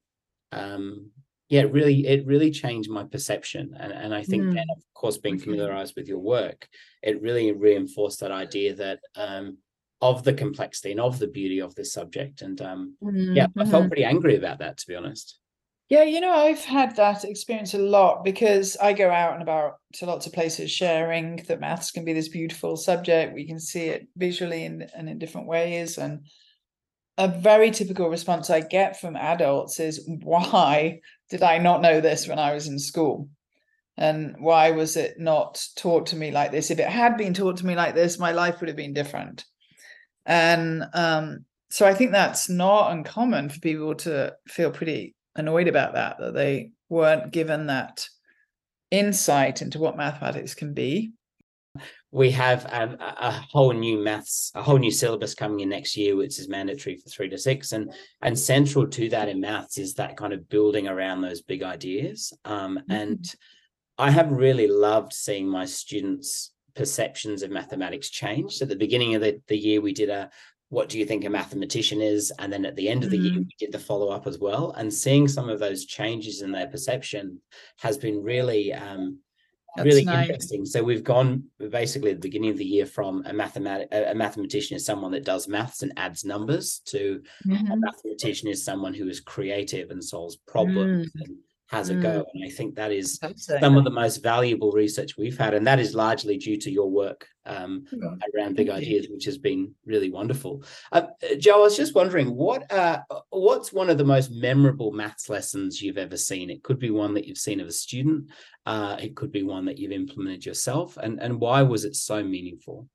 um, 0.51 1.11
yeah, 1.55 1.61
it 1.61 1.73
really 1.73 2.05
it 2.05 2.27
really 2.27 2.51
changed 2.51 2.91
my 2.91 3.05
perception. 3.05 3.77
And 3.79 3.93
and 3.93 4.13
I 4.13 4.23
think 4.25 4.43
mm. 4.43 4.55
then 4.55 4.67
of 4.77 4.83
course 4.93 5.19
being 5.19 5.39
familiarized 5.39 5.95
with 5.97 6.09
your 6.09 6.19
work, 6.19 6.69
it 7.01 7.23
really 7.23 7.53
reinforced 7.53 8.19
that 8.21 8.33
idea 8.33 8.75
that 8.75 8.99
um 9.15 9.59
of 10.01 10.25
the 10.25 10.35
complexity 10.35 10.91
and 10.91 11.01
of 11.01 11.21
the 11.21 11.29
beauty 11.29 11.61
of 11.61 11.73
this 11.77 11.93
subject. 11.93 12.43
And 12.43 12.61
um 12.61 12.97
mm-hmm. 13.01 13.35
yeah, 13.35 13.47
I 13.57 13.65
felt 13.67 13.83
mm-hmm. 13.83 13.89
pretty 13.91 14.05
angry 14.05 14.37
about 14.37 14.59
that 14.59 14.79
to 14.79 14.87
be 14.89 14.97
honest. 14.97 15.39
Yeah, 15.91 16.03
you 16.03 16.21
know, 16.21 16.33
I've 16.33 16.65
had 16.65 16.97
that 16.97 17.25
experience 17.25 17.75
a 17.75 17.79
lot 17.79 18.25
because 18.25 18.77
I 18.89 18.93
go 18.93 19.11
out 19.11 19.35
and 19.35 19.43
about 19.43 19.75
to 19.97 20.07
lots 20.07 20.27
of 20.27 20.33
places 20.33 20.73
sharing 20.73 21.37
that 21.47 21.61
maths 21.61 21.93
can 21.93 22.05
be 22.05 22.15
this 22.15 22.31
beautiful 22.31 22.77
subject. 22.77 23.35
We 23.35 23.47
can 23.47 23.61
see 23.61 23.85
it 23.95 24.09
visually 24.17 24.65
and, 24.65 24.91
and 24.97 25.09
in 25.09 25.19
different 25.19 25.47
ways. 25.47 25.99
And 25.99 26.27
a 27.17 27.29
very 27.29 27.71
typical 27.71 28.09
response 28.09 28.51
I 28.51 28.61
get 28.61 28.99
from 28.99 29.15
adults 29.15 29.79
is, 29.79 30.09
why 30.23 31.01
did 31.31 31.43
I 31.43 31.59
not 31.59 31.83
know 31.83 32.01
this 32.01 32.29
when 32.29 32.39
I 32.39 32.53
was 32.53 32.69
in 32.69 32.79
school? 32.79 33.29
And 33.97 34.37
why 34.39 34.73
was 34.73 34.97
it 34.97 35.19
not 35.19 35.65
taught 35.77 36.07
to 36.07 36.17
me 36.17 36.31
like 36.31 36.51
this? 36.51 36.71
If 36.71 36.81
it 36.81 36.89
had 36.89 37.17
been 37.17 37.35
taught 37.35 37.59
to 37.59 37.67
me 37.67 37.75
like 37.77 37.95
this, 37.95 38.19
my 38.19 38.33
life 38.33 38.61
would 38.61 38.69
have 38.69 38.77
been 38.77 38.93
different. 38.93 39.45
And 40.27 40.85
um, 40.95 41.45
so 41.71 41.87
I 41.87 41.95
think 41.95 42.13
that's 42.13 42.49
not 42.49 42.93
uncommon 42.93 43.51
for 43.51 43.61
people 43.61 43.95
to 43.97 44.35
feel 44.49 44.71
pretty 44.71 45.15
annoyed 45.37 45.69
about 45.69 45.95
that, 45.95 46.19
that 46.19 46.35
they 46.35 46.71
weren't 46.89 47.33
given 47.33 47.67
that 47.67 48.09
insight 48.91 49.63
into 49.63 49.79
what 49.79 49.97
mathematics 49.97 50.55
can 50.55 50.75
be 50.75 51.13
we 52.15 52.31
have 52.31 52.65
um, 52.71 52.97
a 53.01 53.33
whole 53.33 53.73
new 53.73 53.99
maths, 53.99 54.53
a 54.55 54.63
whole 54.63 54.79
new 54.79 54.93
syllabus 54.93 55.35
coming 55.35 55.59
in 55.59 55.69
next 55.69 55.97
year, 55.97 56.15
which 56.15 56.39
is 56.39 56.49
mandatory 56.49 56.97
for 56.97 57.09
three 57.11 57.29
to 57.29 57.37
six, 57.37 57.73
and 57.73 57.93
and 58.23 58.39
central 58.39 58.87
to 58.87 59.09
that 59.09 59.29
in 59.29 59.41
maths 59.41 59.79
is 59.79 59.95
that 59.95 60.17
kind 60.17 60.33
of 60.33 60.49
building 60.49 60.87
around 60.87 61.23
those 61.23 61.43
big 61.43 61.65
ideas. 61.65 62.33
Um, 62.45 62.79
mm-hmm. 62.79 62.93
And 62.93 63.35
I 63.99 64.13
have 64.13 64.31
really 64.31 64.69
loved 64.69 65.13
seeing 65.13 65.49
my 65.49 65.65
students' 65.65 66.53
perceptions 66.77 67.43
of 67.43 67.51
mathematics 67.51 68.11
change. 68.11 68.55
So 68.55 68.63
at 68.63 68.69
the 68.69 68.77
beginning 68.77 69.17
of 69.17 69.21
the, 69.21 69.41
the 69.49 69.59
year, 69.59 69.81
we 69.81 69.93
did 69.93 70.09
a 70.09 70.31
what 70.69 70.89
do 70.89 71.01
you 71.01 71.07
think 71.07 71.25
a 71.25 71.31
mathematician 71.31 72.01
is? 72.01 72.33
And 72.39 72.53
then 72.53 72.65
at 72.65 72.77
the 72.77 72.89
end 72.89 73.03
of 73.03 73.11
the 73.11 73.17
mm-hmm. 73.17 73.27
year, 73.27 73.39
we 73.39 73.57
did 73.59 73.73
the 73.73 73.79
follow 73.81 74.11
up 74.11 74.29
as 74.29 74.39
well. 74.39 74.71
And 74.77 74.95
seeing 74.95 75.27
some 75.27 75.49
of 75.49 75.59
those 75.59 75.85
changes 75.85 76.43
in 76.43 76.53
their 76.53 76.69
perception 76.69 77.41
has 77.79 77.99
been 77.99 78.23
really 78.23 78.73
um, 78.73 79.19
that's 79.77 79.87
really 79.87 80.05
nice. 80.05 80.29
interesting. 80.29 80.65
So 80.65 80.83
we've 80.83 81.05
gone 81.05 81.45
basically 81.71 82.11
at 82.11 82.17
the 82.17 82.29
beginning 82.29 82.51
of 82.51 82.59
the 82.59 82.65
year 82.65 82.87
from 82.87 83.25
a 83.27 83.33
mathematic 83.33 83.89
a 83.91 84.15
mathematician 84.15 84.77
is 84.77 84.87
someone 84.87 85.13
that 85.13 85.25
does 85.25 85.49
maths 85.49 85.83
and 85.83 85.93
adds 85.97 86.25
numbers 86.25 86.81
to 86.87 87.23
mm-hmm. 87.47 87.73
a 87.73 87.77
mathematician 87.77 88.49
is 88.49 88.65
someone 88.65 88.95
who 88.95 89.09
is 89.09 89.21
creative 89.21 89.91
and 89.91 90.03
solves 90.03 90.37
problems 90.37 91.09
mm. 91.09 91.21
and 91.25 91.37
has 91.69 91.89
a 91.89 91.95
go. 91.95 92.21
Mm. 92.21 92.27
And 92.35 92.45
I 92.45 92.51
think 92.51 92.75
that 92.75 92.93
is 92.93 93.19
some 93.39 93.77
of 93.77 93.85
the 93.85 93.91
most 93.91 94.23
valuable 94.23 94.71
research 94.73 95.17
we've 95.17 95.39
had. 95.39 95.55
And 95.55 95.67
that 95.67 95.81
is 95.81 95.95
largely 95.95 96.37
due 96.37 96.59
to 96.59 96.71
your 96.71 96.91
work 96.91 97.27
um, 97.47 97.85
yeah. 97.91 98.15
around 98.35 98.57
big 98.57 98.69
ideas, 98.69 99.09
which 99.11 99.25
has 99.25 99.39
been 99.39 99.75
really 99.87 100.11
wonderful. 100.11 100.63
Uh, 100.93 101.07
Jo, 101.39 101.57
I 101.57 101.59
was 101.59 101.77
just 101.77 101.95
wondering, 101.95 102.35
what 102.35 102.71
uh, 102.71 103.01
what's 103.31 103.73
one 103.73 103.91
of 103.91 103.99
the 103.99 104.05
most 104.05 104.31
memorable 104.31 104.93
maths 104.93 105.29
lessons 105.29 105.81
you've 105.81 105.99
ever 105.99 106.17
seen? 106.17 106.51
It 106.51 106.63
could 106.63 106.79
be 106.79 106.91
one 106.91 107.15
that 107.15 107.27
you've 107.27 107.39
seen 107.39 107.61
of 107.61 107.67
a 107.67 107.73
student. 107.73 108.31
Uh, 108.67 108.97
it 109.01 109.17
could 109.17 109.33
be 109.33 109.43
one 109.43 109.65
that 109.65 109.79
you've 109.79 109.93
implemented 109.93 110.47
yourself. 110.47 110.97
And, 110.97 111.21
and 111.21 111.41
why 111.41 111.63
was 111.63 111.85
it 111.85 111.97
so 111.97 112.23
meaningful? 112.23 112.89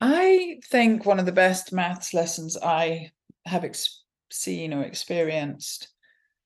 I 0.00 0.60
think 0.64 1.06
one 1.06 1.18
of 1.18 1.26
the 1.26 1.32
best 1.32 1.72
maths 1.72 2.12
lessons 2.12 2.56
I 2.56 3.10
have 3.46 3.64
ex- 3.64 4.02
seen 4.30 4.74
or 4.74 4.82
experienced 4.82 5.88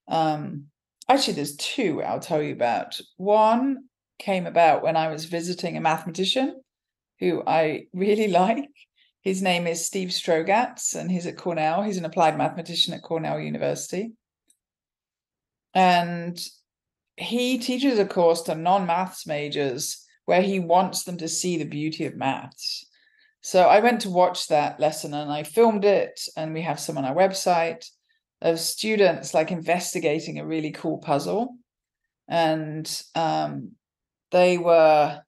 um, 0.09 0.67
actually, 1.13 1.35
there's 1.35 1.57
two 1.57 2.03
I'll 2.03 2.21
tell 2.21 2.43
you 2.43 2.53
about. 2.53 3.01
One 3.17 3.85
came 4.19 4.47
about 4.47 4.83
when 4.83 4.97
I 4.97 5.09
was 5.09 5.25
visiting 5.25 5.77
a 5.77 5.81
mathematician 5.81 6.61
who 7.19 7.43
I 7.47 7.87
really 7.93 8.29
like. 8.43 8.69
His 9.23 9.43
name 9.43 9.67
is 9.67 9.85
Steve 9.85 10.09
Strogatz, 10.09 10.95
and 10.95 11.11
he's 11.11 11.27
at 11.27 11.37
Cornell. 11.37 11.83
He's 11.83 11.99
an 11.99 12.07
applied 12.07 12.39
mathematician 12.39 12.95
at 12.95 13.03
Cornell 13.03 13.39
University. 13.39 14.13
And 15.75 16.41
he 17.17 17.59
teaches 17.59 17.99
a 17.99 18.07
course 18.07 18.41
to 18.43 18.55
non 18.55 18.87
maths 18.87 19.27
majors 19.27 20.07
where 20.25 20.41
he 20.41 20.59
wants 20.59 21.05
them 21.05 21.19
to 21.19 21.29
see 21.29 21.59
the 21.59 21.65
beauty 21.65 22.07
of 22.07 22.17
maths. 22.17 22.87
So 23.43 23.65
I 23.65 23.81
went 23.81 24.03
to 24.03 24.11
watch 24.11 24.49
that 24.49 24.81
lesson 24.81 25.13
and 25.13 25.31
I 25.31 25.43
filmed 25.43 25.85
it, 25.85 26.21
and 26.37 26.55
we 26.55 26.63
have 26.63 26.81
some 26.81 26.97
on 26.97 27.05
our 27.05 27.15
website 27.15 27.85
of 28.43 28.59
students 28.59 29.35
like 29.35 29.51
investigating 29.51 30.39
a 30.39 30.47
really 30.47 30.71
cool 30.71 30.99
puzzle. 30.99 31.57
And 32.29 32.91
um, 33.15 33.73
they 34.31 34.57
were 34.59 35.21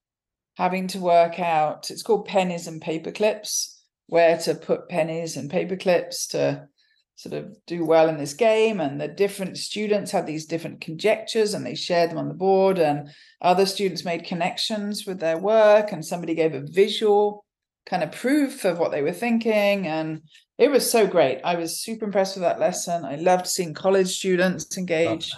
having 0.57 0.87
to 0.88 0.98
work 0.98 1.38
out, 1.40 1.90
it's 1.90 2.03
called 2.03 2.27
pennies 2.27 2.66
and 2.66 2.81
paper 2.81 3.11
clips, 3.11 3.83
where 4.07 4.38
to 4.38 4.55
put 4.55 4.88
pennies 4.88 5.37
and 5.37 5.51
paper 5.51 5.77
clips 5.77 6.29
to 6.29 6.68
sort 7.16 7.35
of 7.35 7.57
do 7.66 7.85
well 7.85 8.09
in 8.09 8.18
this 8.18 8.35
game. 8.35 8.81
And 8.81 9.01
the 9.01 9.09
different 9.09 9.59
students 9.59 10.11
had 10.11 10.27
these 10.27 10.46
different 10.46 10.81
conjectures 10.81 11.55
and 11.55 11.64
they 11.64 11.75
shared 11.75 12.11
them 12.11 12.18
on 12.18 12.29
the 12.29 12.35
board. 12.35 12.79
And 12.79 13.11
other 13.40 13.66
students 13.66 14.05
made 14.05 14.25
connections 14.25 15.07
with 15.07 15.20
their 15.20 15.38
work 15.38 15.92
and 15.92 16.05
somebody 16.05 16.35
gave 16.35 16.55
a 16.55 16.61
visual 16.61 17.44
kind 17.87 18.03
of 18.03 18.12
proof 18.12 18.64
of 18.64 18.79
what 18.79 18.90
they 18.90 19.03
were 19.03 19.12
thinking. 19.12 19.87
And 19.87 20.22
it 20.62 20.70
was 20.70 20.88
so 20.88 21.07
great 21.07 21.40
i 21.44 21.57
was 21.57 21.81
super 21.81 22.05
impressed 22.05 22.37
with 22.37 22.42
that 22.42 22.61
lesson 22.61 23.05
i 23.05 23.16
loved 23.16 23.46
seeing 23.46 23.75
college 23.75 24.16
students 24.16 24.79
engage 24.79 25.33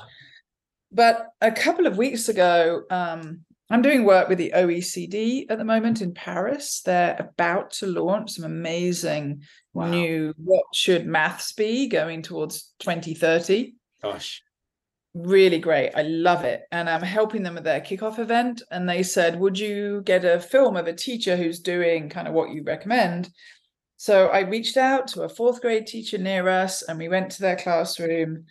but 0.93 1.29
a 1.41 1.51
couple 1.51 1.87
of 1.87 1.97
weeks 1.97 2.29
ago 2.29 2.83
um, 2.91 3.41
i'm 3.71 3.81
doing 3.81 4.05
work 4.05 4.29
with 4.29 4.37
the 4.37 4.53
oecd 4.55 5.47
at 5.49 5.57
the 5.57 5.65
moment 5.65 6.03
in 6.03 6.13
paris 6.13 6.83
they're 6.85 7.17
about 7.19 7.71
to 7.71 7.87
launch 7.87 8.33
some 8.33 8.45
amazing 8.45 9.41
wow. 9.73 9.89
new 9.89 10.35
what 10.37 10.65
should 10.75 11.07
maths 11.07 11.53
be 11.53 11.89
going 11.89 12.21
towards 12.21 12.75
2030 12.81 13.75
gosh 14.03 14.43
really 15.17 15.61
great. 15.61 15.93
I 15.95 16.03
love 16.03 16.43
it. 16.43 16.63
And 16.73 16.91
I'm 16.91 17.01
helping 17.01 17.45
them 17.45 17.55
with 17.55 17.63
their 17.63 17.81
kickoff 17.81 18.19
event. 18.19 18.63
And 18.73 18.89
they 18.89 19.05
said, 19.05 19.39
Would 19.39 19.57
you 19.57 20.03
get 20.05 20.25
a 20.25 20.41
film 20.41 20.77
of 20.77 20.89
a 20.89 20.93
teacher 20.93 21.37
who's 21.37 21.61
doing 21.61 22.09
kind 22.09 22.27
of 22.27 22.35
what 22.35 22.51
you 22.51 22.65
recommend? 22.65 23.31
So 24.05 24.27
I 24.27 24.41
reached 24.41 24.77
out 24.77 25.09
to 25.09 25.23
a 25.23 25.31
fourth 25.31 25.63
grade 25.63 25.87
teacher 25.87 26.19
near 26.19 26.47
us 26.47 26.83
and 26.83 26.99
we 26.99 27.09
went 27.09 27.31
to 27.31 27.41
their 27.41 27.57
classroom. 27.57 28.45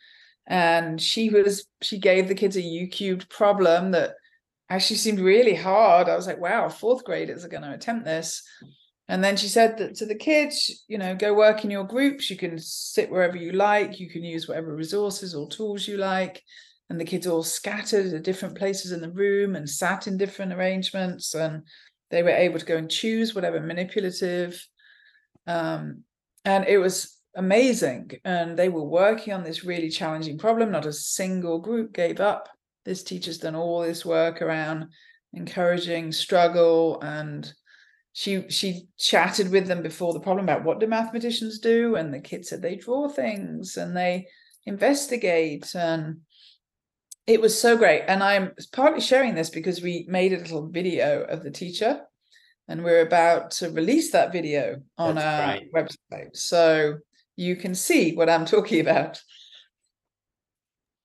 And 0.47 0.99
she 0.99 1.29
was, 1.29 1.67
she 1.79 1.99
gave 1.99 2.27
the 2.27 2.33
kids 2.33 2.57
a 2.57 2.61
YouCubed 2.63 3.29
problem 3.29 3.91
that 3.91 4.15
actually 4.71 4.95
seemed 4.95 5.19
really 5.19 5.53
hard. 5.53 6.09
I 6.09 6.15
was 6.15 6.25
like, 6.25 6.39
wow, 6.39 6.69
fourth 6.69 7.03
graders 7.03 7.45
are 7.45 7.49
going 7.49 7.61
to 7.61 7.71
attempt 7.71 8.03
this. 8.03 8.41
And 9.07 9.23
then 9.23 9.37
she 9.37 9.47
said 9.47 9.77
that 9.77 9.93
to 9.97 10.07
the 10.07 10.15
kids, 10.15 10.85
you 10.87 10.97
know, 10.97 11.13
go 11.13 11.35
work 11.35 11.63
in 11.63 11.69
your 11.69 11.83
groups. 11.83 12.31
You 12.31 12.35
can 12.35 12.57
sit 12.57 13.11
wherever 13.11 13.37
you 13.37 13.51
like. 13.51 13.99
You 13.99 14.09
can 14.09 14.23
use 14.23 14.47
whatever 14.47 14.75
resources 14.75 15.35
or 15.35 15.47
tools 15.49 15.87
you 15.87 15.97
like. 15.97 16.41
And 16.89 16.99
the 16.99 17.05
kids 17.05 17.27
all 17.27 17.43
scattered 17.43 18.11
at 18.11 18.23
different 18.23 18.57
places 18.57 18.91
in 18.91 19.01
the 19.01 19.11
room 19.11 19.55
and 19.55 19.69
sat 19.69 20.07
in 20.07 20.17
different 20.17 20.51
arrangements. 20.51 21.35
And 21.35 21.61
they 22.09 22.23
were 22.23 22.29
able 22.29 22.57
to 22.57 22.65
go 22.65 22.77
and 22.77 22.89
choose 22.89 23.35
whatever 23.35 23.59
manipulative. 23.59 24.67
Um, 25.47 26.03
and 26.45 26.65
it 26.65 26.77
was 26.77 27.17
amazing. 27.35 28.11
And 28.23 28.57
they 28.57 28.69
were 28.69 28.83
working 28.83 29.33
on 29.33 29.43
this 29.43 29.63
really 29.63 29.89
challenging 29.89 30.37
problem. 30.37 30.71
Not 30.71 30.85
a 30.85 30.93
single 30.93 31.59
group 31.59 31.93
gave 31.93 32.19
up. 32.19 32.49
This 32.85 33.03
teacher's 33.03 33.37
done 33.37 33.55
all 33.55 33.81
this 33.81 34.05
work 34.05 34.41
around 34.41 34.89
encouraging 35.33 36.11
struggle 36.11 37.01
and 37.01 37.51
she 38.13 38.47
she 38.49 38.87
chatted 38.99 39.49
with 39.49 39.67
them 39.67 39.81
before 39.81 40.13
the 40.13 40.19
problem 40.19 40.45
about 40.45 40.63
what 40.63 40.79
do 40.79 40.85
mathematicians 40.85 41.59
do 41.59 41.95
and 41.95 42.13
the 42.13 42.19
kids 42.19 42.49
said 42.49 42.61
they 42.61 42.75
draw 42.75 43.09
things 43.09 43.75
and 43.75 43.97
they 43.97 44.27
investigate 44.65 45.73
and 45.75 46.17
it 47.25 47.41
was 47.41 47.59
so 47.59 47.75
great 47.75 48.03
and 48.07 48.21
i'm 48.23 48.51
partly 48.71 49.01
sharing 49.01 49.33
this 49.33 49.49
because 49.49 49.81
we 49.81 50.05
made 50.07 50.31
a 50.31 50.37
little 50.37 50.67
video 50.67 51.23
of 51.23 51.41
the 51.41 51.51
teacher 51.51 52.01
and 52.67 52.83
we're 52.83 53.01
about 53.01 53.51
to 53.51 53.69
release 53.71 54.11
that 54.11 54.31
video 54.31 54.81
on 54.97 55.15
That's 55.15 55.65
our 55.75 55.83
website 55.83 56.35
so 56.35 56.97
you 57.35 57.55
can 57.55 57.75
see 57.75 58.15
what 58.15 58.29
i'm 58.29 58.45
talking 58.55 58.79
about 58.79 59.21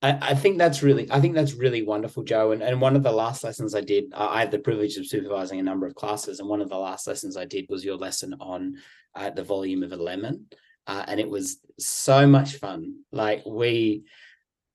I, 0.01 0.18
I 0.21 0.35
think 0.35 0.59
that's 0.59 0.83
really 0.83 1.11
I 1.11 1.21
think 1.21 1.35
that's 1.35 1.55
really 1.55 1.83
wonderful, 1.83 2.23
Jo. 2.23 2.53
And, 2.53 2.62
and 2.62 2.81
one 2.81 2.94
of 2.94 3.03
the 3.03 3.12
last 3.12 3.42
lessons 3.42 3.75
I 3.75 3.81
did, 3.81 4.12
I 4.14 4.40
had 4.40 4.51
the 4.51 4.59
privilege 4.59 4.97
of 4.97 5.07
supervising 5.07 5.59
a 5.59 5.62
number 5.62 5.87
of 5.87 5.94
classes, 5.94 6.40
and 6.40 6.49
one 6.49 6.61
of 6.61 6.68
the 6.68 6.79
last 6.79 7.07
lessons 7.07 7.37
I 7.37 7.44
did 7.44 7.66
was 7.68 7.85
your 7.85 7.97
lesson 7.97 8.35
on 8.40 8.77
uh, 9.14 9.31
the 9.31 9.42
volume 9.42 9.83
of 9.83 9.92
a 9.92 9.97
lemon, 9.97 10.47
uh, 10.87 11.05
and 11.09 11.18
it 11.18 11.29
was 11.29 11.59
so 11.79 12.27
much 12.27 12.57
fun. 12.57 13.01
Like 13.11 13.42
we 13.44 14.05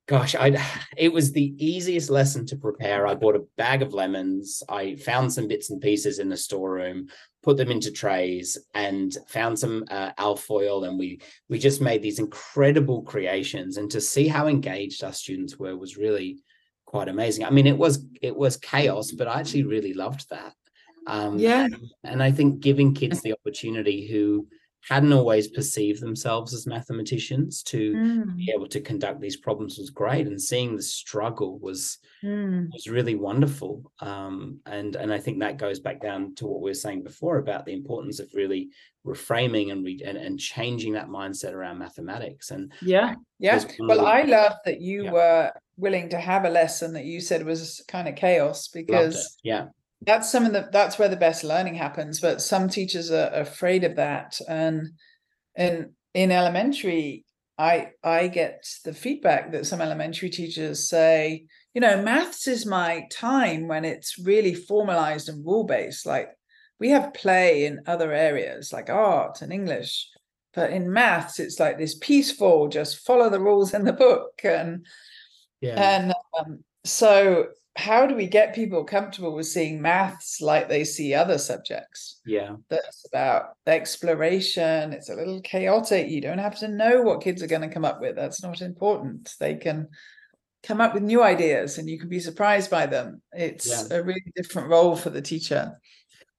gosh 0.08 0.36
i 0.36 0.50
it 0.98 1.12
was 1.12 1.32
the 1.32 1.54
easiest 1.58 2.10
lesson 2.10 2.46
to 2.46 2.56
prepare. 2.56 3.08
I 3.08 3.16
bought 3.16 3.36
a 3.36 3.46
bag 3.58 3.82
of 3.82 3.94
lemons. 3.94 4.64
I 4.70 4.96
found 4.96 5.32
some 5.32 5.48
bits 5.48 5.70
and 5.70 5.82
pieces 5.82 6.20
in 6.20 6.30
the 6.30 6.38
storeroom 6.38 7.08
put 7.42 7.58
them 7.58 7.72
into 7.72 7.92
trays 7.92 8.58
and 8.74 9.16
found 9.28 9.60
some 9.60 9.84
uh, 9.92 10.12
alfoil 10.18 10.86
and 10.86 10.98
we 10.98 11.20
we 11.50 11.60
just 11.60 11.82
made 11.82 12.02
these 12.02 12.20
incredible 12.20 13.02
creations. 13.04 13.78
And 13.78 13.92
to 13.92 14.02
see 14.02 14.28
how 14.28 14.48
engaged 14.48 15.04
our 15.04 15.14
students 15.14 15.58
were 15.58 15.76
was 15.76 15.98
really 15.98 16.40
quite 16.86 17.10
amazing. 17.10 17.46
I 17.46 17.50
mean 17.50 17.68
it 17.68 17.78
was 17.78 18.06
it 18.22 18.36
was 18.36 18.58
chaos 18.58 19.12
but 19.12 19.28
i 19.28 19.40
actually 19.40 19.64
really 19.64 19.94
loved 19.94 20.30
that. 20.30 20.54
Um 21.08 21.38
yeah. 21.38 21.66
and, 21.66 21.76
and 22.04 22.24
i 22.24 22.32
think 22.32 22.62
giving 22.62 22.94
kids 22.94 23.22
the 23.22 23.34
opportunity 23.34 24.08
who 24.08 24.48
hadn't 24.90 25.14
always 25.14 25.48
perceived 25.48 26.02
themselves 26.02 26.54
as 26.54 26.68
mathematicians 26.68 27.64
to 27.64 27.94
mm. 27.94 28.36
be 28.36 28.52
able 28.54 28.68
to 28.68 28.82
conduct 28.82 29.22
these 29.22 29.38
problems 29.38 29.78
was 29.78 29.90
great 29.90 30.28
and 30.28 30.42
seeing 30.42 30.76
the 30.76 30.82
struggle 30.82 31.58
was 31.60 32.00
mm. 32.24 32.68
was 32.74 32.88
really 32.88 33.16
wonderful 33.16 33.92
um, 34.00 34.60
and 34.66 34.96
and 34.96 35.14
I 35.14 35.20
think 35.20 35.40
that 35.40 35.58
goes 35.58 35.80
back 35.80 36.02
down 36.02 36.36
to 36.36 36.48
what 36.48 36.62
we 36.62 36.72
were 36.72 36.76
saying 36.76 37.04
before 37.04 37.38
about 37.38 37.66
the 37.66 37.74
importance 37.74 38.20
of 38.20 38.30
really 38.34 38.70
reframing 39.06 39.72
and 39.72 39.86
re- 39.86 40.02
and, 40.06 40.18
and 40.18 40.40
changing 40.40 40.94
that 40.94 41.08
mindset 41.08 41.54
around 41.54 41.80
mathematics 41.80 42.52
and 42.52 42.72
yeah 42.82 43.16
yeah 43.40 43.64
well 43.80 44.06
I 44.06 44.24
love 44.24 44.54
that 44.66 44.82
you 44.82 45.06
yeah. 45.06 45.12
were 45.12 45.52
willing 45.78 46.10
to 46.10 46.18
have 46.18 46.46
a 46.46 46.50
lesson 46.50 46.94
that 46.94 47.06
you 47.06 47.22
said 47.22 47.46
was 47.46 47.84
kind 47.88 48.08
of 48.08 48.16
chaos 48.16 48.68
because 48.68 49.38
yeah 49.44 49.68
that's 50.06 50.32
some 50.32 50.46
of 50.46 50.54
the 50.54 50.70
that's 50.72 51.00
where 51.00 51.10
the 51.10 51.16
best 51.16 51.44
learning 51.44 51.76
happens 51.76 52.20
but 52.20 52.42
some 52.42 52.70
teachers 52.70 53.12
are 53.12 53.30
afraid 53.34 53.84
of 53.84 53.96
that. 53.96 54.40
And 54.48 54.90
in 55.56 55.92
in 56.14 56.32
elementary 56.32 57.26
i 57.60 57.92
i 58.04 58.28
get 58.28 58.66
the 58.86 58.94
feedback 58.94 59.52
that 59.52 59.68
some 59.68 59.82
elementary 59.82 60.30
teachers 60.30 60.90
say 60.90 61.46
you 61.76 61.82
know 61.82 62.02
maths 62.02 62.48
is 62.48 62.66
my 62.66 63.06
time 63.12 63.68
when 63.68 63.86
it's 63.86 64.18
really 64.18 64.56
formalized 64.56 65.30
and 65.30 65.46
rule 65.46 65.64
based 65.64 66.08
like 66.08 66.30
we 66.80 66.90
have 66.90 67.14
play 67.14 67.66
in 67.66 67.80
other 67.86 68.12
areas 68.12 68.74
like 68.74 68.90
art 68.90 69.44
and 69.44 69.54
english 69.54 70.10
but 70.54 70.72
in 70.72 70.92
maths 70.92 71.40
it's 71.40 71.60
like 71.60 71.78
this 71.78 71.96
peaceful 71.96 72.68
just 72.68 73.06
follow 73.06 73.30
the 73.30 73.40
rules 73.40 73.74
in 73.74 73.84
the 73.84 73.94
book. 73.94 74.42
And 74.44 74.86
yeah. 75.62 75.96
and 75.96 76.14
um, 76.40 76.64
so 76.84 77.48
how 77.76 78.06
do 78.06 78.16
we 78.16 78.28
get 78.28 78.54
people 78.54 78.84
comfortable 78.84 79.34
with 79.34 79.48
seeing 79.48 79.82
maths 79.82 80.42
like 80.42 80.70
they 80.70 80.84
see 80.84 81.14
other 81.14 81.40
subjects? 81.40 82.22
Yeah. 82.26 82.58
That's 82.70 83.06
about 83.08 83.58
exploration. 83.66 84.94
It's 84.94 85.10
a 85.10 85.16
little 85.16 85.42
chaotic. 85.42 86.10
You 86.10 86.22
don't 86.22 86.38
have 86.38 86.60
to 86.60 86.68
know 86.68 87.02
what 87.02 87.24
kids 87.24 87.42
are 87.42 87.48
going 87.48 87.64
to 87.64 87.74
come 87.74 87.86
up 87.86 88.00
with. 88.00 88.16
That's 88.16 88.44
not 88.44 88.62
important. 88.62 89.34
They 89.40 89.56
can 89.56 89.88
come 90.62 90.82
up 90.82 90.94
with 90.94 91.02
new 91.02 91.24
ideas 91.24 91.80
and 91.80 91.90
you 91.90 92.00
can 92.00 92.10
be 92.10 92.20
surprised 92.20 92.70
by 92.70 92.86
them. 92.86 93.22
It's 93.32 93.68
yeah. 93.68 93.98
a 93.98 94.04
really 94.04 94.32
different 94.36 94.70
role 94.70 94.96
for 94.96 95.10
the 95.10 95.22
teacher. 95.22 95.80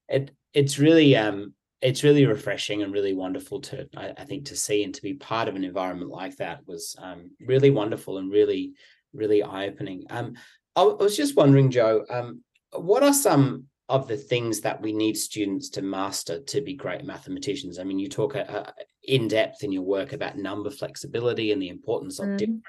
It 0.09 0.31
it's 0.53 0.79
really 0.79 1.16
um 1.16 1.53
it's 1.83 2.05
really 2.05 2.27
refreshing 2.27 2.83
and 2.83 2.92
really 2.92 3.12
wonderful 3.12 3.61
to 3.62 3.88
I, 3.97 4.12
I 4.16 4.25
think 4.25 4.47
to 4.47 4.57
see 4.57 4.85
and 4.85 4.94
to 4.94 5.03
be 5.03 5.14
part 5.14 5.49
of 5.49 5.57
an 5.57 5.64
environment 5.64 6.11
like 6.11 6.37
that 6.37 6.61
was 6.66 6.94
um 7.03 7.31
really 7.40 7.70
wonderful 7.70 8.18
and 8.18 8.31
really 8.31 8.75
really 9.14 9.42
eye-opening. 9.42 10.05
Um, 10.11 10.35
I 10.77 10.83
was 10.83 11.17
just 11.17 11.37
wondering, 11.37 11.71
Jo, 11.71 12.05
um, 12.11 12.43
what 12.73 13.03
are 13.03 13.13
some 13.13 13.65
of 13.89 14.09
the 14.09 14.17
things 14.17 14.61
that 14.63 14.81
we 14.81 14.93
need 14.93 15.17
students 15.17 15.69
to 15.71 15.83
master 15.83 16.41
to 16.41 16.61
be 16.61 16.75
great 16.75 17.05
mathematicians? 17.05 17.79
I 17.79 17.85
mean, 17.85 17.99
you 17.99 18.09
talk 18.09 18.35
uh, 18.35 18.41
uh 18.41 18.71
in 19.05 19.29
depth 19.29 19.63
in 19.63 19.71
your 19.71 19.83
work 19.83 20.15
about 20.15 20.39
number 20.39 20.71
flexibility 20.71 21.53
and 21.53 21.61
the 21.61 21.69
importance 21.69 22.19
of 22.19 22.29
mm. 22.29 22.39
different 22.39 22.63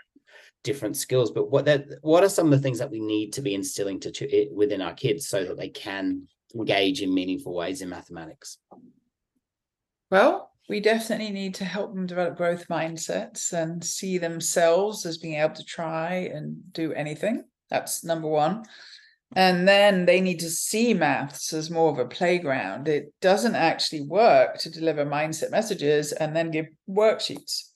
different 0.63 0.98
skills. 0.98 1.32
But 1.32 1.50
what 1.50 1.65
that 1.65 1.86
what 2.02 2.24
are 2.24 2.30
some 2.30 2.48
of 2.48 2.52
the 2.52 2.60
things 2.60 2.80
that 2.80 2.91
we 2.91 3.00
need 3.00 3.32
to 3.34 3.41
be 3.41 3.56
instilling 3.56 4.00
to, 4.02 4.12
to 4.12 4.50
within 4.54 4.82
our 4.82 4.94
kids 4.94 5.30
so 5.30 5.46
that 5.46 5.58
they 5.58 5.70
can 5.70 6.28
engage 6.54 7.02
in 7.02 7.13
meaningful 7.13 7.56
ways 7.56 7.82
in 7.82 7.89
mathematics? 7.89 8.58
Well, 10.12 10.52
we 10.68 10.80
definitely 10.80 11.32
need 11.32 11.56
to 11.56 11.65
help 11.65 11.94
them 11.94 12.08
develop 12.08 12.36
growth 12.36 12.68
mindsets 12.68 13.54
and 13.54 13.84
see 13.84 14.18
themselves 14.18 15.06
as 15.06 15.18
being 15.18 15.36
able 15.36 15.56
to 15.56 15.63
try 15.63 16.30
and 16.34 16.74
do 16.74 16.91
anything. 16.94 17.44
That's 17.69 18.04
number 18.04 18.28
one. 18.28 18.65
And 19.36 19.67
then 19.67 20.06
they 20.06 20.21
need 20.21 20.39
to 20.41 20.49
see 20.49 20.93
maths 20.93 21.51
as 21.51 21.69
more 21.69 21.91
of 21.91 21.99
a 21.99 22.06
playground. 22.06 22.88
It 22.88 23.13
doesn't 23.21 23.56
actually 23.56 24.04
work 24.04 24.60
to 24.60 24.69
deliver 24.69 25.06
mindset 25.06 25.51
messages 25.51 26.12
and 26.12 26.36
then 26.36 26.51
give 26.51 26.67
worksheets 26.89 27.71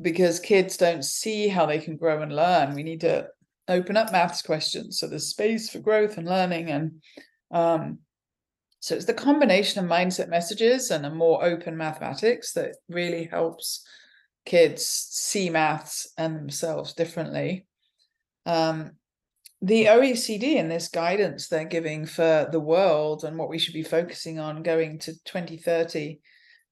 because 0.00 0.38
kids 0.40 0.76
don't 0.76 1.04
see 1.04 1.48
how 1.48 1.66
they 1.66 1.78
can 1.78 1.96
grow 1.96 2.22
and 2.22 2.34
learn. 2.34 2.74
We 2.74 2.82
need 2.82 3.00
to 3.00 3.28
open 3.68 3.96
up 3.96 4.12
maths 4.12 4.42
questions 4.42 4.98
so 4.98 5.08
there's 5.08 5.28
space 5.28 5.70
for 5.70 5.78
growth 5.78 6.18
and 6.18 6.28
learning. 6.28 6.70
And 6.70 7.02
um, 7.50 7.98
So 8.80 8.94
it's 8.94 9.06
the 9.06 9.14
combination 9.14 9.82
of 9.82 9.90
mindset 9.90 10.28
messages 10.28 10.90
and 10.90 11.06
a 11.06 11.10
more 11.10 11.42
open 11.42 11.74
mathematics 11.74 12.52
that 12.52 12.76
really 12.88 13.24
helps 13.24 13.82
kids 14.44 14.84
see 14.84 15.48
maths 15.48 16.12
and 16.18 16.36
themselves 16.36 16.92
differently. 16.92 17.66
Um, 18.46 18.92
the 19.62 19.86
OECD 19.86 20.56
in 20.56 20.68
this 20.68 20.88
guidance 20.88 21.48
they're 21.48 21.64
giving 21.64 22.04
for 22.04 22.48
the 22.52 22.60
world 22.60 23.24
and 23.24 23.38
what 23.38 23.48
we 23.48 23.58
should 23.58 23.72
be 23.72 23.82
focusing 23.82 24.38
on 24.38 24.62
going 24.62 24.98
to 25.00 25.12
2030, 25.24 26.20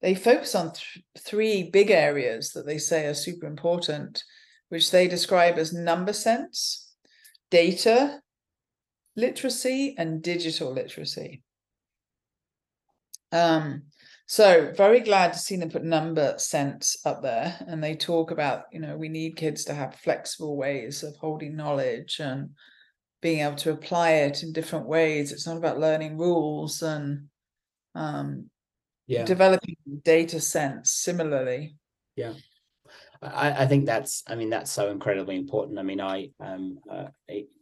they 0.03 0.15
focus 0.15 0.55
on 0.55 0.73
th- 0.73 1.05
three 1.19 1.71
big 1.71 1.91
areas 1.91 2.51
that 2.51 2.67
they 2.67 2.77
say 2.77 3.07
are 3.07 3.15
super 3.15 3.47
important, 3.47 4.23
which 4.69 4.91
they 4.91 5.09
describe 5.09 5.57
as 5.57 5.73
number 5.73 6.13
sense, 6.13 6.93
data 7.51 8.21
literacy, 9.17 9.95
and 9.99 10.23
digital 10.23 10.73
literacy. 10.73 11.43
Um, 13.31 13.85
so 14.33 14.73
very 14.75 15.01
glad 15.01 15.35
to 15.35 15.39
see 15.39 15.57
them 15.57 15.69
put 15.69 15.85
number 15.85 16.33
sense 16.39 16.97
up 17.05 17.21
there. 17.21 17.55
And 17.69 17.85
they 17.85 17.95
talk 17.95 18.31
about, 18.31 18.65
you 18.73 18.81
know, 18.81 18.97
we 18.97 19.11
need 19.11 19.37
kids 19.37 19.63
to 19.67 19.75
have 19.75 19.97
flexible 19.97 20.57
ways 20.57 21.03
of 21.03 21.15
holding 21.17 21.55
knowledge 21.55 22.19
and 22.19 22.49
being 23.21 23.41
able 23.41 23.57
to 23.57 23.73
apply 23.73 24.13
it 24.13 24.43
in 24.43 24.55
different 24.55 24.87
ways. 24.87 25.33
It's 25.33 25.47
not 25.47 25.59
about 25.59 25.79
learning 25.79 26.17
rules 26.17 26.81
and 26.81 27.25
um, 27.95 28.49
yeah. 29.07 29.27
developing 29.27 29.77
data 30.03 30.41
sense 30.41 30.93
similarly. 30.93 31.77
Yeah. 32.17 32.33
I, 33.21 33.65
I 33.65 33.67
think 33.67 33.85
that's, 33.85 34.23
I 34.27 34.35
mean, 34.35 34.49
that's 34.49 34.73
so 34.73 34.91
incredibly 34.91 35.37
important. 35.37 35.79
I 35.79 35.83
mean, 35.83 36.01
I, 36.01 36.31
um, 36.41 36.79
uh, 36.91 37.09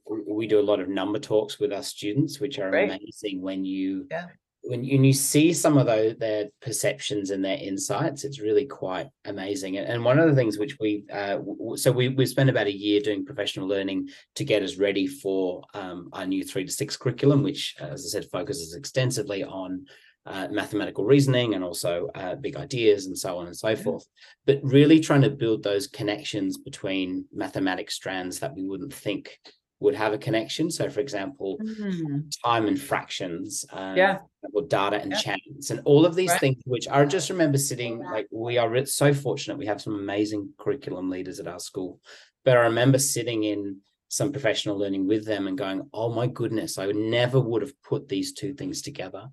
we 0.06 0.46
do 0.46 0.60
a 0.60 0.62
lot 0.62 0.78
of 0.78 0.88
number 0.88 1.18
talks 1.18 1.58
with 1.58 1.72
our 1.72 1.82
students, 1.82 2.38
which 2.38 2.60
are 2.60 2.70
Great. 2.70 2.92
amazing 2.92 3.42
when 3.42 3.64
you, 3.64 4.06
yeah 4.08 4.26
when 4.62 4.84
you, 4.84 4.96
when 4.96 5.04
you 5.04 5.12
see 5.12 5.52
some 5.52 5.78
of 5.78 5.86
those 5.86 6.16
their 6.16 6.48
perceptions 6.60 7.30
and 7.30 7.44
their 7.44 7.56
insights, 7.56 8.24
it's 8.24 8.40
really 8.40 8.66
quite 8.66 9.08
amazing. 9.24 9.78
And 9.78 10.04
one 10.04 10.18
of 10.18 10.28
the 10.28 10.34
things 10.34 10.58
which 10.58 10.78
we 10.78 11.04
uh, 11.12 11.38
so 11.76 11.90
we 11.90 12.08
we 12.08 12.26
spent 12.26 12.50
about 12.50 12.66
a 12.66 12.76
year 12.76 13.00
doing 13.00 13.24
professional 13.24 13.68
learning 13.68 14.08
to 14.36 14.44
get 14.44 14.62
us 14.62 14.76
ready 14.76 15.06
for 15.06 15.62
um, 15.74 16.10
our 16.12 16.26
new 16.26 16.44
three 16.44 16.64
to 16.64 16.72
six 16.72 16.96
curriculum, 16.96 17.42
which, 17.42 17.76
as 17.80 18.04
I 18.06 18.08
said, 18.08 18.30
focuses 18.30 18.74
extensively 18.74 19.42
on 19.44 19.86
uh, 20.26 20.48
mathematical 20.50 21.04
reasoning 21.04 21.54
and 21.54 21.64
also 21.64 22.08
uh, 22.14 22.34
big 22.34 22.56
ideas 22.56 23.06
and 23.06 23.16
so 23.16 23.38
on 23.38 23.46
and 23.46 23.56
so 23.56 23.74
forth. 23.74 24.06
But 24.46 24.60
really 24.62 25.00
trying 25.00 25.22
to 25.22 25.30
build 25.30 25.62
those 25.62 25.86
connections 25.86 26.58
between 26.58 27.24
mathematics 27.32 27.94
strands 27.94 28.40
that 28.40 28.54
we 28.54 28.64
wouldn't 28.64 28.92
think 28.92 29.38
would 29.80 29.94
have 29.94 30.12
a 30.12 30.18
connection. 30.18 30.70
So, 30.70 30.88
for 30.90 31.00
example, 31.00 31.58
mm. 31.58 32.32
time 32.44 32.68
and 32.68 32.80
fractions, 32.80 33.64
um, 33.72 33.96
yeah, 33.96 34.18
or 34.52 34.62
data 34.62 35.00
and 35.00 35.10
yeah. 35.10 35.18
chance, 35.18 35.70
and 35.70 35.80
all 35.84 36.06
of 36.06 36.14
these 36.14 36.30
right. 36.30 36.40
things, 36.40 36.62
which 36.66 36.86
I 36.88 37.04
just 37.06 37.30
remember 37.30 37.58
sitting 37.58 37.98
like 37.98 38.28
we 38.30 38.58
are 38.58 38.86
so 38.86 39.12
fortunate. 39.12 39.58
We 39.58 39.66
have 39.66 39.80
some 39.80 39.94
amazing 39.94 40.50
curriculum 40.58 41.10
leaders 41.10 41.40
at 41.40 41.48
our 41.48 41.58
school, 41.58 41.98
but 42.44 42.56
I 42.56 42.60
remember 42.60 42.98
sitting 42.98 43.44
in 43.44 43.78
some 44.08 44.32
professional 44.32 44.76
learning 44.76 45.08
with 45.08 45.24
them 45.24 45.48
and 45.48 45.56
going, 45.56 45.88
"Oh 45.92 46.12
my 46.12 46.26
goodness, 46.26 46.78
I 46.78 46.86
never 46.92 47.40
would 47.40 47.62
have 47.62 47.82
put 47.82 48.08
these 48.08 48.34
two 48.34 48.52
things 48.52 48.82
together," 48.82 49.28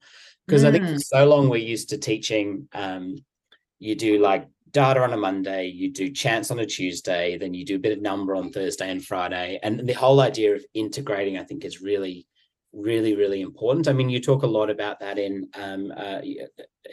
because 0.48 0.64
mm. 0.64 0.68
I 0.68 0.72
think 0.72 0.86
for 0.86 0.94
mm. 0.94 1.02
so 1.02 1.26
long 1.26 1.50
we're 1.50 1.58
used 1.58 1.90
to 1.90 1.98
teaching. 1.98 2.70
Um, 2.74 3.18
you 3.80 3.96
do 3.96 4.18
like 4.18 4.48
data 4.72 5.02
on 5.02 5.14
a 5.14 5.18
Monday, 5.18 5.68
you 5.68 5.92
do 5.92 6.12
chance 6.12 6.52
on 6.52 6.60
a 6.60 6.66
Tuesday, 6.66 7.38
then 7.38 7.54
you 7.54 7.66
do 7.66 7.76
a 7.76 7.80
bit 7.80 7.98
of 7.98 8.02
number 8.02 8.36
on 8.36 8.52
Thursday 8.52 8.90
and 8.90 9.04
Friday. 9.04 9.60
And 9.64 9.88
the 9.88 9.94
whole 9.94 10.20
idea 10.22 10.56
of 10.56 10.66
integrating, 10.74 11.38
I 11.38 11.44
think, 11.44 11.66
is 11.66 11.82
really, 11.82 12.28
really, 12.74 13.16
really 13.16 13.42
important. 13.42 13.88
I 13.88 13.94
mean, 13.94 14.10
you 14.10 14.20
talk 14.20 14.44
a 14.44 14.48
lot 14.48 14.70
about 14.70 15.00
that 15.00 15.18
in 15.18 15.50
um, 15.56 15.92
uh, 15.96 16.20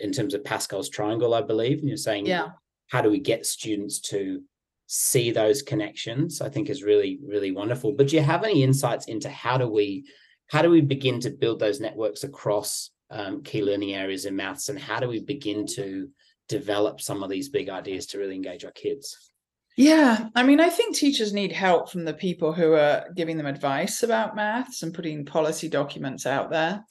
in 0.00 0.12
terms 0.12 0.34
of 0.34 0.44
Pascal's 0.44 0.88
triangle, 0.88 1.34
I 1.34 1.42
believe, 1.42 1.78
and 1.78 1.88
you're 1.88 1.96
saying, 1.96 2.26
yeah, 2.26 2.48
how 2.88 3.00
do 3.00 3.10
we 3.10 3.20
get 3.20 3.46
students 3.46 4.00
to 4.00 4.42
see 4.86 5.30
those 5.30 5.62
connections? 5.62 6.40
I 6.40 6.48
think 6.48 6.70
is 6.70 6.82
really, 6.82 7.18
really 7.26 7.52
wonderful. 7.52 7.92
But 7.92 8.08
do 8.08 8.16
you 8.16 8.22
have 8.22 8.44
any 8.44 8.62
insights 8.62 9.06
into 9.06 9.28
how 9.28 9.58
do 9.58 9.68
we 9.68 10.06
how 10.48 10.62
do 10.62 10.70
we 10.70 10.80
begin 10.80 11.20
to 11.20 11.30
build 11.30 11.58
those 11.58 11.80
networks 11.80 12.22
across 12.22 12.90
um, 13.10 13.42
key 13.42 13.62
learning 13.62 13.94
areas 13.94 14.26
in 14.26 14.36
maths, 14.36 14.68
and 14.68 14.78
how 14.78 15.00
do 15.00 15.08
we 15.08 15.20
begin 15.20 15.66
to 15.66 16.08
develop 16.48 17.00
some 17.00 17.22
of 17.22 17.30
these 17.30 17.48
big 17.48 17.68
ideas 17.68 18.06
to 18.06 18.18
really 18.18 18.34
engage 18.34 18.64
our 18.64 18.70
kids? 18.72 19.32
Yeah, 19.76 20.28
I 20.34 20.44
mean, 20.44 20.60
I 20.60 20.68
think 20.68 20.94
teachers 20.94 21.32
need 21.32 21.50
help 21.50 21.90
from 21.90 22.04
the 22.04 22.14
people 22.14 22.52
who 22.52 22.74
are 22.74 23.06
giving 23.16 23.36
them 23.36 23.46
advice 23.46 24.02
about 24.02 24.36
maths 24.36 24.82
and 24.82 24.94
putting 24.94 25.24
policy 25.24 25.68
documents 25.68 26.26
out 26.26 26.50
there. 26.50 26.84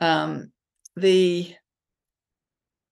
Um, 0.00 0.52
the 0.96 1.54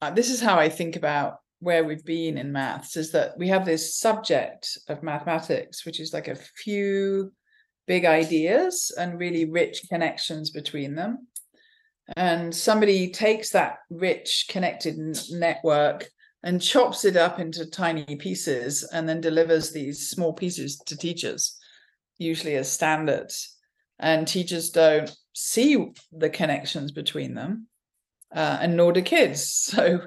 uh, 0.01 0.11
this 0.11 0.31
is 0.31 0.41
how 0.41 0.59
I 0.59 0.69
think 0.69 0.97
about 0.97 1.37
where 1.61 1.85
we've 1.85 2.05
been 2.05 2.39
in 2.39 2.51
maths 2.51 2.97
is 2.97 3.13
that 3.13 3.39
we 3.39 3.49
have 3.49 3.65
this 3.65 3.97
subject 3.97 4.79
of 4.89 5.03
mathematics, 5.03 5.87
which 5.87 6.01
is 6.01 6.13
like 6.13 6.27
a 6.27 6.35
few 6.35 7.33
big 7.87 8.05
ideas 8.05 8.93
and 8.97 9.21
really 9.21 9.45
rich 9.45 9.83
connections 9.89 10.51
between 10.51 10.95
them 10.95 11.29
and 12.17 12.55
somebody 12.55 13.11
takes 13.11 13.51
that 13.51 13.79
rich 13.91 14.47
connected 14.49 14.97
network 15.31 16.09
and 16.43 16.61
chops 16.61 17.05
it 17.05 17.17
up 17.17 17.39
into 17.39 17.71
tiny 17.71 18.17
pieces 18.17 18.83
and 18.93 19.09
then 19.09 19.21
delivers 19.21 19.73
these 19.73 20.09
small 20.09 20.33
pieces 20.33 20.79
to 20.79 20.97
teachers 20.97 21.59
usually 22.19 22.57
as 22.57 22.71
standards 22.71 23.57
and 23.99 24.27
teachers 24.27 24.71
don't 24.71 25.15
see 25.33 25.93
the 26.13 26.31
connections 26.31 26.93
between 26.93 27.35
them 27.35 27.67
uh, 28.35 28.59
and 28.61 28.77
nor 28.77 28.93
do 28.93 29.03
kids. 29.03 29.71
So 29.75 30.01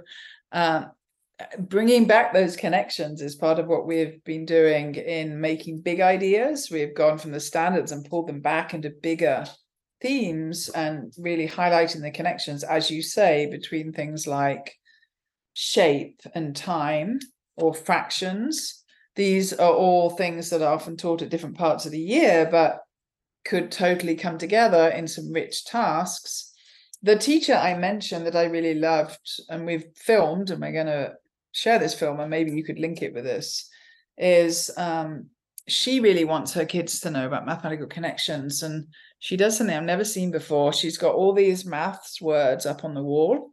uh, 0.51 0.85
bringing 1.59 2.05
back 2.05 2.33
those 2.33 2.55
connections 2.55 3.21
is 3.21 3.35
part 3.35 3.59
of 3.59 3.67
what 3.67 3.85
we've 3.85 4.23
been 4.23 4.45
doing 4.45 4.95
in 4.95 5.41
making 5.41 5.81
big 5.81 5.99
ideas. 5.99 6.69
We've 6.71 6.95
gone 6.95 7.17
from 7.17 7.31
the 7.31 7.39
standards 7.39 7.91
and 7.91 8.05
pulled 8.05 8.27
them 8.27 8.41
back 8.41 8.73
into 8.73 8.89
bigger 8.89 9.45
themes 10.05 10.69
and 10.69 11.11
really 11.17 11.47
highlighting 11.47 12.01
the 12.01 12.11
connections, 12.11 12.63
as 12.63 12.91
you 12.91 13.01
say, 13.01 13.47
between 13.49 13.91
things 13.91 14.27
like 14.27 14.75
shape 15.53 16.21
and 16.35 16.55
time 16.55 17.17
or 17.57 17.73
fractions. 17.73 18.83
These 19.15 19.53
are 19.53 19.73
all 19.73 20.11
things 20.11 20.51
that 20.51 20.61
are 20.61 20.73
often 20.73 20.95
taught 20.95 21.23
at 21.23 21.29
different 21.29 21.57
parts 21.57 21.85
of 21.85 21.91
the 21.91 21.99
year, 21.99 22.47
but 22.51 22.81
could 23.45 23.71
totally 23.71 24.15
come 24.15 24.37
together 24.37 24.89
in 24.89 25.07
some 25.07 25.31
rich 25.31 25.65
tasks. 25.65 26.53
The 27.01 27.15
teacher 27.15 27.55
I 27.55 27.75
mentioned 27.75 28.27
that 28.27 28.35
I 28.35 28.43
really 28.45 28.75
loved, 28.75 29.27
and 29.49 29.65
we've 29.65 29.85
filmed, 29.95 30.51
and 30.51 30.61
we're 30.61 30.71
going 30.71 30.85
to 30.87 31.13
share 31.51 31.79
this 31.79 31.93
film, 31.93 32.19
and 32.19 32.29
maybe 32.29 32.51
you 32.51 32.63
could 32.63 32.79
link 32.79 33.01
it 33.01 33.13
with 33.13 33.23
this, 33.23 33.69
is 34.17 34.69
um, 34.77 35.27
she 35.67 35.99
really 35.99 36.25
wants 36.25 36.53
her 36.53 36.65
kids 36.65 36.99
to 36.99 37.09
know 37.09 37.25
about 37.25 37.45
mathematical 37.45 37.87
connections. 37.87 38.61
And 38.61 38.87
she 39.19 39.37
does 39.37 39.57
something 39.57 39.75
I've 39.75 39.83
never 39.83 40.05
seen 40.05 40.31
before. 40.31 40.73
She's 40.73 40.97
got 40.97 41.15
all 41.15 41.33
these 41.33 41.65
maths 41.65 42.21
words 42.21 42.65
up 42.65 42.83
on 42.83 42.93
the 42.93 43.03
wall. 43.03 43.51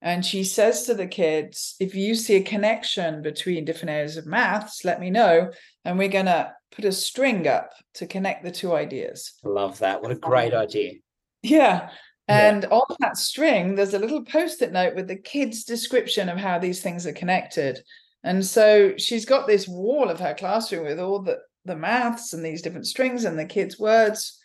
And 0.00 0.26
she 0.26 0.42
says 0.42 0.82
to 0.84 0.94
the 0.94 1.06
kids, 1.06 1.76
if 1.78 1.94
you 1.94 2.16
see 2.16 2.34
a 2.34 2.42
connection 2.42 3.22
between 3.22 3.64
different 3.64 3.90
areas 3.90 4.16
of 4.16 4.26
maths, 4.26 4.84
let 4.84 5.00
me 5.00 5.10
know. 5.10 5.52
And 5.84 5.96
we're 5.96 6.08
going 6.08 6.26
to 6.26 6.52
put 6.72 6.84
a 6.84 6.92
string 6.92 7.46
up 7.46 7.70
to 7.94 8.06
connect 8.06 8.42
the 8.42 8.50
two 8.50 8.74
ideas. 8.74 9.34
I 9.44 9.48
love 9.48 9.78
that. 9.78 10.02
What 10.02 10.10
a 10.10 10.16
great 10.16 10.54
idea. 10.54 10.94
Yeah. 11.42 11.90
And 12.26 12.64
yeah. 12.64 12.68
on 12.70 12.96
that 12.98 13.16
string, 13.16 13.76
there's 13.76 13.94
a 13.94 13.98
little 13.98 14.24
post 14.24 14.62
it 14.62 14.72
note 14.72 14.96
with 14.96 15.06
the 15.06 15.16
kid's 15.16 15.64
description 15.64 16.28
of 16.28 16.38
how 16.38 16.58
these 16.58 16.80
things 16.80 17.06
are 17.06 17.12
connected. 17.12 17.80
And 18.24 18.44
so 18.44 18.94
she's 18.96 19.24
got 19.24 19.46
this 19.46 19.68
wall 19.68 20.08
of 20.08 20.20
her 20.20 20.34
classroom 20.34 20.84
with 20.84 20.98
all 20.98 21.20
the, 21.20 21.38
the 21.64 21.76
maths 21.76 22.32
and 22.32 22.44
these 22.44 22.62
different 22.62 22.86
strings 22.86 23.24
and 23.24 23.38
the 23.38 23.44
kids' 23.44 23.78
words. 23.78 24.40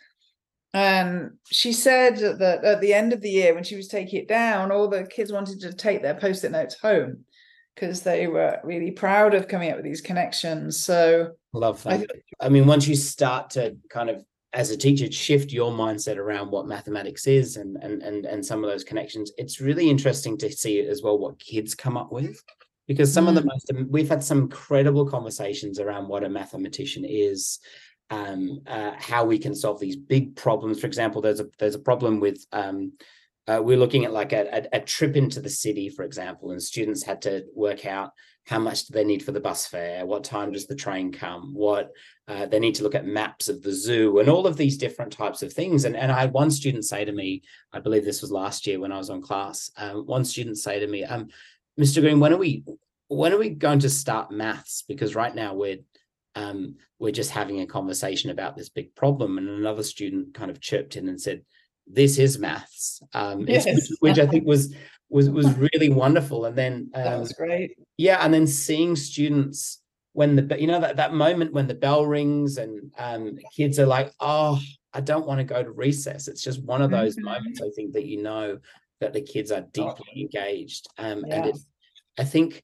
And 0.78 1.32
she 1.50 1.74
said 1.74 2.18
that 2.18 2.64
at 2.64 2.82
the 2.82 2.94
end 2.94 3.12
of 3.12 3.22
the 3.22 3.32
year, 3.32 3.56
when 3.56 3.64
she 3.64 3.76
was 3.76 3.88
taking 3.88 4.20
it 4.20 4.28
down, 4.28 4.72
all 4.72 4.88
the 4.88 5.06
kids 5.06 5.32
wanted 5.32 5.60
to 5.62 5.74
take 5.74 6.04
their 6.04 6.14
post 6.14 6.44
it 6.44 6.52
notes 6.52 6.80
home 6.80 7.26
because 7.74 8.04
they 8.04 8.28
were 8.28 8.60
really 8.64 8.92
proud 8.92 9.34
of 9.34 9.48
coming 9.48 9.72
up 9.72 9.78
with 9.78 9.86
these 9.86 10.02
connections. 10.02 10.84
So, 10.84 11.32
love 11.52 11.82
that. 11.82 11.94
I, 11.94 11.98
th- 11.98 12.10
I 12.40 12.50
mean, 12.50 12.68
once 12.68 12.88
you 12.88 12.96
start 12.96 13.50
to 13.52 13.76
kind 13.90 14.12
of 14.12 14.24
as 14.54 14.70
a 14.70 14.78
teacher 14.78 15.12
shift 15.12 15.52
your 15.52 15.72
mindset 15.72 16.18
around 16.18 16.52
what 16.52 16.68
mathematics 16.68 17.26
is 17.26 17.58
and 17.58 17.78
and 17.82 18.04
and 18.04 18.26
and 18.26 18.46
some 18.46 18.64
of 18.64 18.70
those 18.70 18.84
connections 18.84 19.30
it's 19.38 19.60
really 19.60 19.90
interesting 19.90 20.38
to 20.38 20.50
see 20.50 20.80
as 20.80 21.04
well 21.04 21.20
what 21.20 21.38
kids 21.38 21.76
come 21.76 21.98
up 21.98 22.14
with 22.14 22.42
because 22.88 23.14
some 23.14 23.26
mm. 23.26 23.30
of 23.30 23.36
the 23.36 23.42
mm. 23.42 23.48
most 23.48 23.72
we've 23.90 24.08
had 24.08 24.24
some 24.24 24.40
incredible 24.40 25.06
conversations 25.06 25.82
around 25.82 26.08
what 26.08 26.24
a 26.24 26.30
mathematician 26.30 27.04
is 27.06 27.60
um, 28.10 28.62
uh, 28.68 28.92
how 28.98 29.26
we 29.26 29.38
can 29.38 29.54
solve 29.54 29.80
these 29.80 29.96
big 29.96 30.36
problems 30.36 30.80
for 30.80 30.88
example 30.88 31.22
there's 31.22 31.40
a 31.40 31.48
there's 31.60 31.76
a 31.76 31.80
problem 31.80 32.20
with 32.20 32.46
um, 32.52 32.94
uh, 33.48 33.62
we're 33.62 33.78
looking 33.78 34.04
at 34.04 34.12
like 34.12 34.34
a, 34.34 34.68
a, 34.74 34.78
a, 34.78 34.80
trip 34.82 35.16
into 35.16 35.40
the 35.40 35.50
city, 35.50 35.88
for 35.90 36.04
example, 36.04 36.52
and 36.52 36.62
students 36.62 37.02
had 37.02 37.22
to 37.22 37.46
work 37.56 37.86
out 37.86 38.12
how 38.46 38.60
much 38.60 38.86
do 38.86 38.94
they 38.94 39.04
need 39.04 39.24
for 39.24 39.32
the 39.32 39.40
bus 39.40 39.68
fare, 39.68 40.06
what 40.06 40.24
time 40.24 40.52
does 40.52 40.68
the 40.68 40.76
train 40.76 41.12
come, 41.12 41.54
what 41.54 41.92
uh, 42.28 42.46
they 42.46 42.60
need 42.60 42.76
to 42.76 42.84
look 42.84 42.96
at 42.96 43.06
maps 43.06 43.48
of 43.48 43.62
the 43.62 43.72
zoo, 43.72 44.20
and 44.20 44.30
all 44.30 44.48
of 44.48 44.58
these 44.58 44.78
different 44.78 45.12
types 45.12 45.44
of 45.44 45.52
things. 45.52 45.86
And, 45.86 45.96
and 45.96 46.12
I 46.12 46.22
had 46.22 46.34
one 46.34 46.52
student 46.52 46.86
say 46.86 47.06
to 47.06 47.12
me, 47.12 47.42
I 47.72 47.80
believe 47.80 48.04
this 48.06 48.22
was 48.22 48.32
last 48.32 48.68
year 48.68 48.80
when 48.80 48.92
I 48.92 48.98
was 48.98 49.10
on 49.10 49.22
class, 49.22 49.70
um, 49.78 50.06
one 50.06 50.26
student 50.26 50.58
say 50.58 50.80
to 50.80 50.88
me, 50.88 51.04
um, 51.06 51.28
Mr. 51.80 52.02
Green, 52.02 52.20
when 52.20 52.34
are 52.34 52.38
we 52.38 52.64
when 53.10 53.32
are 53.32 53.38
we 53.38 53.50
going 53.50 53.80
to 53.80 53.90
start 53.90 54.32
maths? 54.32 54.84
Because 54.86 55.16
right 55.16 55.34
now 55.34 55.54
we're 55.54 55.78
um, 56.38 56.76
we're 57.00 57.12
just 57.12 57.32
having 57.32 57.62
a 57.62 57.68
conversation 57.68 58.30
about 58.30 58.56
this 58.56 58.70
big 58.70 58.94
problem. 58.96 59.38
And 59.38 59.50
another 59.50 59.84
student 59.84 60.34
kind 60.34 60.52
of 60.52 60.62
chirped 60.62 60.96
in 60.96 61.10
and 61.10 61.20
said, 61.20 61.42
this 61.88 62.20
is 62.20 62.38
maths, 62.38 63.02
um, 63.14 63.48
yes. 63.48 63.66
which, 63.66 63.90
which, 64.00 64.20
I 64.20 64.28
think 64.28 64.46
was 64.46 64.76
was 65.10 65.30
was 65.30 65.48
really 65.74 65.90
wonderful. 65.90 66.46
And 66.46 66.56
then 66.56 66.92
um, 66.94 67.04
that 67.04 67.20
was 67.20 67.34
great. 67.34 67.72
Yeah, 67.98 68.20
and 68.22 68.34
then 68.34 68.46
seeing 68.46 68.96
students 68.96 69.82
when 70.14 70.36
the 70.36 70.60
you 70.60 70.68
know 70.68 70.82
that 70.82 70.98
that 70.98 71.14
moment 71.14 71.54
when 71.54 71.68
the 71.68 71.74
bell 71.74 72.06
rings 72.06 72.58
and 72.58 72.92
um, 72.98 73.38
kids 73.56 73.80
are 73.80 73.86
like, 73.86 74.12
oh, 74.20 74.60
I 74.94 75.02
don't 75.02 75.26
want 75.26 75.40
to 75.40 75.46
go 75.46 75.64
to 75.64 75.72
recess. 75.72 76.28
It's 76.28 76.44
just 76.44 76.62
one 76.64 76.82
of 76.82 76.92
those 76.92 77.16
mm-hmm. 77.16 77.26
moments. 77.26 77.62
I 77.62 77.70
think 77.76 77.94
that 77.94 78.06
you 78.06 78.22
know 78.22 78.60
that 79.00 79.14
the 79.14 79.22
kids 79.22 79.52
are 79.52 79.66
deeply 79.74 80.22
engaged, 80.22 80.88
um, 80.98 81.24
yeah. 81.26 81.36
and 81.36 81.46
it, 81.48 81.58
I 82.20 82.26
think. 82.26 82.64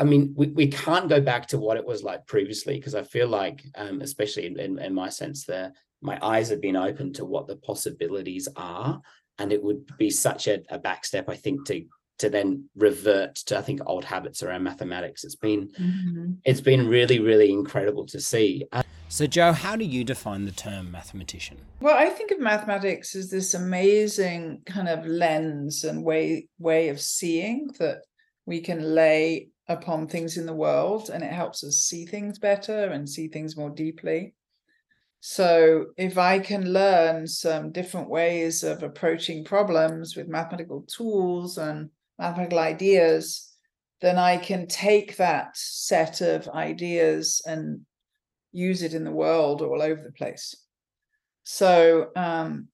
I 0.00 0.04
mean, 0.04 0.32
we, 0.34 0.46
we 0.48 0.66
can't 0.66 1.08
go 1.08 1.20
back 1.20 1.46
to 1.48 1.58
what 1.58 1.76
it 1.76 1.84
was 1.84 2.02
like 2.02 2.26
previously 2.26 2.76
because 2.76 2.94
I 2.94 3.02
feel 3.02 3.28
like, 3.28 3.62
um, 3.74 4.00
especially 4.00 4.46
in, 4.46 4.58
in, 4.58 4.78
in 4.78 4.94
my 4.94 5.10
sense, 5.10 5.44
there 5.44 5.72
my 6.02 6.18
eyes 6.22 6.48
have 6.48 6.60
been 6.60 6.76
open 6.76 7.12
to 7.12 7.24
what 7.24 7.46
the 7.46 7.56
possibilities 7.56 8.48
are 8.56 9.00
and 9.38 9.52
it 9.52 9.62
would 9.62 9.86
be 9.98 10.10
such 10.10 10.48
a, 10.48 10.62
a 10.70 10.78
backstep 10.78 11.24
i 11.28 11.36
think 11.36 11.66
to 11.66 11.84
to 12.18 12.28
then 12.28 12.68
revert 12.76 13.34
to 13.34 13.56
i 13.56 13.62
think 13.62 13.80
old 13.86 14.04
habits 14.04 14.42
around 14.42 14.62
mathematics. 14.62 15.24
It's 15.24 15.36
been 15.36 15.68
mm-hmm. 15.68 16.32
it's 16.44 16.60
been 16.60 16.86
really 16.86 17.18
really 17.18 17.50
incredible 17.50 18.04
to 18.06 18.20
see. 18.20 18.66
So 19.08 19.26
jo 19.26 19.52
how 19.52 19.74
do 19.74 19.86
you 19.86 20.04
define 20.04 20.44
the 20.44 20.52
term 20.52 20.90
mathematician? 20.90 21.56
Well 21.80 21.96
i 21.96 22.10
think 22.10 22.30
of 22.30 22.38
mathematics 22.38 23.16
as 23.16 23.30
this 23.30 23.54
amazing 23.54 24.62
kind 24.66 24.88
of 24.88 25.06
lens 25.06 25.84
and 25.84 26.04
way 26.04 26.48
way 26.58 26.90
of 26.90 27.00
seeing 27.00 27.70
that 27.78 28.02
we 28.44 28.60
can 28.60 28.94
lay 28.94 29.48
upon 29.70 30.06
things 30.06 30.36
in 30.36 30.44
the 30.44 30.52
world 30.52 31.08
and 31.08 31.24
it 31.24 31.32
helps 31.32 31.64
us 31.64 31.76
see 31.76 32.04
things 32.04 32.38
better 32.38 32.86
and 32.86 33.08
see 33.08 33.28
things 33.28 33.56
more 33.56 33.70
deeply 33.70 34.34
so 35.20 35.86
if 35.98 36.16
I 36.16 36.38
can 36.38 36.72
learn 36.72 37.26
some 37.26 37.72
different 37.72 38.08
ways 38.08 38.64
of 38.64 38.82
approaching 38.82 39.44
problems 39.44 40.16
with 40.16 40.28
mathematical 40.28 40.82
tools 40.82 41.58
and 41.58 41.90
mathematical 42.18 42.58
ideas, 42.58 43.52
then 44.00 44.16
I 44.16 44.38
can 44.38 44.66
take 44.66 45.18
that 45.18 45.50
set 45.54 46.22
of 46.22 46.48
ideas 46.48 47.42
and 47.46 47.82
use 48.52 48.82
it 48.82 48.94
in 48.94 49.04
the 49.04 49.10
world 49.10 49.60
all 49.60 49.82
over 49.82 50.02
the 50.02 50.12
place. 50.12 50.54
So 51.44 52.10
um, 52.16 52.68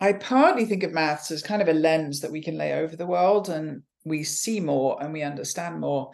I 0.00 0.12
partly 0.12 0.64
think 0.64 0.84
of 0.84 0.92
maths 0.92 1.32
as 1.32 1.42
kind 1.42 1.60
of 1.60 1.68
a 1.68 1.72
lens 1.72 2.20
that 2.20 2.30
we 2.30 2.40
can 2.40 2.56
lay 2.56 2.72
over 2.74 2.94
the 2.94 3.06
world 3.06 3.48
and 3.48 3.82
we 4.06 4.22
see 4.22 4.60
more 4.60 5.02
and 5.02 5.12
we 5.12 5.22
understand 5.22 5.80
more. 5.80 6.12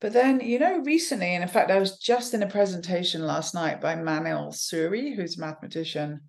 But 0.00 0.12
then, 0.12 0.40
you 0.40 0.58
know, 0.58 0.78
recently, 0.80 1.34
and 1.34 1.42
in 1.42 1.48
fact, 1.48 1.70
I 1.70 1.78
was 1.78 1.98
just 1.98 2.34
in 2.34 2.42
a 2.42 2.48
presentation 2.48 3.26
last 3.26 3.54
night 3.54 3.80
by 3.80 3.94
Manil 3.94 4.52
Suri, 4.52 5.14
who's 5.14 5.38
a 5.38 5.40
mathematician. 5.40 6.20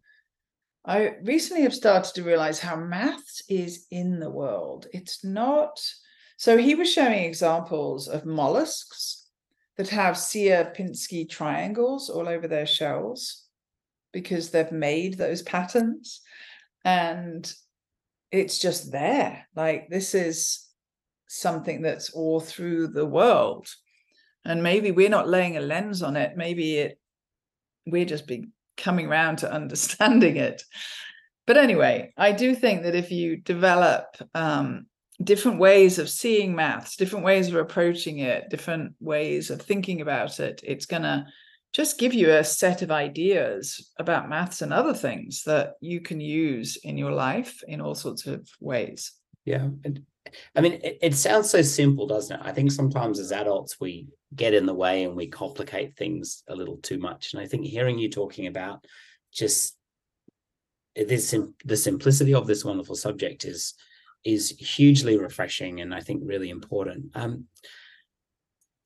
I 0.85 1.15
recently 1.23 1.63
have 1.63 1.73
started 1.73 2.15
to 2.15 2.23
realize 2.23 2.59
how 2.59 2.75
maths 2.75 3.43
is 3.49 3.85
in 3.91 4.19
the 4.19 4.29
world. 4.29 4.87
It's 4.93 5.23
not. 5.23 5.79
So 6.37 6.57
he 6.57 6.73
was 6.73 6.91
showing 6.91 7.25
examples 7.25 8.07
of 8.07 8.25
mollusks 8.25 9.27
that 9.77 9.89
have 9.89 10.15
Sierpinski 10.15 11.29
triangles 11.29 12.09
all 12.09 12.27
over 12.27 12.47
their 12.47 12.65
shells 12.65 13.45
because 14.13 14.49
they've 14.49 14.71
made 14.71 15.17
those 15.17 15.41
patterns. 15.41 16.21
And 16.85 17.51
it's 18.31 18.57
just 18.57 18.91
there. 18.91 19.47
Like 19.55 19.89
this 19.89 20.15
is 20.15 20.68
something 21.29 21.81
that's 21.81 22.09
all 22.09 22.39
through 22.39 22.87
the 22.87 23.05
world. 23.05 23.67
And 24.43 24.63
maybe 24.63 24.91
we're 24.91 25.09
not 25.09 25.29
laying 25.29 25.57
a 25.57 25.61
lens 25.61 26.01
on 26.01 26.17
it. 26.17 26.35
Maybe 26.35 26.77
it 26.77 26.99
we're 27.85 28.05
just 28.05 28.27
be 28.27 28.47
coming 28.77 29.07
around 29.07 29.37
to 29.37 29.51
understanding 29.61 30.37
it. 30.37 30.63
But 31.47 31.57
anyway 31.57 32.13
i 32.15 32.31
do 32.31 32.53
think 32.53 32.83
that 32.83 32.93
if 32.93 33.11
you 33.11 33.37
develop 33.37 34.05
um, 34.35 34.85
different 35.23 35.57
ways 35.57 35.97
of 35.97 36.07
seeing 36.07 36.55
maths 36.55 36.95
different 36.95 37.25
ways 37.25 37.47
of 37.47 37.55
approaching 37.55 38.19
it 38.19 38.51
different 38.51 38.93
ways 38.99 39.49
of 39.49 39.59
thinking 39.59 40.01
about 40.01 40.39
it 40.39 40.61
it's 40.63 40.85
going 40.85 41.01
to 41.01 41.25
just 41.71 41.99
give 41.99 42.13
you 42.13 42.31
a 42.31 42.43
set 42.43 42.81
of 42.81 42.91
ideas 42.91 43.91
about 43.97 44.29
maths 44.29 44.61
and 44.61 44.73
other 44.73 44.93
things 44.93 45.43
that 45.43 45.73
you 45.81 46.01
can 46.01 46.19
use 46.19 46.77
in 46.77 46.97
your 46.97 47.11
life 47.11 47.63
in 47.67 47.79
all 47.79 47.93
sorts 47.93 48.25
of 48.25 48.49
ways. 48.59 49.11
Yeah 49.45 49.69
and 49.83 50.01
I 50.55 50.61
mean, 50.61 50.73
it, 50.83 50.97
it, 51.01 51.15
sounds 51.15 51.49
so 51.49 51.61
simple, 51.61 52.05
doesn't 52.05 52.35
it? 52.35 52.41
I 52.43 52.51
think 52.51 52.71
sometimes 52.71 53.19
as 53.19 53.31
adults, 53.31 53.79
we 53.79 54.07
get 54.35 54.53
in 54.53 54.65
the 54.65 54.73
way 54.73 55.03
and 55.03 55.15
we 55.15 55.27
complicate 55.27 55.95
things 55.95 56.43
a 56.47 56.55
little 56.55 56.77
too 56.77 56.99
much. 56.99 57.33
And 57.33 57.41
I 57.41 57.47
think 57.47 57.65
hearing 57.65 57.97
you 57.97 58.09
talking 58.09 58.47
about 58.47 58.85
just 59.33 59.75
this 60.95 61.35
the 61.65 61.77
simplicity 61.77 62.33
of 62.33 62.47
this 62.47 62.65
wonderful 62.65 62.95
subject 62.95 63.45
is 63.45 63.75
is 64.25 64.49
hugely 64.49 65.17
refreshing 65.17 65.81
and 65.81 65.93
I 65.93 66.01
think 66.01 66.21
really 66.25 66.49
important. 66.49 67.11
Um, 67.15 67.45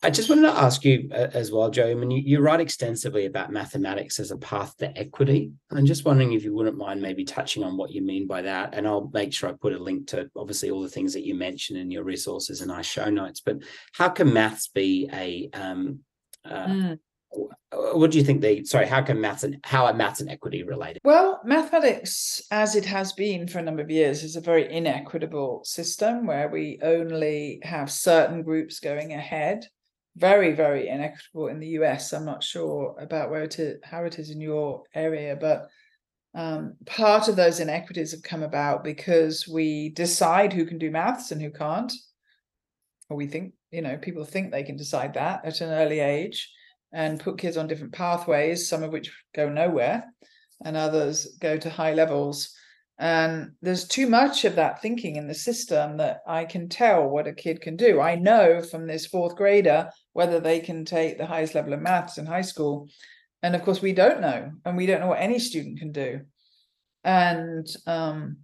I 0.03 0.09
just 0.09 0.27
wanted 0.27 0.41
to 0.41 0.57
ask 0.57 0.83
you 0.83 1.09
uh, 1.13 1.29
as 1.33 1.49
well, 1.49 1.69
Jo. 1.69 1.89
I 1.89 1.93
mean, 1.93 2.11
you, 2.11 2.21
you, 2.23 2.39
write 2.41 2.59
extensively 2.59 3.25
about 3.25 3.51
mathematics 3.51 4.19
as 4.19 4.31
a 4.31 4.37
path 4.37 4.75
to 4.77 4.95
equity. 4.97 5.53
I'm 5.71 5.85
just 5.85 6.03
wondering 6.03 6.33
if 6.33 6.43
you 6.43 6.53
wouldn't 6.53 6.77
mind 6.77 7.01
maybe 7.01 7.23
touching 7.23 7.63
on 7.63 7.77
what 7.77 7.91
you 7.91 8.01
mean 8.01 8.27
by 8.27 8.41
that. 8.41 8.73
And 8.73 8.85
I'll 8.85 9.09
make 9.13 9.31
sure 9.31 9.49
I 9.49 9.53
put 9.53 9.71
a 9.71 9.81
link 9.81 10.07
to 10.07 10.29
obviously 10.35 10.71
all 10.71 10.81
the 10.81 10.89
things 10.89 11.13
that 11.13 11.25
you 11.25 11.35
mentioned 11.35 11.79
in 11.79 11.89
your 11.89 12.03
resources 12.03 12.59
and 12.59 12.69
our 12.69 12.83
show 12.83 13.09
notes. 13.09 13.39
But 13.39 13.59
how 13.93 14.09
can 14.09 14.33
maths 14.33 14.67
be 14.67 15.09
a 15.13 15.49
um, 15.53 15.99
uh, 16.43 16.65
mm. 16.67 16.99
What 17.71 18.11
do 18.11 18.19
you 18.19 18.23
think? 18.23 18.41
The 18.41 18.63
sorry, 18.65 18.85
how 18.85 19.01
can 19.01 19.19
maths 19.19 19.43
and 19.43 19.57
how 19.63 19.87
are 19.87 19.93
maths 19.93 20.19
and 20.19 20.29
equity 20.29 20.61
related? 20.61 21.01
Well, 21.03 21.41
mathematics, 21.43 22.41
as 22.51 22.75
it 22.75 22.85
has 22.85 23.13
been 23.13 23.47
for 23.47 23.57
a 23.57 23.63
number 23.63 23.81
of 23.81 23.89
years, 23.89 24.23
is 24.23 24.35
a 24.35 24.41
very 24.41 24.71
inequitable 24.71 25.63
system 25.63 26.27
where 26.27 26.49
we 26.49 26.79
only 26.83 27.59
have 27.63 27.89
certain 27.89 28.43
groups 28.43 28.79
going 28.79 29.13
ahead 29.13 29.65
very 30.15 30.53
very 30.53 30.87
inequitable 30.87 31.47
in 31.47 31.59
the 31.59 31.69
US. 31.79 32.13
I'm 32.13 32.25
not 32.25 32.43
sure 32.43 32.95
about 32.99 33.29
where 33.29 33.43
it 33.43 33.57
is, 33.59 33.79
how 33.83 34.03
it 34.05 34.19
is 34.19 34.29
in 34.29 34.39
your 34.39 34.83
area, 34.93 35.35
but 35.35 35.67
um, 36.35 36.75
part 36.85 37.27
of 37.27 37.35
those 37.35 37.59
inequities 37.59 38.11
have 38.11 38.23
come 38.23 38.43
about 38.43 38.83
because 38.83 39.47
we 39.47 39.89
decide 39.89 40.51
who 40.51 40.65
can 40.65 40.79
do 40.79 40.89
maths 40.89 41.31
and 41.31 41.41
who 41.41 41.51
can't, 41.51 41.93
or 43.09 43.17
we 43.17 43.27
think 43.27 43.53
you 43.71 43.81
know 43.81 43.97
people 43.97 44.25
think 44.25 44.51
they 44.51 44.63
can 44.63 44.77
decide 44.77 45.13
that 45.15 45.45
at 45.45 45.61
an 45.61 45.69
early 45.69 45.99
age 45.99 46.51
and 46.91 47.19
put 47.19 47.39
kids 47.39 47.57
on 47.57 47.67
different 47.67 47.93
pathways, 47.93 48.69
some 48.69 48.83
of 48.83 48.91
which 48.91 49.11
go 49.35 49.49
nowhere, 49.49 50.05
and 50.63 50.77
others 50.77 51.35
go 51.41 51.57
to 51.57 51.69
high 51.69 51.93
levels. 51.93 52.55
And 52.99 53.53
there's 53.61 53.87
too 53.87 54.07
much 54.07 54.45
of 54.45 54.55
that 54.55 54.81
thinking 54.81 55.15
in 55.15 55.27
the 55.27 55.33
system 55.33 55.97
that 55.97 56.21
I 56.27 56.45
can 56.45 56.69
tell 56.69 57.09
what 57.09 57.27
a 57.27 57.33
kid 57.33 57.59
can 57.59 57.75
do. 57.75 57.99
I 57.99 58.15
know 58.15 58.61
from 58.61 58.85
this 58.85 59.07
fourth 59.07 59.35
grader 59.35 59.89
whether 60.13 60.39
they 60.39 60.59
can 60.59 60.85
take 60.85 61.17
the 61.17 61.25
highest 61.25 61.55
level 61.55 61.73
of 61.73 61.81
maths 61.81 62.17
in 62.17 62.25
high 62.25 62.41
school. 62.41 62.87
And 63.41 63.55
of 63.55 63.63
course, 63.63 63.81
we 63.81 63.93
don't 63.93 64.21
know, 64.21 64.51
and 64.63 64.77
we 64.77 64.85
don't 64.85 65.01
know 65.01 65.07
what 65.07 65.19
any 65.19 65.39
student 65.39 65.79
can 65.79 65.91
do. 65.91 66.21
And 67.03 67.67
um, 67.85 68.37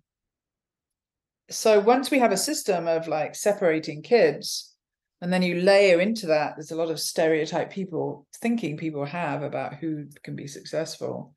so 1.50 1.80
once 1.80 2.12
we 2.12 2.20
have 2.20 2.32
a 2.32 2.38
system 2.38 2.88
of 2.88 3.08
like 3.08 3.36
separating 3.36 4.02
kids, 4.02 4.76
and 5.22 5.32
then 5.32 5.41
you 5.41 5.62
layer 5.62 6.00
into 6.00 6.28
that, 6.28 6.56
there's 6.56 6.72
a 6.72 6.76
lot 6.76 6.89
of 6.89 7.00
stereotype 7.00 7.72
people 7.72 8.26
thinking 8.41 8.78
people 8.78 9.06
have 9.06 9.43
about 9.43 9.76
who 9.76 10.06
can 10.24 10.36
be 10.36 10.47
successful. 10.47 11.34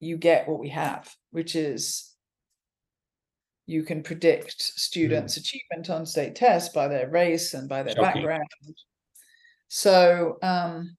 You 0.00 0.16
get 0.16 0.48
what 0.48 0.58
we 0.58 0.70
have, 0.70 1.10
which 1.30 1.56
is 1.56 2.09
you 3.70 3.84
can 3.84 4.02
predict 4.02 4.60
students' 4.60 5.34
mm. 5.34 5.40
achievement 5.40 5.90
on 5.90 6.04
state 6.04 6.34
tests 6.34 6.74
by 6.74 6.88
their 6.88 7.08
race 7.08 7.54
and 7.54 7.68
by 7.68 7.82
their 7.82 7.94
Shocking. 7.94 8.22
background. 8.22 8.76
So 9.68 10.38
um, 10.42 10.96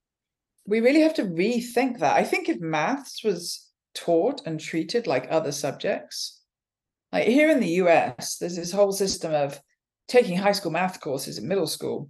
we 0.66 0.80
really 0.80 1.02
have 1.02 1.16
to 1.16 1.26
rethink 1.26 2.00
that. 2.00 2.16
I 2.16 2.24
think 2.24 2.48
if 2.48 2.60
maths 2.60 3.24
was 3.24 3.70
taught 3.94 4.42
and 4.46 4.60
treated 4.60 5.06
like 5.06 5.28
other 5.30 5.52
subjects, 5.52 6.42
like 7.12 7.28
here 7.28 7.50
in 7.50 7.60
the 7.60 7.82
US, 7.84 8.38
there's 8.38 8.56
this 8.56 8.72
whole 8.72 8.94
system 8.94 9.34
of 9.34 9.60
taking 10.08 10.38
high 10.38 10.54
school 10.54 10.72
math 10.72 11.02
courses 11.02 11.38
in 11.38 11.48
middle 11.48 11.68
school. 11.68 12.10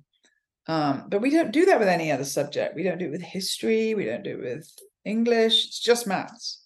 Um, 0.68 1.06
but 1.10 1.22
we 1.22 1.32
don't 1.32 1.52
do 1.52 1.66
that 1.66 1.80
with 1.80 1.88
any 1.88 2.12
other 2.12 2.24
subject. 2.24 2.76
We 2.76 2.84
don't 2.84 3.00
do 3.00 3.08
it 3.08 3.12
with 3.12 3.22
history. 3.22 3.96
We 3.96 4.06
don't 4.06 4.24
do 4.24 4.40
it 4.40 4.44
with 4.44 4.70
English. 5.06 5.66
It's 5.66 5.80
just 5.80 6.06
maths. 6.06 6.61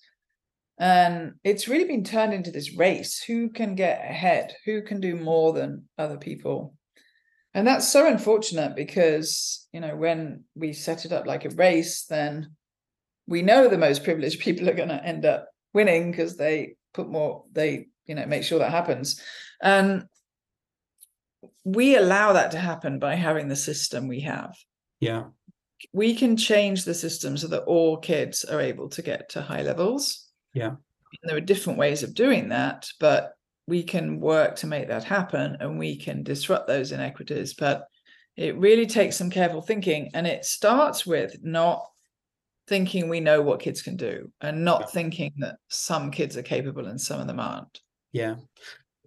And 0.77 1.33
it's 1.43 1.67
really 1.67 1.85
been 1.85 2.03
turned 2.03 2.33
into 2.33 2.51
this 2.51 2.75
race 2.75 3.23
who 3.23 3.49
can 3.49 3.75
get 3.75 4.01
ahead, 4.01 4.53
who 4.65 4.81
can 4.81 4.99
do 4.99 5.15
more 5.15 5.53
than 5.53 5.85
other 5.97 6.17
people. 6.17 6.75
And 7.53 7.65
that's 7.65 7.89
so 7.89 8.07
unfortunate 8.07 8.75
because, 8.75 9.67
you 9.71 9.79
know, 9.79 9.95
when 9.95 10.43
we 10.55 10.73
set 10.73 11.05
it 11.05 11.13
up 11.13 11.25
like 11.25 11.45
a 11.45 11.49
race, 11.51 12.05
then 12.05 12.51
we 13.27 13.41
know 13.41 13.69
the 13.69 13.77
most 13.77 14.03
privileged 14.03 14.39
people 14.41 14.69
are 14.69 14.73
going 14.73 14.89
to 14.89 15.03
end 15.03 15.25
up 15.25 15.47
winning 15.73 16.11
because 16.11 16.35
they 16.35 16.75
put 16.93 17.09
more, 17.09 17.45
they, 17.53 17.87
you 18.05 18.15
know, 18.15 18.25
make 18.25 18.43
sure 18.43 18.59
that 18.59 18.71
happens. 18.71 19.21
And 19.61 20.05
we 21.63 21.95
allow 21.95 22.33
that 22.33 22.51
to 22.51 22.59
happen 22.59 22.99
by 22.99 23.15
having 23.15 23.47
the 23.47 23.55
system 23.55 24.07
we 24.07 24.21
have. 24.21 24.55
Yeah. 24.99 25.25
We 25.93 26.15
can 26.15 26.37
change 26.37 26.83
the 26.83 26.93
system 26.93 27.37
so 27.37 27.47
that 27.47 27.63
all 27.63 27.97
kids 27.97 28.43
are 28.43 28.61
able 28.61 28.89
to 28.89 29.01
get 29.01 29.29
to 29.29 29.41
high 29.41 29.61
levels. 29.61 30.24
Yeah. 30.55 30.69
And 30.69 31.29
there 31.29 31.37
are 31.37 31.41
different 31.41 31.77
ways 31.77 32.01
of 32.01 32.15
doing 32.15 32.49
that, 32.49 32.89
but 32.99 33.33
we 33.67 33.83
can 33.83 34.19
work 34.19 34.55
to 34.57 34.67
make 34.67 34.87
that 34.87 35.03
happen 35.03 35.57
and 35.59 35.77
we 35.77 35.97
can 35.97 36.23
disrupt 36.23 36.67
those 36.67 36.91
inequities. 36.91 37.53
But 37.53 37.87
it 38.35 38.57
really 38.57 38.87
takes 38.87 39.15
some 39.15 39.29
careful 39.29 39.61
thinking. 39.61 40.09
And 40.13 40.25
it 40.25 40.45
starts 40.45 41.05
with 41.05 41.37
not 41.43 41.85
thinking 42.67 43.07
we 43.09 43.19
know 43.19 43.41
what 43.41 43.59
kids 43.59 43.81
can 43.81 43.95
do 43.95 44.31
and 44.41 44.65
not 44.65 44.81
yeah. 44.81 44.87
thinking 44.87 45.33
that 45.37 45.57
some 45.69 46.09
kids 46.09 46.35
are 46.35 46.43
capable 46.43 46.87
and 46.87 46.99
some 46.99 47.21
of 47.21 47.27
them 47.27 47.39
aren't. 47.39 47.79
Yeah. 48.11 48.35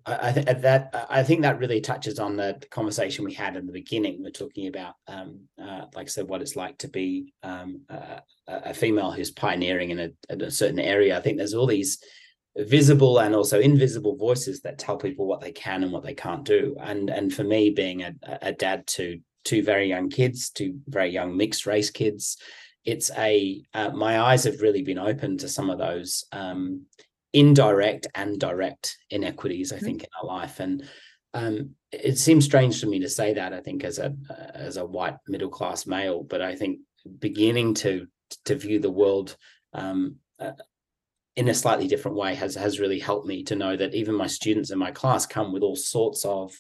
I, 0.09 0.33
think 0.33 0.47
that 0.47 1.07
I 1.11 1.23
think 1.23 1.43
that 1.43 1.59
really 1.59 1.81
touches 1.81 2.19
on 2.19 2.37
the, 2.37 2.57
the, 2.61 2.67
conversation 2.67 3.25
we 3.25 3.35
had 3.35 3.57
in 3.57 3.67
the 3.67 3.73
beginning. 3.73 4.23
We're 4.23 4.31
talking 4.31 4.69
about, 4.69 4.95
um, 5.07 5.41
uh, 5.61 5.87
like 5.95 6.07
I 6.07 6.11
said, 6.11 6.29
what 6.29 6.43
it's 6.43 6.57
like 6.57 6.79
to 6.79 6.89
be 6.89 7.33
um, 7.43 7.83
uh, 7.91 8.21
a 8.47 8.75
female 8.75 9.11
who's 9.11 9.31
pioneering 9.31 9.91
in 9.91 9.99
a, 10.01 10.11
a, 10.29 10.51
certain 10.51 10.79
area. 10.79 11.17
I 11.17 11.21
think 11.21 11.37
there's 11.37 11.55
all 11.55 11.67
these 11.67 11.99
visible 12.57 13.19
and 13.21 13.35
also 13.35 13.61
invisible 13.61 14.17
voices 14.17 14.61
that 14.63 14.79
tell 14.79 14.97
people 14.97 15.27
what 15.27 15.41
they 15.41 15.53
can 15.53 15.83
and 15.83 15.93
what 15.93 16.03
they 16.03 16.15
can't 16.15 16.45
do. 16.45 16.77
And 16.81 17.11
and 17.11 17.33
for 17.33 17.45
me, 17.45 17.71
being 17.71 18.03
a, 18.03 18.15
a 18.43 18.53
dad 18.53 18.87
to 18.89 19.21
two 19.45 19.63
very 19.63 19.87
young 19.87 20.11
kids, 20.11 20.51
two 20.51 20.79
very 20.87 21.11
young 21.11 21.37
mixed 21.37 21.67
race 21.67 21.91
kids, 21.91 22.37
it's 22.85 23.11
a 23.17 23.63
uh, 23.75 23.91
my 23.91 24.21
eyes 24.21 24.45
have 24.45 24.61
really 24.61 24.83
been 24.83 24.99
open 24.99 25.39
to 25.39 25.49
some 25.49 25.71
of 25.71 25.79
those 25.79 26.25
um, 26.33 26.87
indirect 27.39 28.09
and 28.15 28.41
direct 28.41 28.97
inequities, 29.11 29.73
I 29.73 29.77
mm-hmm. 29.77 29.85
think, 29.85 30.03
in 30.03 30.09
our 30.21 30.27
life. 30.27 30.61
And 30.61 30.85
um, 31.35 31.71
it 31.93 32.19
seems 32.19 32.45
strange 32.45 32.81
for 32.81 32.87
me 32.87 32.99
to 33.01 33.09
say 33.09 33.35
that. 33.35 33.53
I 33.53 33.61
think 33.61 33.85
as 33.85 33.99
a 33.99 34.15
as 34.55 34.77
a 34.77 34.85
white 34.85 35.17
middle 35.29 35.49
class 35.49 35.87
male, 35.87 36.23
but 36.23 36.43
I 36.43 36.57
think 36.57 36.81
beginning 37.19 37.75
to 37.75 38.07
to 38.47 38.57
view 38.57 38.81
the 38.81 38.91
world 38.91 39.37
um, 39.73 40.17
uh, 40.41 40.53
in 41.37 41.49
a 41.49 41.55
slightly 41.55 41.87
different 41.87 42.17
way 42.17 42.35
has 42.35 42.55
has 42.57 42.81
really 42.81 42.99
helped 42.99 43.27
me 43.27 43.45
to 43.45 43.57
know 43.57 43.77
that 43.77 43.95
even 43.95 44.15
my 44.15 44.27
students 44.27 44.71
in 44.71 44.79
my 44.79 44.91
class 44.91 45.27
come 45.27 45.53
with 45.53 45.63
all 45.63 45.77
sorts 45.77 46.25
of 46.25 46.53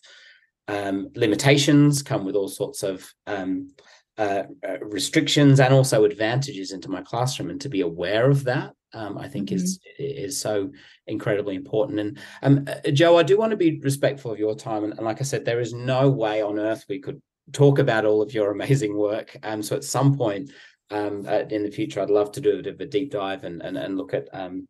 um, 0.68 1.08
limitations, 1.14 2.02
come 2.02 2.24
with 2.24 2.36
all 2.36 2.48
sorts 2.48 2.82
of 2.82 3.10
um, 3.26 3.70
uh, 4.18 4.44
uh, 4.68 4.78
restrictions 4.80 5.60
and 5.60 5.72
also 5.74 6.04
advantages 6.04 6.72
into 6.72 6.90
my 6.90 7.02
classroom, 7.02 7.50
and 7.50 7.60
to 7.62 7.68
be 7.68 7.80
aware 7.80 8.30
of 8.30 8.44
that 8.44 8.74
um, 8.92 9.18
I 9.18 9.28
think 9.28 9.48
mm-hmm. 9.48 9.56
is 9.56 9.80
is 9.98 10.40
so 10.40 10.70
incredibly 11.06 11.54
important. 11.54 12.00
And 12.00 12.18
um, 12.42 12.64
uh, 12.66 12.90
Jo, 12.90 13.16
I 13.16 13.22
do 13.22 13.36
want 13.36 13.50
to 13.50 13.56
be 13.56 13.80
respectful 13.80 14.32
of 14.32 14.38
your 14.38 14.54
time, 14.54 14.84
and, 14.84 14.92
and, 14.94 15.04
like 15.04 15.20
I 15.20 15.24
said, 15.24 15.44
there 15.44 15.60
is 15.60 15.74
no 15.74 16.08
way 16.08 16.42
on 16.42 16.58
earth 16.58 16.84
we 16.88 17.00
could 17.00 17.20
talk 17.52 17.78
about 17.78 18.04
all 18.04 18.22
of 18.22 18.32
your 18.32 18.50
amazing 18.58 18.96
work. 18.96 19.36
Um, 19.42 19.62
so 19.62 19.76
at 19.76 19.84
some 19.84 20.16
point 20.16 20.50
um, 20.90 21.24
uh, 21.26 21.44
in 21.50 21.62
the 21.62 21.70
future, 21.70 22.00
I'd 22.00 22.10
love 22.10 22.32
to 22.32 22.40
do 22.40 22.52
a 22.52 22.62
bit 22.62 22.74
of 22.74 22.80
a 22.80 22.86
deep 22.86 23.10
dive 23.10 23.44
and 23.44 23.62
and, 23.62 23.76
and 23.76 23.96
look 23.96 24.14
at 24.14 24.28
um, 24.32 24.66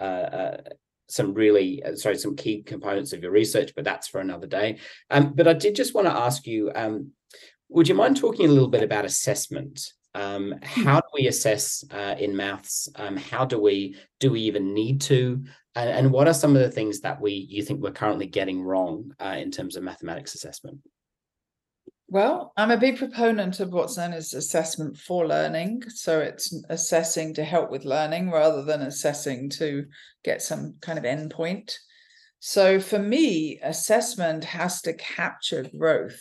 uh, 0.00 0.02
uh, 0.02 0.56
some 1.08 1.34
really 1.34 1.82
uh, 1.82 1.96
sorry 1.96 2.18
some 2.18 2.36
key 2.36 2.62
components 2.62 3.12
of 3.12 3.22
your 3.22 3.32
research, 3.32 3.72
but 3.74 3.84
that's 3.84 4.08
for 4.08 4.20
another 4.20 4.46
day. 4.46 4.78
Um, 5.10 5.32
but 5.34 5.46
I 5.46 5.52
did 5.52 5.76
just 5.76 5.94
want 5.94 6.06
to 6.06 6.12
ask 6.12 6.46
you. 6.46 6.72
Um, 6.74 7.12
would 7.72 7.86
you 7.86 7.94
mind 7.94 8.16
talking 8.16 8.46
a 8.46 8.52
little 8.52 8.68
bit 8.68 8.82
about 8.82 9.04
assessment? 9.04 9.92
Um, 10.14 10.54
how 10.62 10.96
do 10.96 11.06
we 11.14 11.28
assess 11.28 11.84
uh, 11.90 12.16
in 12.18 12.36
maths? 12.36 12.88
Um, 12.96 13.16
how 13.16 13.44
do 13.44 13.60
we 13.60 13.96
do 14.18 14.30
we 14.32 14.40
even 14.42 14.74
need 14.74 15.00
to? 15.02 15.44
And, 15.76 15.90
and, 15.90 16.10
what 16.10 16.26
are 16.26 16.34
some 16.34 16.56
of 16.56 16.62
the 16.62 16.70
things 16.70 17.00
that 17.00 17.20
we 17.20 17.32
you 17.32 17.62
think 17.62 17.80
we're 17.80 17.92
currently 17.92 18.26
getting 18.26 18.62
wrong 18.62 19.14
uh, 19.20 19.36
in 19.38 19.52
terms 19.52 19.76
of 19.76 19.84
mathematics 19.84 20.34
assessment? 20.34 20.80
Well, 22.08 22.52
I'm 22.56 22.72
a 22.72 22.76
big 22.76 22.98
proponent 22.98 23.60
of 23.60 23.72
what's 23.72 23.96
known 23.96 24.12
as 24.12 24.34
assessment 24.34 24.96
for 24.96 25.28
learning. 25.28 25.84
So 25.90 26.18
it's 26.18 26.52
assessing 26.68 27.34
to 27.34 27.44
help 27.44 27.70
with 27.70 27.84
learning 27.84 28.32
rather 28.32 28.64
than 28.64 28.82
assessing 28.82 29.48
to 29.50 29.86
get 30.24 30.42
some 30.42 30.74
kind 30.80 30.98
of 30.98 31.04
endpoint. 31.04 31.72
So 32.40 32.80
for 32.80 32.98
me, 32.98 33.60
assessment 33.62 34.42
has 34.42 34.82
to 34.82 34.94
capture 34.94 35.64
growth 35.78 36.20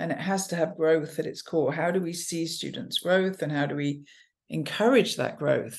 and 0.00 0.10
it 0.10 0.18
has 0.18 0.46
to 0.46 0.56
have 0.56 0.78
growth 0.78 1.18
at 1.18 1.26
its 1.26 1.42
core. 1.42 1.72
How 1.72 1.90
do 1.90 2.00
we 2.00 2.14
see 2.14 2.46
students' 2.46 3.00
growth 3.00 3.42
and 3.42 3.52
how 3.52 3.66
do 3.66 3.76
we 3.76 4.00
encourage 4.48 5.16
that 5.16 5.38
growth? 5.38 5.78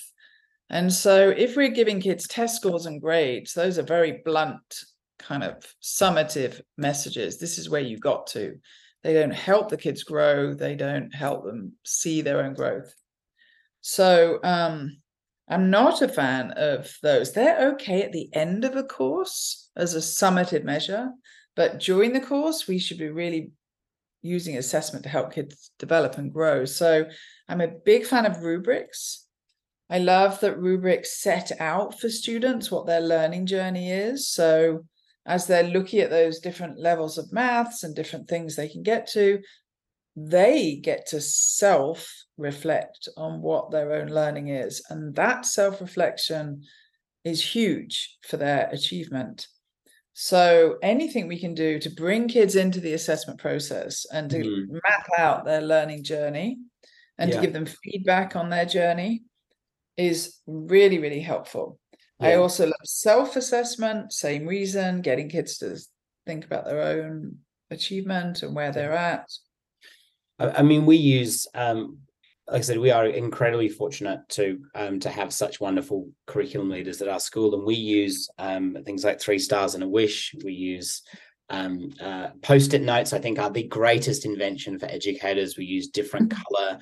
And 0.69 0.93
so, 0.93 1.30
if 1.30 1.57
we're 1.57 1.69
giving 1.69 1.99
kids 1.99 2.28
test 2.28 2.57
scores 2.57 2.86
and 2.86 3.01
grades, 3.01 3.53
those 3.53 3.80
are 3.80 3.84
very 3.84 4.22
blunt, 4.24 4.86
kind 5.17 5.43
of 5.43 5.65
summative 5.82 6.61
messages. 6.78 7.39
This 7.39 7.57
is 7.57 7.69
where 7.69 7.82
you 7.82 7.97
got 7.97 8.28
to. 8.28 8.57
They 9.03 9.13
don't 9.13 9.34
help 9.34 9.69
the 9.69 9.76
kids 9.76 10.03
grow, 10.03 10.53
they 10.53 10.76
don't 10.76 11.13
help 11.13 11.43
them 11.43 11.74
see 11.84 12.22
their 12.22 12.43
own 12.43 12.53
growth. 12.53 12.93
So, 13.82 14.39
um, 14.43 14.97
I'm 15.49 15.72
not 15.72 16.03
a 16.03 16.07
fan 16.07 16.51
of 16.51 16.95
those. 17.01 17.34
They're 17.34 17.72
okay 17.72 18.03
at 18.03 18.11
the 18.11 18.30
end 18.34 18.65
of 18.65 18.76
a 18.76 18.84
course 18.84 19.69
as 19.76 19.95
a 19.95 19.97
summative 19.97 20.63
measure, 20.63 21.09
but 21.55 21.80
during 21.80 22.13
the 22.13 22.22
course, 22.22 22.67
we 22.67 22.78
should 22.78 22.99
be 22.99 23.09
really 23.09 23.51
using 24.22 24.57
assessment 24.57 25.03
to 25.03 25.09
help 25.09 25.34
kids 25.34 25.72
develop 25.80 26.17
and 26.17 26.32
grow. 26.34 26.65
So 26.65 27.05
I'm 27.47 27.61
a 27.61 27.67
big 27.67 28.05
fan 28.05 28.26
of 28.26 28.43
rubrics. 28.43 29.26
I 29.89 29.99
love 29.99 30.39
that 30.39 30.59
rubrics 30.59 31.22
set 31.22 31.51
out 31.59 31.99
for 31.99 32.09
students 32.09 32.72
what 32.72 32.86
their 32.86 33.01
learning 33.01 33.45
journey 33.45 33.91
is. 33.91 34.30
So 34.30 34.86
as 35.26 35.47
they're 35.47 35.63
looking 35.63 35.99
at 35.99 36.09
those 36.09 36.39
different 36.39 36.80
levels 36.80 37.17
of 37.17 37.34
maths 37.34 37.84
and 37.84 37.95
different 37.95 38.28
things 38.28 38.55
they 38.55 38.69
can 38.69 38.84
get 38.84 39.07
to, 39.07 39.41
they 40.15 40.76
get 40.76 41.07
to 41.07 41.22
self 41.22 42.11
reflect 42.38 43.07
on 43.17 43.41
what 43.41 43.72
their 43.72 43.93
own 43.93 44.07
learning 44.07 44.49
is. 44.49 44.84
And 44.89 45.15
that 45.15 45.45
self 45.45 45.82
reflection 45.82 46.63
is 47.24 47.43
huge 47.43 48.17
for 48.28 48.38
their 48.38 48.67
achievement. 48.72 49.47
So 50.14 50.78
anything 50.84 51.28
we 51.28 51.39
can 51.39 51.53
do 51.53 51.80
to 51.80 51.89
bring 51.89 52.28
kids 52.28 52.55
into 52.55 52.80
the 52.80 52.93
assessment 52.93 53.39
process 53.39 54.05
and 54.12 54.30
to 54.30 54.39
mm. 54.39 54.66
map 54.70 55.07
out 55.18 55.45
their 55.45 55.62
learning 55.62 56.03
journey 56.03 56.57
and 57.18 57.30
yeah. 57.30 57.36
to 57.36 57.41
give 57.41 57.53
them 57.53 57.66
feedback 57.66 58.36
on 58.36 58.49
their 58.49 58.66
journey 58.66 59.24
is 59.97 60.38
really, 60.47 60.99
really 60.99 61.22
helpful. 61.22 61.80
Yeah. 62.20 62.30
I 62.30 62.36
also 62.36 62.66
love 62.66 62.74
self-assessment, 62.84 64.12
same 64.12 64.45
reason, 64.45 65.01
getting 65.01 65.30
kids 65.30 65.57
to 65.59 65.78
think 66.26 66.45
about 66.45 66.66
their 66.66 66.82
own 66.82 67.38
achievement 67.70 68.43
and 68.43 68.55
where 68.55 68.72
they're 68.72 68.93
at. 68.93 69.30
I 70.39 70.62
mean, 70.64 70.86
we 70.86 70.97
use 70.97 71.47
um, 71.53 71.99
like 72.52 72.60
I 72.60 72.64
said, 72.64 72.80
we 72.80 72.91
are 72.91 73.06
incredibly 73.06 73.70
fortunate 73.70 74.28
to 74.30 74.60
um, 74.76 74.99
to 74.99 75.10
have 75.10 75.34
such 75.34 75.62
wonderful 75.62 76.10
curriculum 76.28 76.70
leaders 76.70 77.02
at 77.02 77.08
our 77.08 77.20
school, 77.20 77.56
and 77.56 77.66
we 77.66 77.76
use 77.76 78.30
um, 78.38 78.78
things 78.86 79.06
like 79.06 79.22
three 79.22 79.39
stars 79.39 79.74
and 79.74 79.84
a 79.84 79.88
wish. 79.88 80.36
We 80.43 80.52
use 80.52 81.02
um, 81.49 81.91
uh, 82.02 82.28
post-it 82.41 82.82
notes. 82.82 83.14
I 83.14 83.20
think 83.20 83.39
are 83.39 83.49
the 83.49 83.64
greatest 83.64 84.26
invention 84.26 84.78
for 84.78 84.88
educators. 84.88 85.58
We 85.58 85.64
use 85.64 85.88
different 85.88 86.30
mm-hmm. 86.30 86.41
color 86.41 86.80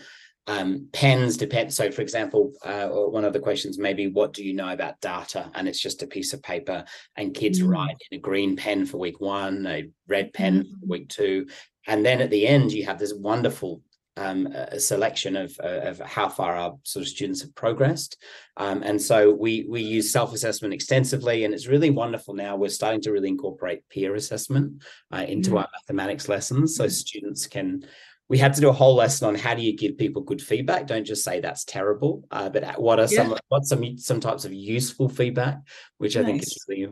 um, 0.48 0.88
pens. 0.92 1.38
Depend. 1.38 1.72
So, 1.72 1.92
for 1.92 2.02
example, 2.02 2.52
uh, 2.66 2.88
one 2.88 3.24
of 3.24 3.34
the 3.34 3.40
questions 3.40 3.78
maybe, 3.78 4.08
"What 4.08 4.34
do 4.34 4.44
you 4.44 4.56
know 4.56 4.70
about 4.70 5.00
data?" 5.02 5.52
And 5.54 5.68
it's 5.68 5.80
just 5.80 6.02
a 6.02 6.08
piece 6.08 6.34
of 6.34 6.42
paper, 6.42 6.84
and 7.16 7.36
kids 7.36 7.60
mm-hmm. 7.60 7.70
write 7.70 7.98
in 8.10 8.18
a 8.18 8.22
green 8.22 8.56
pen 8.56 8.88
for 8.88 8.98
week 8.98 9.22
one, 9.22 9.68
a 9.68 9.88
red 10.08 10.34
pen 10.34 10.64
mm-hmm. 10.64 10.80
for 10.80 10.86
week 10.88 11.10
two, 11.10 11.46
and 11.86 12.04
then 12.04 12.22
at 12.22 12.32
the 12.32 12.48
end 12.48 12.72
you 12.72 12.88
have 12.88 12.98
this 12.98 13.14
wonderful 13.14 13.84
um, 14.18 14.48
a 14.48 14.80
selection 14.80 15.36
of, 15.36 15.58
of 15.60 16.00
how 16.00 16.28
far 16.30 16.56
our 16.56 16.76
sort 16.84 17.04
of 17.04 17.10
students 17.10 17.42
have 17.42 17.56
progressed. 17.56 18.18
Um, 18.58 18.84
and 18.84 19.02
so 19.02 19.32
we 19.32 19.66
we 19.70 19.82
use 19.82 20.12
self-assessment 20.12 20.74
extensively, 20.74 21.46
and 21.46 21.54
it's 21.54 21.68
really 21.68 21.90
wonderful 21.90 22.34
now. 22.34 22.56
We're 22.56 22.70
starting 22.70 23.02
to 23.02 23.12
really 23.12 23.30
incorporate 23.30 23.88
peer 23.90 24.16
assessment 24.16 24.84
uh, 25.12 25.26
into 25.28 25.52
mm. 25.52 25.60
our 25.60 25.68
mathematics 25.74 26.28
lessons, 26.28 26.76
so 26.76 26.86
mm. 26.86 26.92
students 26.92 27.48
can. 27.48 27.86
We 28.28 28.38
had 28.38 28.54
to 28.54 28.62
do 28.62 28.70
a 28.70 28.74
whole 28.74 28.94
lesson 28.94 29.28
on 29.28 29.34
how 29.34 29.56
do 29.56 29.64
you 29.64 29.76
give 29.76 29.98
people 29.98 30.22
good 30.22 30.42
feedback. 30.42 30.86
Don't 30.86 31.04
just 31.04 31.24
say 31.24 31.40
that's 31.40 31.64
terrible, 31.64 32.28
uh, 32.30 32.48
but 32.50 32.80
what 32.80 33.00
are 33.00 33.08
yeah. 33.10 33.24
some 33.24 33.38
what 33.48 33.66
some 33.66 33.98
some 33.98 34.20
types 34.20 34.46
of 34.46 34.54
useful 34.54 35.10
feedback, 35.10 35.58
which 35.98 36.16
nice. 36.16 36.24
I 36.24 36.26
think 36.26 36.44
is 36.44 36.66
really 36.68 36.90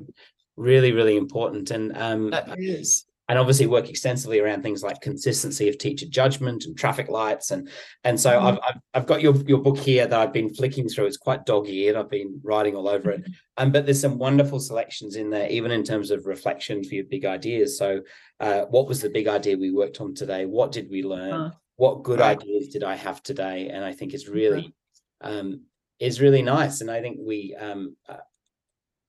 really 0.55 0.91
really 0.93 1.17
important. 1.17 1.69
And 1.71 1.95
um, 1.95 2.31
that 2.31 2.57
is 2.57 3.05
and 3.29 3.37
obviously 3.37 3.67
work 3.67 3.89
extensively 3.89 4.39
around 4.39 4.61
things 4.61 4.83
like 4.83 5.01
consistency 5.01 5.67
of 5.67 5.77
teacher 5.77 6.05
judgment 6.05 6.65
and 6.65 6.77
traffic 6.77 7.09
lights. 7.09 7.51
And 7.51 7.69
and 8.03 8.19
so 8.19 8.31
mm-hmm. 8.31 8.47
I've, 8.47 8.59
I've, 8.67 8.81
I've 8.93 9.05
got 9.05 9.21
your 9.21 9.35
your 9.47 9.59
book 9.59 9.77
here 9.77 10.07
that 10.07 10.19
I've 10.19 10.33
been 10.33 10.53
flicking 10.53 10.87
through. 10.87 11.05
It's 11.05 11.17
quite 11.17 11.45
dog-eared 11.45 11.95
I've 11.95 12.09
been 12.09 12.39
writing 12.43 12.75
all 12.75 12.87
over 12.87 13.11
it. 13.11 13.21
Mm-hmm. 13.21 13.31
um, 13.57 13.71
but 13.71 13.85
there's 13.85 14.01
some 14.01 14.17
wonderful 14.17 14.59
selections 14.59 15.15
in 15.15 15.29
there 15.29 15.49
even 15.49 15.71
in 15.71 15.83
terms 15.83 16.11
of 16.11 16.25
reflection 16.25 16.83
for 16.83 16.95
your 16.95 17.05
big 17.05 17.25
ideas. 17.25 17.77
So 17.77 18.01
uh, 18.39 18.61
what 18.69 18.87
was 18.87 19.01
the 19.01 19.09
big 19.09 19.27
idea 19.27 19.57
we 19.57 19.71
worked 19.71 19.99
on 20.01 20.13
today? 20.13 20.45
What 20.45 20.71
did 20.71 20.89
we 20.89 21.03
learn? 21.03 21.33
Uh, 21.33 21.51
what 21.75 22.03
good 22.03 22.19
right. 22.19 22.37
ideas 22.37 22.69
did 22.69 22.83
I 22.83 22.95
have 22.95 23.21
today? 23.21 23.69
And 23.69 23.83
I 23.83 23.93
think 23.93 24.13
it's 24.13 24.27
really 24.27 24.73
um, 25.21 25.61
is 25.99 26.21
really 26.21 26.41
nice. 26.41 26.81
And 26.81 26.91
I 26.91 27.01
think 27.01 27.17
we 27.19 27.55
um, 27.55 27.95
uh, 28.07 28.17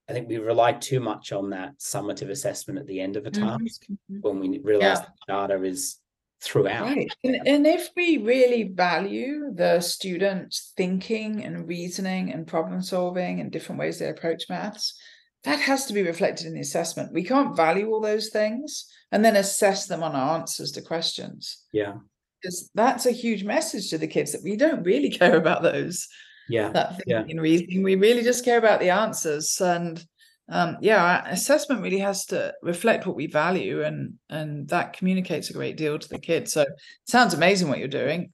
I 0.09 0.13
think 0.13 0.27
we 0.27 0.37
rely 0.37 0.73
too 0.73 0.99
much 0.99 1.31
on 1.31 1.51
that 1.51 1.77
summative 1.77 2.29
assessment 2.29 2.79
at 2.79 2.87
the 2.87 2.99
end 2.99 3.15
of 3.15 3.27
a 3.27 3.31
mm-hmm. 3.31 3.47
task 3.47 3.83
mm-hmm. 3.83 4.21
when 4.21 4.39
we 4.39 4.59
realize 4.59 4.99
yeah. 4.99 5.05
the 5.27 5.33
data 5.33 5.63
is 5.63 5.97
throughout. 6.41 6.87
Right. 6.87 7.11
And, 7.23 7.47
and 7.47 7.67
if 7.67 7.89
we 7.95 8.17
really 8.17 8.63
value 8.63 9.51
the 9.53 9.81
students 9.81 10.73
thinking 10.75 11.43
and 11.43 11.67
reasoning 11.67 12.33
and 12.33 12.47
problem 12.47 12.81
solving 12.81 13.39
and 13.39 13.51
different 13.51 13.79
ways 13.79 13.99
they 13.99 14.09
approach 14.09 14.45
maths, 14.49 14.99
that 15.43 15.59
has 15.59 15.85
to 15.85 15.93
be 15.93 16.01
reflected 16.01 16.47
in 16.47 16.53
the 16.53 16.61
assessment. 16.61 17.13
We 17.13 17.23
can't 17.23 17.55
value 17.55 17.91
all 17.91 18.01
those 18.01 18.29
things 18.29 18.85
and 19.11 19.23
then 19.23 19.35
assess 19.35 19.85
them 19.85 20.03
on 20.03 20.15
our 20.15 20.39
answers 20.39 20.71
to 20.71 20.81
questions. 20.81 21.65
Yeah. 21.71 21.95
Because 22.41 22.71
that's 22.73 23.05
a 23.05 23.11
huge 23.11 23.43
message 23.43 23.89
to 23.89 23.97
the 23.97 24.07
kids 24.07 24.31
that 24.31 24.43
we 24.43 24.55
don't 24.55 24.83
really 24.83 25.09
care 25.17 25.35
about 25.35 25.61
those 25.61 26.07
yeah 26.49 26.69
that 26.69 27.01
yeah. 27.05 27.23
reasoning 27.35 27.83
we 27.83 27.95
really 27.95 28.23
just 28.23 28.43
care 28.43 28.57
about 28.57 28.79
the 28.79 28.89
answers 28.89 29.59
and 29.61 30.03
um, 30.49 30.77
yeah 30.81 31.27
assessment 31.29 31.81
really 31.81 31.99
has 31.99 32.25
to 32.25 32.53
reflect 32.63 33.05
what 33.05 33.15
we 33.15 33.27
value 33.27 33.83
and 33.83 34.15
and 34.29 34.67
that 34.69 34.93
communicates 34.93 35.49
a 35.49 35.53
great 35.53 35.77
deal 35.77 35.99
to 35.99 36.09
the 36.09 36.19
kids 36.19 36.53
so 36.53 36.65
sounds 37.05 37.33
amazing 37.33 37.69
what 37.69 37.77
you're 37.77 37.87
doing 37.87 38.31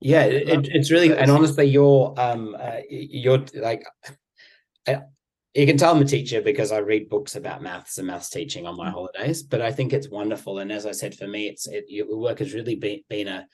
yeah 0.00 0.24
it, 0.24 0.68
it's 0.72 0.90
really 0.90 1.16
and 1.16 1.30
honestly 1.30 1.64
you're 1.64 2.12
um 2.18 2.56
uh, 2.58 2.80
you're 2.90 3.44
like 3.54 3.84
I, 4.86 5.02
you 5.54 5.66
can 5.66 5.76
tell 5.76 5.94
I'm 5.94 6.02
a 6.02 6.04
teacher 6.04 6.42
because 6.42 6.72
I 6.72 6.78
read 6.78 7.08
books 7.08 7.36
about 7.36 7.62
maths 7.62 7.98
and 7.98 8.08
maths 8.08 8.28
teaching 8.28 8.66
on 8.66 8.76
my 8.76 8.88
mm. 8.88 8.92
holidays, 8.92 9.44
but 9.44 9.62
I 9.62 9.70
think 9.70 9.92
it's 9.92 10.10
wonderful. 10.10 10.58
And 10.58 10.72
as 10.72 10.84
I 10.84 10.90
said, 10.90 11.14
for 11.14 11.28
me, 11.28 11.46
it's 11.46 11.68
it, 11.68 11.84
your 11.88 12.16
work 12.16 12.40
has 12.40 12.54
really 12.54 12.74
been, 12.74 13.00
been 13.08 13.28
a 13.28 13.46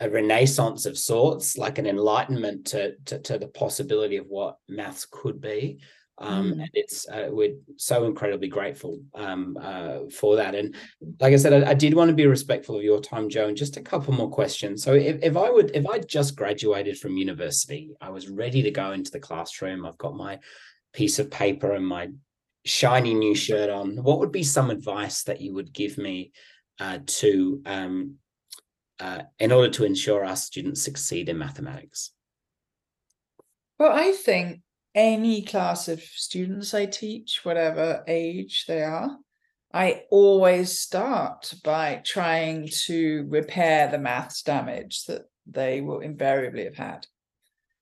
a 0.00 0.10
renaissance 0.10 0.86
of 0.86 0.98
sorts, 0.98 1.56
like 1.56 1.78
an 1.78 1.86
enlightenment 1.86 2.66
to, 2.66 2.94
to, 3.06 3.18
to 3.20 3.38
the 3.38 3.48
possibility 3.48 4.16
of 4.16 4.26
what 4.26 4.58
maths 4.68 5.06
could 5.10 5.40
be. 5.40 5.78
Um, 6.18 6.52
mm. 6.52 6.52
and 6.52 6.70
it's 6.74 7.08
uh, 7.08 7.26
we're 7.30 7.56
so 7.76 8.04
incredibly 8.04 8.46
grateful 8.46 9.00
um, 9.14 9.58
uh, 9.60 10.00
for 10.12 10.36
that. 10.36 10.54
And 10.54 10.76
like 11.18 11.32
I 11.32 11.36
said, 11.36 11.64
I, 11.64 11.70
I, 11.70 11.74
did 11.74 11.92
want 11.92 12.08
to 12.08 12.14
be 12.14 12.26
respectful 12.26 12.76
of 12.76 12.84
your 12.84 13.00
time, 13.00 13.28
Jo. 13.28 13.48
And 13.48 13.56
just 13.56 13.76
a 13.76 13.82
couple 13.82 14.14
more 14.14 14.30
questions. 14.30 14.84
So 14.84 14.94
if, 14.94 15.20
if 15.24 15.36
I 15.36 15.50
would, 15.50 15.72
if 15.74 15.84
I 15.88 15.98
just 15.98 16.36
graduated 16.36 16.98
from 16.98 17.16
university, 17.16 17.90
I 18.00 18.10
was 18.10 18.28
ready 18.28 18.62
to 18.62 18.70
go 18.70 18.92
into 18.92 19.10
the 19.10 19.18
classroom. 19.18 19.84
I've 19.84 19.98
got 19.98 20.14
my 20.14 20.38
piece 20.92 21.18
of 21.18 21.32
paper 21.32 21.72
and 21.72 21.86
my 21.86 22.10
shiny 22.64 23.12
new 23.12 23.34
shirt 23.34 23.68
on. 23.68 23.96
What 23.96 24.20
would 24.20 24.32
be 24.32 24.44
some 24.44 24.70
advice 24.70 25.24
that 25.24 25.40
you 25.40 25.52
would 25.54 25.72
give 25.72 25.98
me 25.98 26.30
uh, 26.78 27.00
to 27.06 27.60
um, 27.66 28.16
uh, 29.00 29.22
in 29.38 29.52
order 29.52 29.70
to 29.70 29.84
ensure 29.84 30.24
our 30.24 30.36
students 30.36 30.82
succeed 30.82 31.28
in 31.28 31.38
mathematics? 31.38 32.12
Well, 33.78 33.92
I 33.92 34.12
think 34.12 34.60
any 34.94 35.42
class 35.42 35.88
of 35.88 36.00
students 36.02 36.74
I 36.74 36.86
teach, 36.86 37.40
whatever 37.42 38.04
age 38.06 38.64
they 38.66 38.82
are, 38.82 39.18
I 39.72 40.04
always 40.10 40.78
start 40.78 41.52
by 41.64 42.00
trying 42.04 42.68
to 42.86 43.26
repair 43.28 43.88
the 43.88 43.98
maths 43.98 44.42
damage 44.42 45.04
that 45.06 45.22
they 45.46 45.80
will 45.80 45.98
invariably 45.98 46.64
have 46.64 46.76
had. 46.76 47.06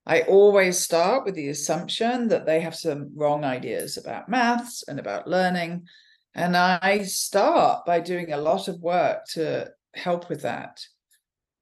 I 0.06 0.22
always 0.22 0.78
start 0.78 1.24
with 1.24 1.34
the 1.34 1.50
assumption 1.50 2.28
that 2.28 2.46
they 2.46 2.60
have 2.60 2.74
some 2.74 3.10
wrong 3.14 3.44
ideas 3.44 3.98
about 3.98 4.28
maths 4.28 4.84
and 4.88 4.98
about 4.98 5.28
learning. 5.28 5.86
And 6.34 6.56
I 6.56 7.02
start 7.02 7.84
by 7.84 8.00
doing 8.00 8.32
a 8.32 8.38
lot 8.38 8.68
of 8.68 8.80
work 8.80 9.26
to 9.34 9.70
help 9.94 10.28
with 10.28 10.42
that. 10.42 10.80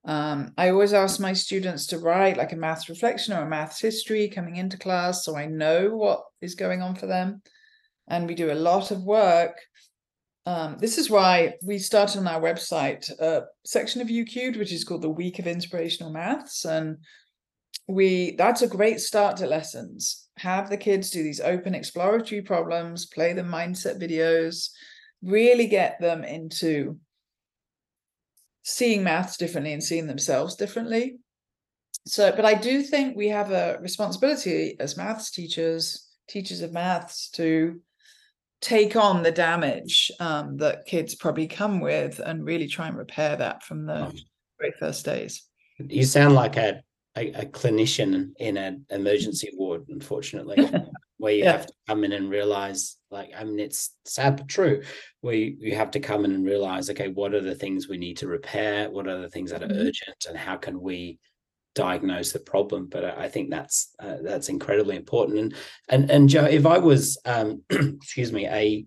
Um, 0.05 0.53
I 0.57 0.71
always 0.71 0.93
ask 0.93 1.21
my 1.21 1.35
students 1.35 1.87
to 1.89 1.99
write 1.99 2.39
like 2.39 2.53
a 2.53 2.57
maths 2.57 2.89
reflection 2.89 3.35
or 3.35 3.43
a 3.43 3.49
maths 3.49 3.81
history 3.81 4.29
coming 4.29 4.57
into 4.57 4.79
class 4.79 5.25
so 5.25 5.37
I 5.37 5.47
know 5.47 5.91
what 5.91 6.23
is 6.41 6.55
going 6.55 6.81
on 6.81 6.95
for 6.95 7.07
them. 7.07 7.43
And 8.09 8.27
we 8.27 8.35
do 8.35 8.51
a 8.51 8.55
lot 8.55 8.91
of 8.91 9.05
work. 9.05 9.57
Um, 10.47 10.79
this 10.81 10.97
is 10.97 11.11
why 11.11 11.55
we 11.63 11.79
started 11.79 12.19
on 12.19 12.27
our 12.27 12.41
website 12.41 13.11
a 13.21 13.45
section 13.65 14.01
of 14.01 14.09
YouCubed, 14.09 14.59
which 14.59 14.73
is 14.73 14.85
called 14.85 15.03
the 15.03 15.11
Week 15.11 15.39
of 15.39 15.47
Inspirational 15.47 16.13
Maths. 16.13 16.65
And 16.65 16.99
we 17.87 18.37
that's 18.37 18.63
a 18.63 18.69
great 18.69 19.01
start 19.01 19.37
to 19.37 19.47
lessons. 19.47 20.29
Have 20.39 20.71
the 20.71 20.77
kids 20.77 21.11
do 21.11 21.23
these 21.23 21.41
open 21.41 21.75
exploratory 21.75 22.41
problems, 22.41 23.07
play 23.07 23.35
the 23.35 23.43
mindset 23.43 24.01
videos, 24.01 24.71
really 25.23 25.67
get 25.67 26.01
them 26.01 26.25
into 26.25 26.99
seeing 28.63 29.03
maths 29.03 29.37
differently 29.37 29.73
and 29.73 29.83
seeing 29.83 30.07
themselves 30.07 30.57
differently. 30.57 31.17
So, 32.07 32.33
but 32.35 32.45
I 32.45 32.55
do 32.55 32.83
think 32.83 33.17
we 33.17 33.29
have 33.29 33.51
a 33.51 33.79
responsibility 33.81 34.77
as 34.81 34.97
maths 34.97 35.31
teachers, 35.31 36.09
teachers 36.29 36.63
of 36.63 36.73
maths, 36.73 37.31
to 37.31 37.81
take 38.61 38.97
on 38.97 39.23
the 39.23 39.33
damage 39.33 40.11
um, 40.21 40.57
that 40.59 40.87
kids 40.87 41.15
probably 41.15 41.47
come 41.47 41.81
with 41.81 42.19
and 42.19 42.45
really 42.45 42.67
try 42.67 42.89
and 42.89 42.97
repair 42.97 43.37
that 43.37 43.63
from 43.63 43.87
the 43.87 44.13
very 44.59 44.73
first 44.79 45.05
days. 45.05 45.45
You 45.79 46.05
sound 46.05 46.35
like 46.35 46.57
a 46.57 46.83
a, 47.17 47.33
a 47.33 47.47
clinician 47.47 48.31
in 48.39 48.57
an 48.57 48.87
emergency 48.91 49.51
ward, 49.55 49.85
unfortunately, 49.89 50.57
where 51.21 51.35
you 51.35 51.45
yeah. 51.45 51.53
have 51.53 51.67
to 51.67 51.73
come 51.87 52.03
in 52.03 52.13
and 52.13 52.31
realize, 52.31 52.97
like, 53.11 53.31
I 53.37 53.45
mean, 53.45 53.61
it's 53.61 53.95
sad 54.07 54.39
but 54.39 54.49
true, 54.49 54.83
where 55.21 55.35
you, 55.35 55.55
you, 55.61 55.75
have 55.77 55.91
to 55.91 56.01
come 56.01 56.25
in 56.25 56.33
and 56.33 56.47
realize, 56.47 56.89
okay, 56.89 57.09
what 57.09 57.35
are 57.35 57.43
the 57.43 57.55
things 57.55 57.89
we 57.89 57.99
need 57.99 58.17
to 58.19 58.27
repair? 58.27 58.91
What 58.91 59.07
are 59.07 59.21
the 59.21 59.29
things 59.29 59.51
that 59.51 59.63
are 59.63 59.67
mm-hmm. 59.69 59.89
urgent, 59.89 60.27
and 60.29 60.39
how 60.39 60.57
can 60.57 60.81
we 60.81 61.19
diagnose 61.75 62.33
the 62.33 62.39
problem? 62.39 62.89
But 62.91 63.05
I 63.05 63.29
think 63.29 63.51
that's 63.51 63.95
uh, 64.01 64.17
that's 64.23 64.49
incredibly 64.49 64.97
important. 64.97 65.39
And 65.39 65.55
and 65.91 66.11
and 66.11 66.29
Jo, 66.29 66.47
if 66.47 66.65
I 66.65 66.79
was, 66.79 67.19
um, 67.27 67.63
excuse 67.71 68.33
me, 68.33 68.47
a 68.47 68.87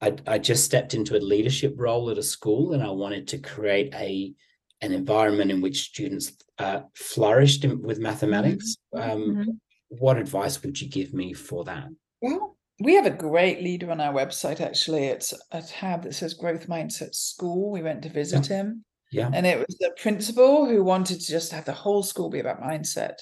I, 0.00 0.16
I 0.28 0.38
just 0.38 0.64
stepped 0.64 0.94
into 0.94 1.16
a 1.16 1.18
leadership 1.18 1.74
role 1.76 2.08
at 2.10 2.18
a 2.18 2.22
school, 2.22 2.72
and 2.72 2.84
I 2.84 2.90
wanted 2.90 3.26
to 3.28 3.38
create 3.38 3.92
a 3.94 4.32
an 4.80 4.92
environment 4.92 5.50
in 5.50 5.60
which 5.60 5.82
students 5.82 6.32
uh, 6.58 6.82
flourished 6.94 7.64
in, 7.64 7.82
with 7.82 7.98
mathematics. 7.98 8.76
Mm-hmm. 8.94 9.10
Um, 9.10 9.20
mm-hmm. 9.22 9.50
What 9.98 10.18
advice 10.18 10.62
would 10.62 10.80
you 10.80 10.88
give 10.88 11.12
me 11.14 11.32
for 11.32 11.64
that? 11.64 11.88
Well, 12.20 12.56
we 12.80 12.94
have 12.94 13.06
a 13.06 13.10
great 13.10 13.62
leader 13.62 13.90
on 13.90 14.00
our 14.00 14.12
website. 14.12 14.60
Actually, 14.60 15.06
it's 15.06 15.32
a 15.52 15.62
tab 15.62 16.02
that 16.02 16.14
says 16.14 16.34
Growth 16.34 16.68
Mindset 16.68 17.14
School. 17.14 17.70
We 17.70 17.82
went 17.82 18.02
to 18.02 18.08
visit 18.08 18.48
yeah. 18.48 18.56
him. 18.56 18.84
Yeah. 19.12 19.30
And 19.32 19.46
it 19.46 19.58
was 19.58 19.76
the 19.78 19.92
principal 19.96 20.66
who 20.66 20.82
wanted 20.82 21.20
to 21.20 21.26
just 21.26 21.52
have 21.52 21.64
the 21.64 21.72
whole 21.72 22.02
school 22.02 22.30
be 22.30 22.40
about 22.40 22.62
mindset. 22.62 23.14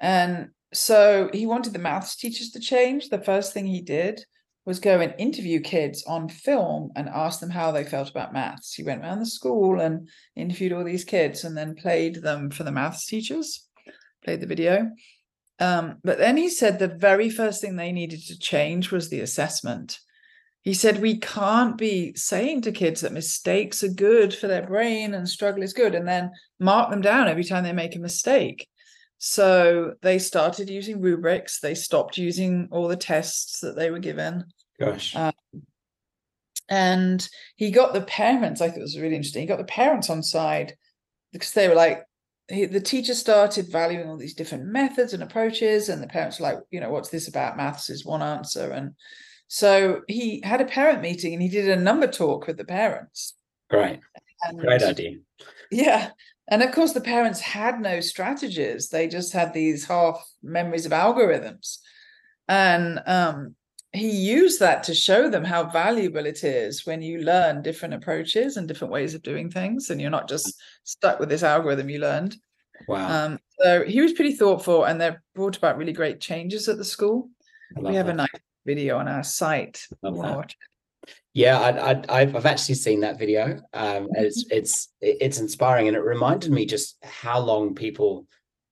And 0.00 0.50
so 0.72 1.28
he 1.32 1.46
wanted 1.46 1.72
the 1.72 1.80
maths 1.80 2.16
teachers 2.16 2.50
to 2.50 2.60
change. 2.60 3.08
The 3.08 3.18
first 3.18 3.52
thing 3.52 3.66
he 3.66 3.80
did 3.80 4.24
was 4.64 4.78
go 4.78 5.00
and 5.00 5.14
interview 5.18 5.60
kids 5.60 6.04
on 6.06 6.28
film 6.28 6.90
and 6.96 7.08
ask 7.08 7.40
them 7.40 7.50
how 7.50 7.70
they 7.70 7.84
felt 7.84 8.10
about 8.10 8.32
maths. 8.32 8.74
He 8.74 8.82
went 8.82 9.02
around 9.02 9.18
the 9.18 9.26
school 9.26 9.80
and 9.80 10.08
interviewed 10.36 10.72
all 10.72 10.84
these 10.84 11.04
kids 11.04 11.44
and 11.44 11.56
then 11.56 11.74
played 11.74 12.22
them 12.22 12.50
for 12.50 12.64
the 12.64 12.72
maths 12.72 13.06
teachers, 13.06 13.66
played 14.24 14.40
the 14.40 14.46
video. 14.46 14.90
Um, 15.60 15.98
but 16.02 16.18
then 16.18 16.36
he 16.36 16.48
said 16.48 16.78
the 16.78 16.88
very 16.88 17.30
first 17.30 17.60
thing 17.60 17.76
they 17.76 17.92
needed 17.92 18.20
to 18.26 18.38
change 18.38 18.90
was 18.90 19.08
the 19.08 19.20
assessment. 19.20 19.98
He 20.62 20.74
said, 20.74 21.00
We 21.00 21.18
can't 21.18 21.76
be 21.76 22.14
saying 22.14 22.62
to 22.62 22.72
kids 22.72 23.02
that 23.02 23.12
mistakes 23.12 23.84
are 23.84 23.88
good 23.88 24.34
for 24.34 24.48
their 24.48 24.66
brain 24.66 25.14
and 25.14 25.28
struggle 25.28 25.62
is 25.62 25.72
good, 25.72 25.94
and 25.94 26.08
then 26.08 26.32
mark 26.58 26.90
them 26.90 27.02
down 27.02 27.28
every 27.28 27.44
time 27.44 27.64
they 27.64 27.72
make 27.72 27.94
a 27.94 28.00
mistake. 28.00 28.68
So 29.18 29.94
they 30.02 30.18
started 30.18 30.68
using 30.68 31.00
rubrics. 31.00 31.60
They 31.60 31.74
stopped 31.74 32.18
using 32.18 32.68
all 32.70 32.88
the 32.88 32.96
tests 32.96 33.60
that 33.60 33.76
they 33.76 33.90
were 33.90 33.98
given. 33.98 34.44
Gosh. 34.80 35.14
Um, 35.14 35.32
and 36.68 37.26
he 37.56 37.70
got 37.70 37.92
the 37.92 38.02
parents, 38.02 38.60
I 38.60 38.68
thought 38.68 38.78
it 38.78 38.82
was 38.82 38.98
really 38.98 39.16
interesting. 39.16 39.42
He 39.42 39.46
got 39.46 39.58
the 39.58 39.64
parents 39.64 40.10
on 40.10 40.22
side 40.22 40.74
because 41.32 41.52
they 41.52 41.68
were 41.68 41.74
like, 41.74 42.04
he, 42.48 42.66
the 42.66 42.80
teacher 42.80 43.14
started 43.14 43.70
valuing 43.70 44.08
all 44.08 44.16
these 44.16 44.34
different 44.34 44.66
methods 44.66 45.14
and 45.14 45.22
approaches, 45.22 45.88
and 45.88 46.02
the 46.02 46.06
parents 46.06 46.38
were 46.38 46.44
like, 46.44 46.58
you 46.70 46.80
know, 46.80 46.90
what's 46.90 47.08
this 47.08 47.28
about? 47.28 47.56
Maths 47.56 47.90
is 47.90 48.04
one 48.04 48.22
answer. 48.22 48.70
And 48.70 48.94
so 49.48 50.02
he 50.08 50.42
had 50.44 50.60
a 50.60 50.66
parent 50.66 51.00
meeting 51.00 51.32
and 51.32 51.42
he 51.42 51.48
did 51.48 51.68
a 51.68 51.76
number 51.76 52.06
talk 52.06 52.46
with 52.46 52.56
the 52.56 52.64
parents. 52.64 53.34
Great. 53.70 54.00
And, 54.42 54.58
Great 54.58 54.82
idea. 54.82 55.18
Yeah. 55.70 56.10
And 56.48 56.62
of 56.62 56.72
course, 56.72 56.92
the 56.92 57.00
parents 57.00 57.40
had 57.40 57.80
no 57.80 58.00
strategies. 58.00 58.88
They 58.88 59.08
just 59.08 59.32
had 59.32 59.54
these 59.54 59.86
half 59.86 60.22
memories 60.42 60.86
of 60.86 60.92
algorithms. 60.92 61.78
And 62.48 63.00
um, 63.06 63.54
he 63.94 64.10
used 64.10 64.60
that 64.60 64.82
to 64.84 64.94
show 64.94 65.30
them 65.30 65.44
how 65.44 65.64
valuable 65.64 66.26
it 66.26 66.42
is 66.44 66.84
when 66.84 67.00
you 67.00 67.20
learn 67.20 67.62
different 67.62 67.94
approaches 67.94 68.56
and 68.56 68.66
different 68.66 68.92
ways 68.92 69.14
of 69.14 69.22
doing 69.22 69.50
things 69.50 69.90
and 69.90 70.00
you're 70.00 70.10
not 70.10 70.28
just 70.28 70.60
stuck 70.82 71.20
with 71.20 71.28
this 71.28 71.42
algorithm 71.42 71.88
you 71.88 72.00
learned. 72.00 72.36
Wow. 72.88 73.26
Um, 73.26 73.38
so 73.60 73.84
he 73.84 74.00
was 74.00 74.12
pretty 74.12 74.32
thoughtful 74.32 74.84
and 74.84 75.00
they've 75.00 75.16
brought 75.34 75.56
about 75.56 75.78
really 75.78 75.92
great 75.92 76.20
changes 76.20 76.68
at 76.68 76.76
the 76.76 76.84
school. 76.84 77.30
We 77.76 77.94
have 77.94 78.06
that. 78.06 78.12
a 78.12 78.16
nice 78.16 78.28
video 78.66 78.98
on 78.98 79.08
our 79.08 79.22
site 79.22 79.86
yeah 81.34 81.58
I, 81.58 82.02
I, 82.08 82.24
have 82.26 82.46
actually 82.46 82.76
seen 82.76 83.00
that 83.00 83.18
video. 83.18 83.60
Um, 83.72 84.08
it's 84.12 84.46
it's 84.50 84.88
it's 85.00 85.38
inspiring 85.38 85.88
and 85.88 85.96
it 85.96 86.00
reminded 86.00 86.50
me 86.50 86.64
just 86.64 86.96
how 87.02 87.40
long 87.40 87.74
people 87.74 88.26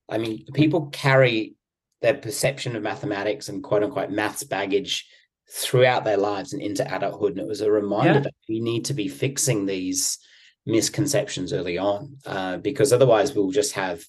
i 0.08 0.18
mean 0.18 0.44
people 0.54 0.86
carry 0.86 1.54
their 2.02 2.14
perception 2.14 2.76
of 2.76 2.82
mathematics 2.82 3.48
and 3.48 3.62
quote 3.62 3.82
unquote 3.82 4.10
maths 4.10 4.44
baggage 4.44 5.06
throughout 5.50 6.04
their 6.04 6.16
lives 6.16 6.52
and 6.52 6.62
into 6.62 6.94
adulthood. 6.94 7.32
And 7.32 7.40
it 7.40 7.48
was 7.48 7.60
a 7.60 7.70
reminder 7.70 8.14
yeah. 8.14 8.20
that 8.20 8.34
we 8.48 8.60
need 8.60 8.86
to 8.86 8.94
be 8.94 9.08
fixing 9.08 9.66
these 9.66 10.18
misconceptions 10.66 11.52
early 11.52 11.78
on 11.78 12.16
uh, 12.26 12.56
because 12.58 12.92
otherwise 12.92 13.34
we'll 13.34 13.50
just 13.50 13.72
have 13.72 14.04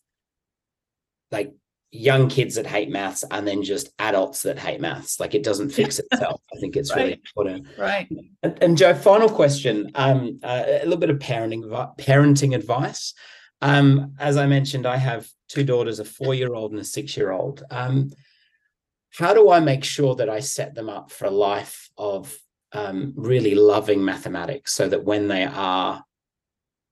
like 1.31 1.53
young 1.89 2.27
kids 2.27 2.55
that 2.55 2.65
hate 2.65 2.89
maths 2.89 3.23
and 3.31 3.47
then 3.47 3.63
just 3.63 3.89
adults 3.99 4.43
that 4.43 4.57
hate 4.57 4.81
maths 4.81 5.19
like 5.19 5.35
it 5.35 5.43
doesn't 5.43 5.69
fix 5.69 5.99
itself 6.11 6.41
i 6.55 6.59
think 6.59 6.75
it's 6.75 6.91
right. 6.91 6.97
really 6.97 7.13
important 7.13 7.67
right 7.77 8.07
and, 8.41 8.63
and 8.63 8.77
jo 8.77 8.93
final 8.95 9.29
question 9.29 9.91
um, 9.95 10.39
uh, 10.43 10.63
a 10.67 10.83
little 10.83 10.97
bit 10.97 11.11
of 11.11 11.17
parenting 11.17 11.63
parenting 11.97 12.55
advice 12.55 13.13
um, 13.63 14.13
as 14.19 14.35
I 14.35 14.45
mentioned, 14.45 14.85
I 14.85 14.97
have 14.97 15.25
two 15.53 15.63
daughters, 15.63 15.99
a 15.99 16.05
four 16.05 16.33
year 16.33 16.53
old 16.53 16.71
and 16.71 16.81
a 16.81 16.83
six 16.83 17.15
year 17.15 17.31
old. 17.31 17.63
Um, 17.69 18.11
how 19.11 19.33
do 19.33 19.51
I 19.51 19.59
make 19.59 19.83
sure 19.83 20.15
that 20.15 20.29
I 20.29 20.39
set 20.39 20.73
them 20.73 20.89
up 20.89 21.11
for 21.11 21.25
a 21.25 21.31
life 21.31 21.89
of 21.97 22.35
um, 22.71 23.13
really 23.15 23.53
loving 23.53 24.03
mathematics 24.03 24.73
so 24.73 24.89
that 24.89 25.03
when 25.03 25.27
they 25.27 25.43
are 25.45 26.03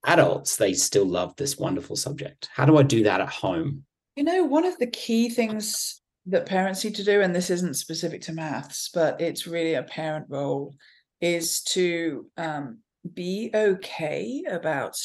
adults, 0.05 0.55
they 0.55 0.73
still 0.73 1.05
love 1.05 1.35
this 1.35 1.57
wonderful 1.57 1.95
subject? 1.95 2.49
How 2.53 2.65
do 2.65 2.77
I 2.77 2.83
do 2.83 3.03
that 3.03 3.21
at 3.21 3.29
home? 3.29 3.83
You 4.15 4.23
know, 4.23 4.43
one 4.43 4.65
of 4.65 4.77
the 4.77 4.87
key 4.87 5.29
things 5.29 6.01
that 6.27 6.45
parents 6.45 6.83
need 6.83 6.95
to 6.95 7.03
do, 7.03 7.21
and 7.21 7.33
this 7.33 7.49
isn't 7.49 7.75
specific 7.75 8.21
to 8.23 8.33
maths, 8.33 8.89
but 8.93 9.19
it's 9.19 9.47
really 9.47 9.73
a 9.73 9.83
parent 9.83 10.27
role, 10.29 10.75
is 11.21 11.63
to 11.63 12.27
um, 12.37 12.79
be 13.13 13.49
okay 13.55 14.43
about 14.47 14.95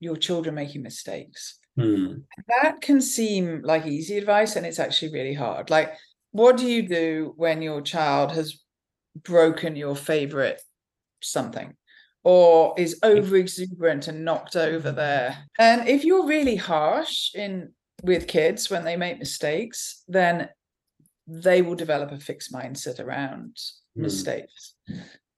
your 0.00 0.16
children 0.16 0.56
making 0.56 0.82
mistakes. 0.82 1.60
Hmm. 1.76 2.18
That 2.48 2.80
can 2.80 3.00
seem 3.00 3.62
like 3.62 3.86
easy 3.86 4.16
advice, 4.18 4.56
and 4.56 4.64
it's 4.64 4.78
actually 4.78 5.12
really 5.12 5.34
hard. 5.34 5.70
Like, 5.70 5.94
what 6.30 6.56
do 6.56 6.66
you 6.66 6.86
do 6.86 7.32
when 7.36 7.62
your 7.62 7.80
child 7.80 8.32
has 8.32 8.60
broken 9.22 9.76
your 9.76 9.96
favorite 9.96 10.60
something? 11.22 11.74
Or 12.22 12.74
is 12.78 12.98
over 13.02 13.36
exuberant 13.36 14.08
and 14.08 14.24
knocked 14.24 14.56
over 14.56 14.90
there. 14.90 15.36
And 15.58 15.86
if 15.86 16.04
you're 16.04 16.26
really 16.26 16.56
harsh 16.56 17.34
in 17.34 17.72
with 18.02 18.26
kids 18.26 18.70
when 18.70 18.84
they 18.84 18.96
make 18.96 19.18
mistakes, 19.18 20.02
then 20.08 20.48
they 21.26 21.60
will 21.60 21.74
develop 21.74 22.12
a 22.12 22.18
fixed 22.18 22.52
mindset 22.52 22.98
around 22.98 23.56
mm. 23.96 24.02
mistakes. 24.02 24.74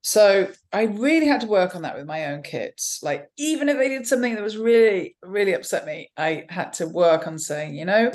So 0.07 0.46
I 0.72 0.84
really 0.84 1.26
had 1.26 1.40
to 1.40 1.48
work 1.48 1.74
on 1.74 1.82
that 1.82 1.96
with 1.96 2.07
my 2.07 2.26
own 2.26 2.42
kids. 2.42 3.00
Like, 3.02 3.28
even 3.36 3.68
if 3.68 3.76
they 3.76 3.88
did 3.88 4.07
something 4.07 4.36
that 4.36 4.42
was 4.42 4.57
really, 4.57 5.16
really 5.20 5.52
upset 5.52 5.84
me, 5.84 6.12
I 6.16 6.44
had 6.48 6.74
to 6.74 6.86
work 6.86 7.26
on 7.26 7.40
saying, 7.40 7.74
you 7.74 7.86
know, 7.86 8.12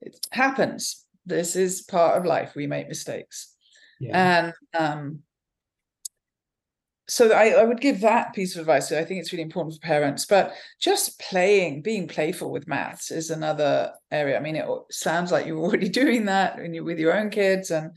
it 0.00 0.16
happens. 0.30 1.04
This 1.26 1.56
is 1.56 1.82
part 1.82 2.16
of 2.16 2.24
life. 2.24 2.52
We 2.54 2.68
make 2.68 2.86
mistakes. 2.86 3.52
Yeah. 3.98 4.52
And 4.74 4.80
um, 4.80 5.22
so 7.08 7.32
I, 7.32 7.48
I 7.48 7.64
would 7.64 7.80
give 7.80 8.02
that 8.02 8.32
piece 8.32 8.54
of 8.54 8.60
advice. 8.60 8.90
So 8.90 9.00
I 9.00 9.04
think 9.04 9.18
it's 9.18 9.32
really 9.32 9.42
important 9.42 9.74
for 9.74 9.80
parents. 9.80 10.26
But 10.26 10.54
just 10.80 11.18
playing, 11.18 11.82
being 11.82 12.06
playful 12.06 12.52
with 12.52 12.68
maths 12.68 13.10
is 13.10 13.30
another 13.30 13.90
area. 14.12 14.36
I 14.36 14.40
mean, 14.40 14.54
it 14.54 14.68
sounds 14.92 15.32
like 15.32 15.46
you're 15.46 15.58
already 15.58 15.88
doing 16.04 16.26
that 16.26 16.58
when 16.58 16.74
you're 16.74 16.84
with 16.84 17.00
your 17.00 17.18
own 17.18 17.30
kids 17.30 17.72
and 17.72 17.90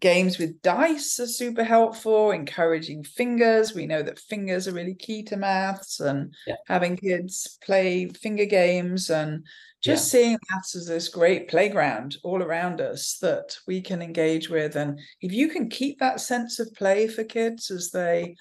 Games 0.00 0.38
with 0.38 0.60
dice 0.60 1.18
are 1.20 1.26
super 1.26 1.64
helpful, 1.64 2.30
encouraging 2.30 3.02
fingers. 3.02 3.74
We 3.74 3.86
know 3.86 4.02
that 4.02 4.18
fingers 4.18 4.68
are 4.68 4.72
really 4.72 4.94
key 4.94 5.22
to 5.24 5.36
maths 5.36 6.00
and 6.00 6.34
yeah. 6.46 6.56
having 6.66 6.96
kids 6.98 7.58
play 7.64 8.08
finger 8.08 8.44
games 8.44 9.08
and 9.08 9.46
just 9.82 10.12
yeah. 10.12 10.20
seeing 10.20 10.38
maths 10.50 10.76
as 10.76 10.86
this 10.86 11.08
great 11.08 11.48
playground 11.48 12.16
all 12.24 12.42
around 12.42 12.82
us 12.82 13.16
that 13.22 13.56
we 13.66 13.80
can 13.80 14.02
engage 14.02 14.50
with. 14.50 14.76
And 14.76 15.00
if 15.22 15.32
you 15.32 15.48
can 15.48 15.70
keep 15.70 15.98
that 16.00 16.20
sense 16.20 16.58
of 16.58 16.74
play 16.74 17.08
for 17.08 17.24
kids 17.24 17.70
as 17.70 17.90
they 17.90 18.36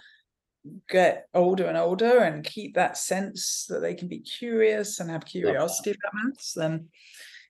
get 0.90 1.28
older 1.34 1.68
and 1.68 1.78
older 1.78 2.20
and 2.20 2.44
keep 2.44 2.76
that 2.76 2.98
sense 2.98 3.66
that 3.70 3.80
they 3.80 3.94
can 3.94 4.08
be 4.08 4.20
curious 4.20 5.00
and 5.00 5.10
have 5.10 5.26
curiosity 5.26 5.92
about 5.92 6.14
maths, 6.26 6.54
then 6.54 6.90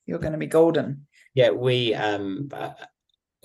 you're 0.06 0.20
going 0.20 0.34
to 0.34 0.38
be 0.38 0.47
golden. 0.47 1.08
Yeah, 1.34 1.49
we 1.49 1.93
um 1.93 2.49
uh, 2.53 2.72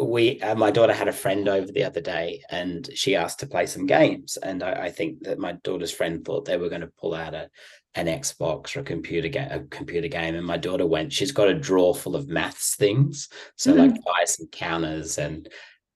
we 0.03 0.41
uh, 0.41 0.55
my 0.55 0.71
daughter 0.71 0.93
had 0.93 1.09
a 1.09 1.13
friend 1.13 1.49
over 1.49 1.71
the 1.71 1.85
other 1.85 2.01
day 2.01 2.43
and 2.51 2.89
she 2.95 3.17
asked 3.17 3.41
to 3.41 3.47
play 3.47 3.67
some 3.67 3.87
games 3.87 4.37
and 4.39 4.63
I, 4.63 4.85
I 4.85 4.91
think 4.91 5.23
that 5.23 5.39
my 5.39 5.53
daughter's 5.65 5.93
friend 5.93 6.25
thought 6.25 6.45
they 6.45 6.57
were 6.57 6.69
going 6.69 6.81
to 6.81 6.93
pull 6.99 7.15
out 7.15 7.35
a 7.35 7.49
an 7.97 8.07
Xbox 8.07 8.77
or 8.77 8.81
a 8.81 8.85
computer 8.85 9.29
game 9.29 9.49
a 9.51 9.61
computer 9.65 10.09
game 10.09 10.35
and 10.35 10.47
my 10.47 10.57
daughter 10.57 10.87
went 10.87 11.13
she's 11.13 11.33
got 11.33 11.49
a 11.49 11.55
drawer 11.55 11.95
full 11.95 12.17
of 12.17 12.29
maths 12.29 12.77
things 12.77 13.29
so 13.57 13.73
mm-hmm. 13.73 13.81
like 13.81 13.95
dice 14.19 14.39
and 14.39 14.51
counters 14.53 15.19
and 15.19 15.49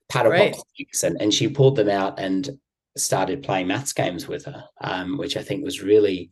paddle 0.09 0.33
right. 0.33 0.57
and 1.03 1.21
and 1.21 1.33
she 1.33 1.49
pulled 1.49 1.77
them 1.77 1.89
out 1.89 2.19
and 2.19 2.51
started 2.97 3.43
playing 3.43 3.69
maths 3.69 3.93
games 3.93 4.29
with 4.29 4.45
her 4.45 4.65
um, 4.81 5.17
which 5.19 5.37
I 5.37 5.43
think 5.43 5.65
was 5.65 5.83
really 5.83 6.31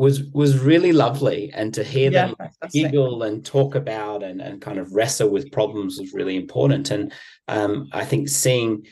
was 0.00 0.22
was 0.32 0.58
really 0.58 0.92
lovely. 0.92 1.52
And 1.54 1.72
to 1.74 1.84
hear 1.84 2.10
yeah, 2.10 2.28
them 2.28 2.50
giggle 2.72 3.22
and 3.22 3.44
talk 3.44 3.74
about 3.74 4.22
and, 4.22 4.40
and 4.40 4.60
kind 4.60 4.78
of 4.78 4.94
wrestle 4.94 5.28
with 5.28 5.52
problems 5.52 6.00
was 6.00 6.14
really 6.14 6.36
important. 6.36 6.90
And 6.90 7.12
um, 7.50 7.88
i 7.92 8.04
think 8.04 8.28
seeing 8.28 8.86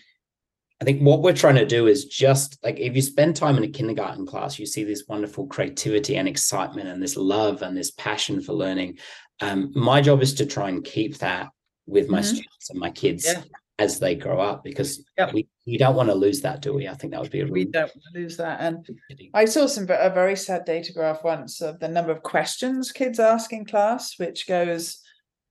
i 0.80 0.84
think 0.84 1.00
what 1.00 1.22
we're 1.22 1.32
trying 1.32 1.54
to 1.54 1.64
do 1.64 1.86
is 1.86 2.04
just 2.04 2.58
like 2.62 2.78
if 2.78 2.94
you 2.94 3.02
spend 3.02 3.34
time 3.34 3.56
in 3.56 3.64
a 3.64 3.68
kindergarten 3.68 4.26
class 4.26 4.58
you 4.58 4.66
see 4.66 4.84
this 4.84 5.04
wonderful 5.08 5.46
creativity 5.46 6.16
and 6.16 6.28
excitement 6.28 6.88
and 6.88 7.02
this 7.02 7.16
love 7.16 7.62
and 7.62 7.76
this 7.76 7.92
passion 7.92 8.40
for 8.40 8.52
learning. 8.52 8.98
Um, 9.40 9.70
my 9.74 10.00
job 10.00 10.20
is 10.20 10.34
to 10.34 10.46
try 10.46 10.68
and 10.68 10.84
keep 10.84 11.18
that 11.18 11.50
with 11.86 12.08
my 12.08 12.18
mm-hmm. 12.18 12.26
students 12.26 12.70
and 12.70 12.80
my 12.80 12.90
kids. 12.90 13.24
Yeah 13.24 13.42
as 13.78 14.00
they 14.00 14.14
grow 14.14 14.40
up 14.40 14.64
because 14.64 15.04
yep. 15.16 15.32
we, 15.32 15.46
we 15.66 15.78
don't 15.78 15.94
want 15.94 16.08
to 16.08 16.14
lose 16.14 16.40
that, 16.40 16.60
do 16.60 16.74
we? 16.74 16.88
I 16.88 16.94
think 16.94 17.12
that 17.12 17.20
would 17.20 17.30
be 17.30 17.40
a 17.40 17.46
we 17.46 17.64
don't 17.64 17.90
lose 18.12 18.36
that. 18.38 18.60
And 18.60 18.86
I 19.34 19.44
saw 19.44 19.66
some 19.66 19.84
a 19.88 20.10
very 20.10 20.36
sad 20.36 20.64
data 20.64 20.92
graph 20.92 21.22
once 21.22 21.60
of 21.60 21.78
the 21.78 21.88
number 21.88 22.10
of 22.10 22.22
questions 22.22 22.90
kids 22.90 23.20
ask 23.20 23.52
in 23.52 23.64
class, 23.64 24.18
which 24.18 24.48
goes 24.48 25.00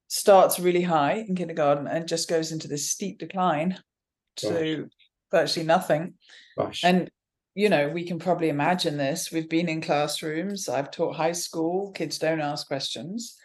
starts 0.09 0.59
really 0.59 0.81
high 0.81 1.25
in 1.27 1.35
kindergarten 1.35 1.87
and 1.87 2.07
just 2.07 2.29
goes 2.29 2.51
into 2.51 2.67
this 2.67 2.89
steep 2.89 3.19
decline 3.19 3.77
to 4.37 4.77
Gosh. 4.77 4.89
virtually 5.31 5.65
nothing. 5.65 6.15
Gosh. 6.57 6.83
And 6.83 7.09
you 7.55 7.69
know, 7.69 7.89
we 7.89 8.03
can 8.03 8.19
probably 8.19 8.49
imagine 8.49 8.97
this. 8.97 9.31
We've 9.31 9.49
been 9.49 9.67
in 9.67 9.81
classrooms. 9.81 10.69
I've 10.69 10.91
taught 10.91 11.15
high 11.15 11.31
school. 11.31 11.91
Kids 11.91 12.19
don't 12.19 12.41
ask 12.41 12.67
questions 12.67 13.36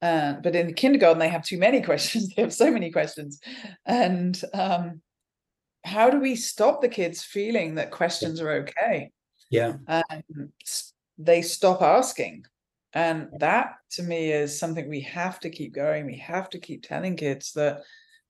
uh, 0.00 0.34
but 0.42 0.54
in 0.54 0.74
kindergarten, 0.74 1.18
they 1.18 1.28
have 1.28 1.44
too 1.44 1.58
many 1.58 1.80
questions. 1.90 2.32
they 2.34 2.42
have 2.42 2.54
so 2.54 2.70
many 2.70 2.90
questions. 2.90 3.40
And 3.86 4.40
um, 4.54 5.00
how 5.84 6.10
do 6.10 6.20
we 6.20 6.36
stop 6.36 6.80
the 6.80 6.88
kids 6.88 7.22
feeling 7.22 7.76
that 7.76 7.90
questions 7.90 8.40
are 8.40 8.52
okay? 8.52 9.10
Yeah. 9.50 9.74
And 9.86 10.50
they 11.16 11.42
stop 11.42 11.82
asking. 11.82 12.44
And 12.94 13.28
that 13.38 13.74
to 13.92 14.02
me 14.02 14.32
is 14.32 14.58
something 14.58 14.88
we 14.88 15.00
have 15.02 15.40
to 15.40 15.50
keep 15.50 15.74
going. 15.74 16.06
We 16.06 16.18
have 16.18 16.48
to 16.50 16.58
keep 16.58 16.82
telling 16.82 17.16
kids 17.16 17.52
that 17.52 17.82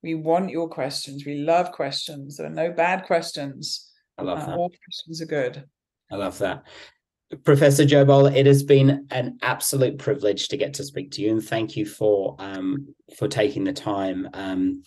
we 0.02 0.14
want 0.14 0.50
your 0.50 0.68
questions. 0.68 1.24
We 1.24 1.38
love 1.38 1.72
questions. 1.72 2.36
There 2.36 2.46
are 2.46 2.50
no 2.50 2.72
bad 2.72 3.04
questions. 3.04 3.90
I 4.16 4.22
love 4.22 4.40
uh, 4.40 4.46
that. 4.46 4.56
All 4.56 4.70
questions 4.84 5.22
are 5.22 5.26
good. 5.26 5.64
I 6.10 6.16
love 6.16 6.38
that. 6.38 6.64
Professor 7.44 7.84
Jo 7.84 8.04
Boaler, 8.04 8.32
it 8.32 8.46
has 8.46 8.62
been 8.62 9.06
an 9.10 9.38
absolute 9.42 9.98
privilege 9.98 10.48
to 10.48 10.56
get 10.56 10.72
to 10.74 10.84
speak 10.84 11.10
to 11.12 11.22
you, 11.22 11.30
and 11.30 11.44
thank 11.44 11.76
you 11.76 11.84
for 11.84 12.36
um, 12.38 12.94
for 13.18 13.28
taking 13.28 13.64
the 13.64 13.72
time 13.72 14.28
um, 14.32 14.82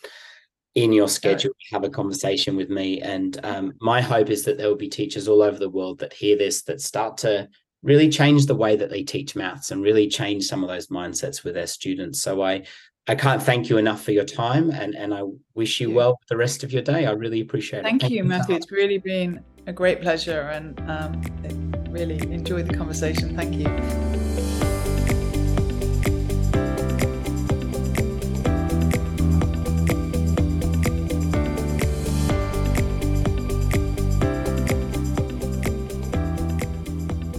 in 0.73 0.91
your 0.91 1.07
schedule 1.07 1.51
to 1.51 1.75
have 1.75 1.83
a 1.83 1.89
conversation 1.89 2.55
with 2.55 2.69
me. 2.69 2.99
And 3.01 3.39
um, 3.43 3.73
my 3.79 4.01
hope 4.01 4.29
is 4.29 4.43
that 4.45 4.57
there 4.57 4.67
will 4.67 4.75
be 4.75 4.89
teachers 4.89 5.27
all 5.27 5.43
over 5.43 5.59
the 5.59 5.69
world 5.69 5.99
that 5.99 6.13
hear 6.13 6.35
this 6.35 6.63
that 6.63 6.81
start 6.81 7.17
to 7.17 7.47
really 7.83 8.09
change 8.09 8.45
the 8.45 8.55
way 8.55 8.75
that 8.75 8.89
they 8.89 9.03
teach 9.03 9.35
maths 9.35 9.71
and 9.71 9.83
really 9.83 10.07
change 10.07 10.45
some 10.45 10.63
of 10.63 10.69
those 10.69 10.87
mindsets 10.87 11.43
with 11.43 11.53
their 11.53 11.67
students. 11.67 12.21
So 12.21 12.41
I 12.41 12.63
I 13.07 13.15
can't 13.15 13.41
thank 13.41 13.69
you 13.69 13.77
enough 13.77 14.03
for 14.03 14.13
your 14.13 14.25
time, 14.25 14.71
and 14.71 14.95
and 14.95 15.13
I 15.13 15.23
wish 15.53 15.79
you, 15.79 15.91
well 15.91 16.13
for 16.13 16.27
the 16.29 16.37
rest 16.37 16.63
of 16.63 16.71
your 16.71 16.81
day. 16.81 17.05
I 17.05 17.11
really 17.11 17.41
appreciate 17.41 17.83
thank 17.83 17.97
it. 17.97 18.07
Thank 18.07 18.13
you, 18.13 18.23
Matthew. 18.23 18.55
It's 18.55 18.71
really 18.71 18.97
been 18.97 19.43
a 19.67 19.73
great 19.73 20.01
pleasure, 20.01 20.49
and 20.49 20.79
um, 20.89 21.70
really 21.91 22.17
enjoy 22.31 22.63
the 22.63 22.73
conversation. 22.73 23.35
Thank 23.35 23.55
you. 23.55 23.65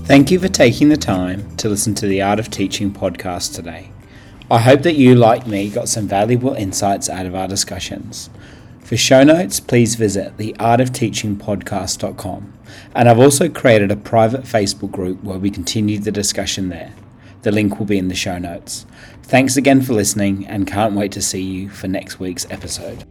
Thank 0.04 0.30
you 0.30 0.38
for 0.38 0.48
taking 0.48 0.90
the 0.90 0.98
time 0.98 1.56
to 1.56 1.70
listen 1.70 1.94
to 1.94 2.06
the 2.06 2.20
Art 2.20 2.38
of 2.38 2.50
Teaching 2.50 2.92
podcast 2.92 3.54
today. 3.54 3.90
I 4.50 4.58
hope 4.58 4.82
that 4.82 4.96
you, 4.96 5.14
like 5.14 5.46
me, 5.46 5.70
got 5.70 5.88
some 5.88 6.06
valuable 6.06 6.52
insights 6.52 7.08
out 7.08 7.24
of 7.24 7.34
our 7.34 7.48
discussions. 7.48 8.28
For 8.82 8.96
show 8.96 9.24
notes, 9.24 9.60
please 9.60 9.94
visit 9.94 10.36
theartofteachingpodcast.com. 10.36 12.52
And 12.94 13.08
I've 13.08 13.18
also 13.18 13.48
created 13.48 13.90
a 13.90 13.96
private 13.96 14.42
Facebook 14.42 14.90
group 14.90 15.22
where 15.22 15.38
we 15.38 15.50
continue 15.50 15.98
the 15.98 16.12
discussion 16.12 16.68
there. 16.68 16.92
The 17.42 17.52
link 17.52 17.78
will 17.78 17.86
be 17.86 17.98
in 17.98 18.08
the 18.08 18.14
show 18.14 18.38
notes. 18.38 18.86
Thanks 19.22 19.56
again 19.56 19.82
for 19.82 19.94
listening 19.94 20.46
and 20.46 20.66
can't 20.66 20.94
wait 20.94 21.12
to 21.12 21.22
see 21.22 21.42
you 21.42 21.70
for 21.70 21.88
next 21.88 22.20
week's 22.20 22.46
episode. 22.50 23.04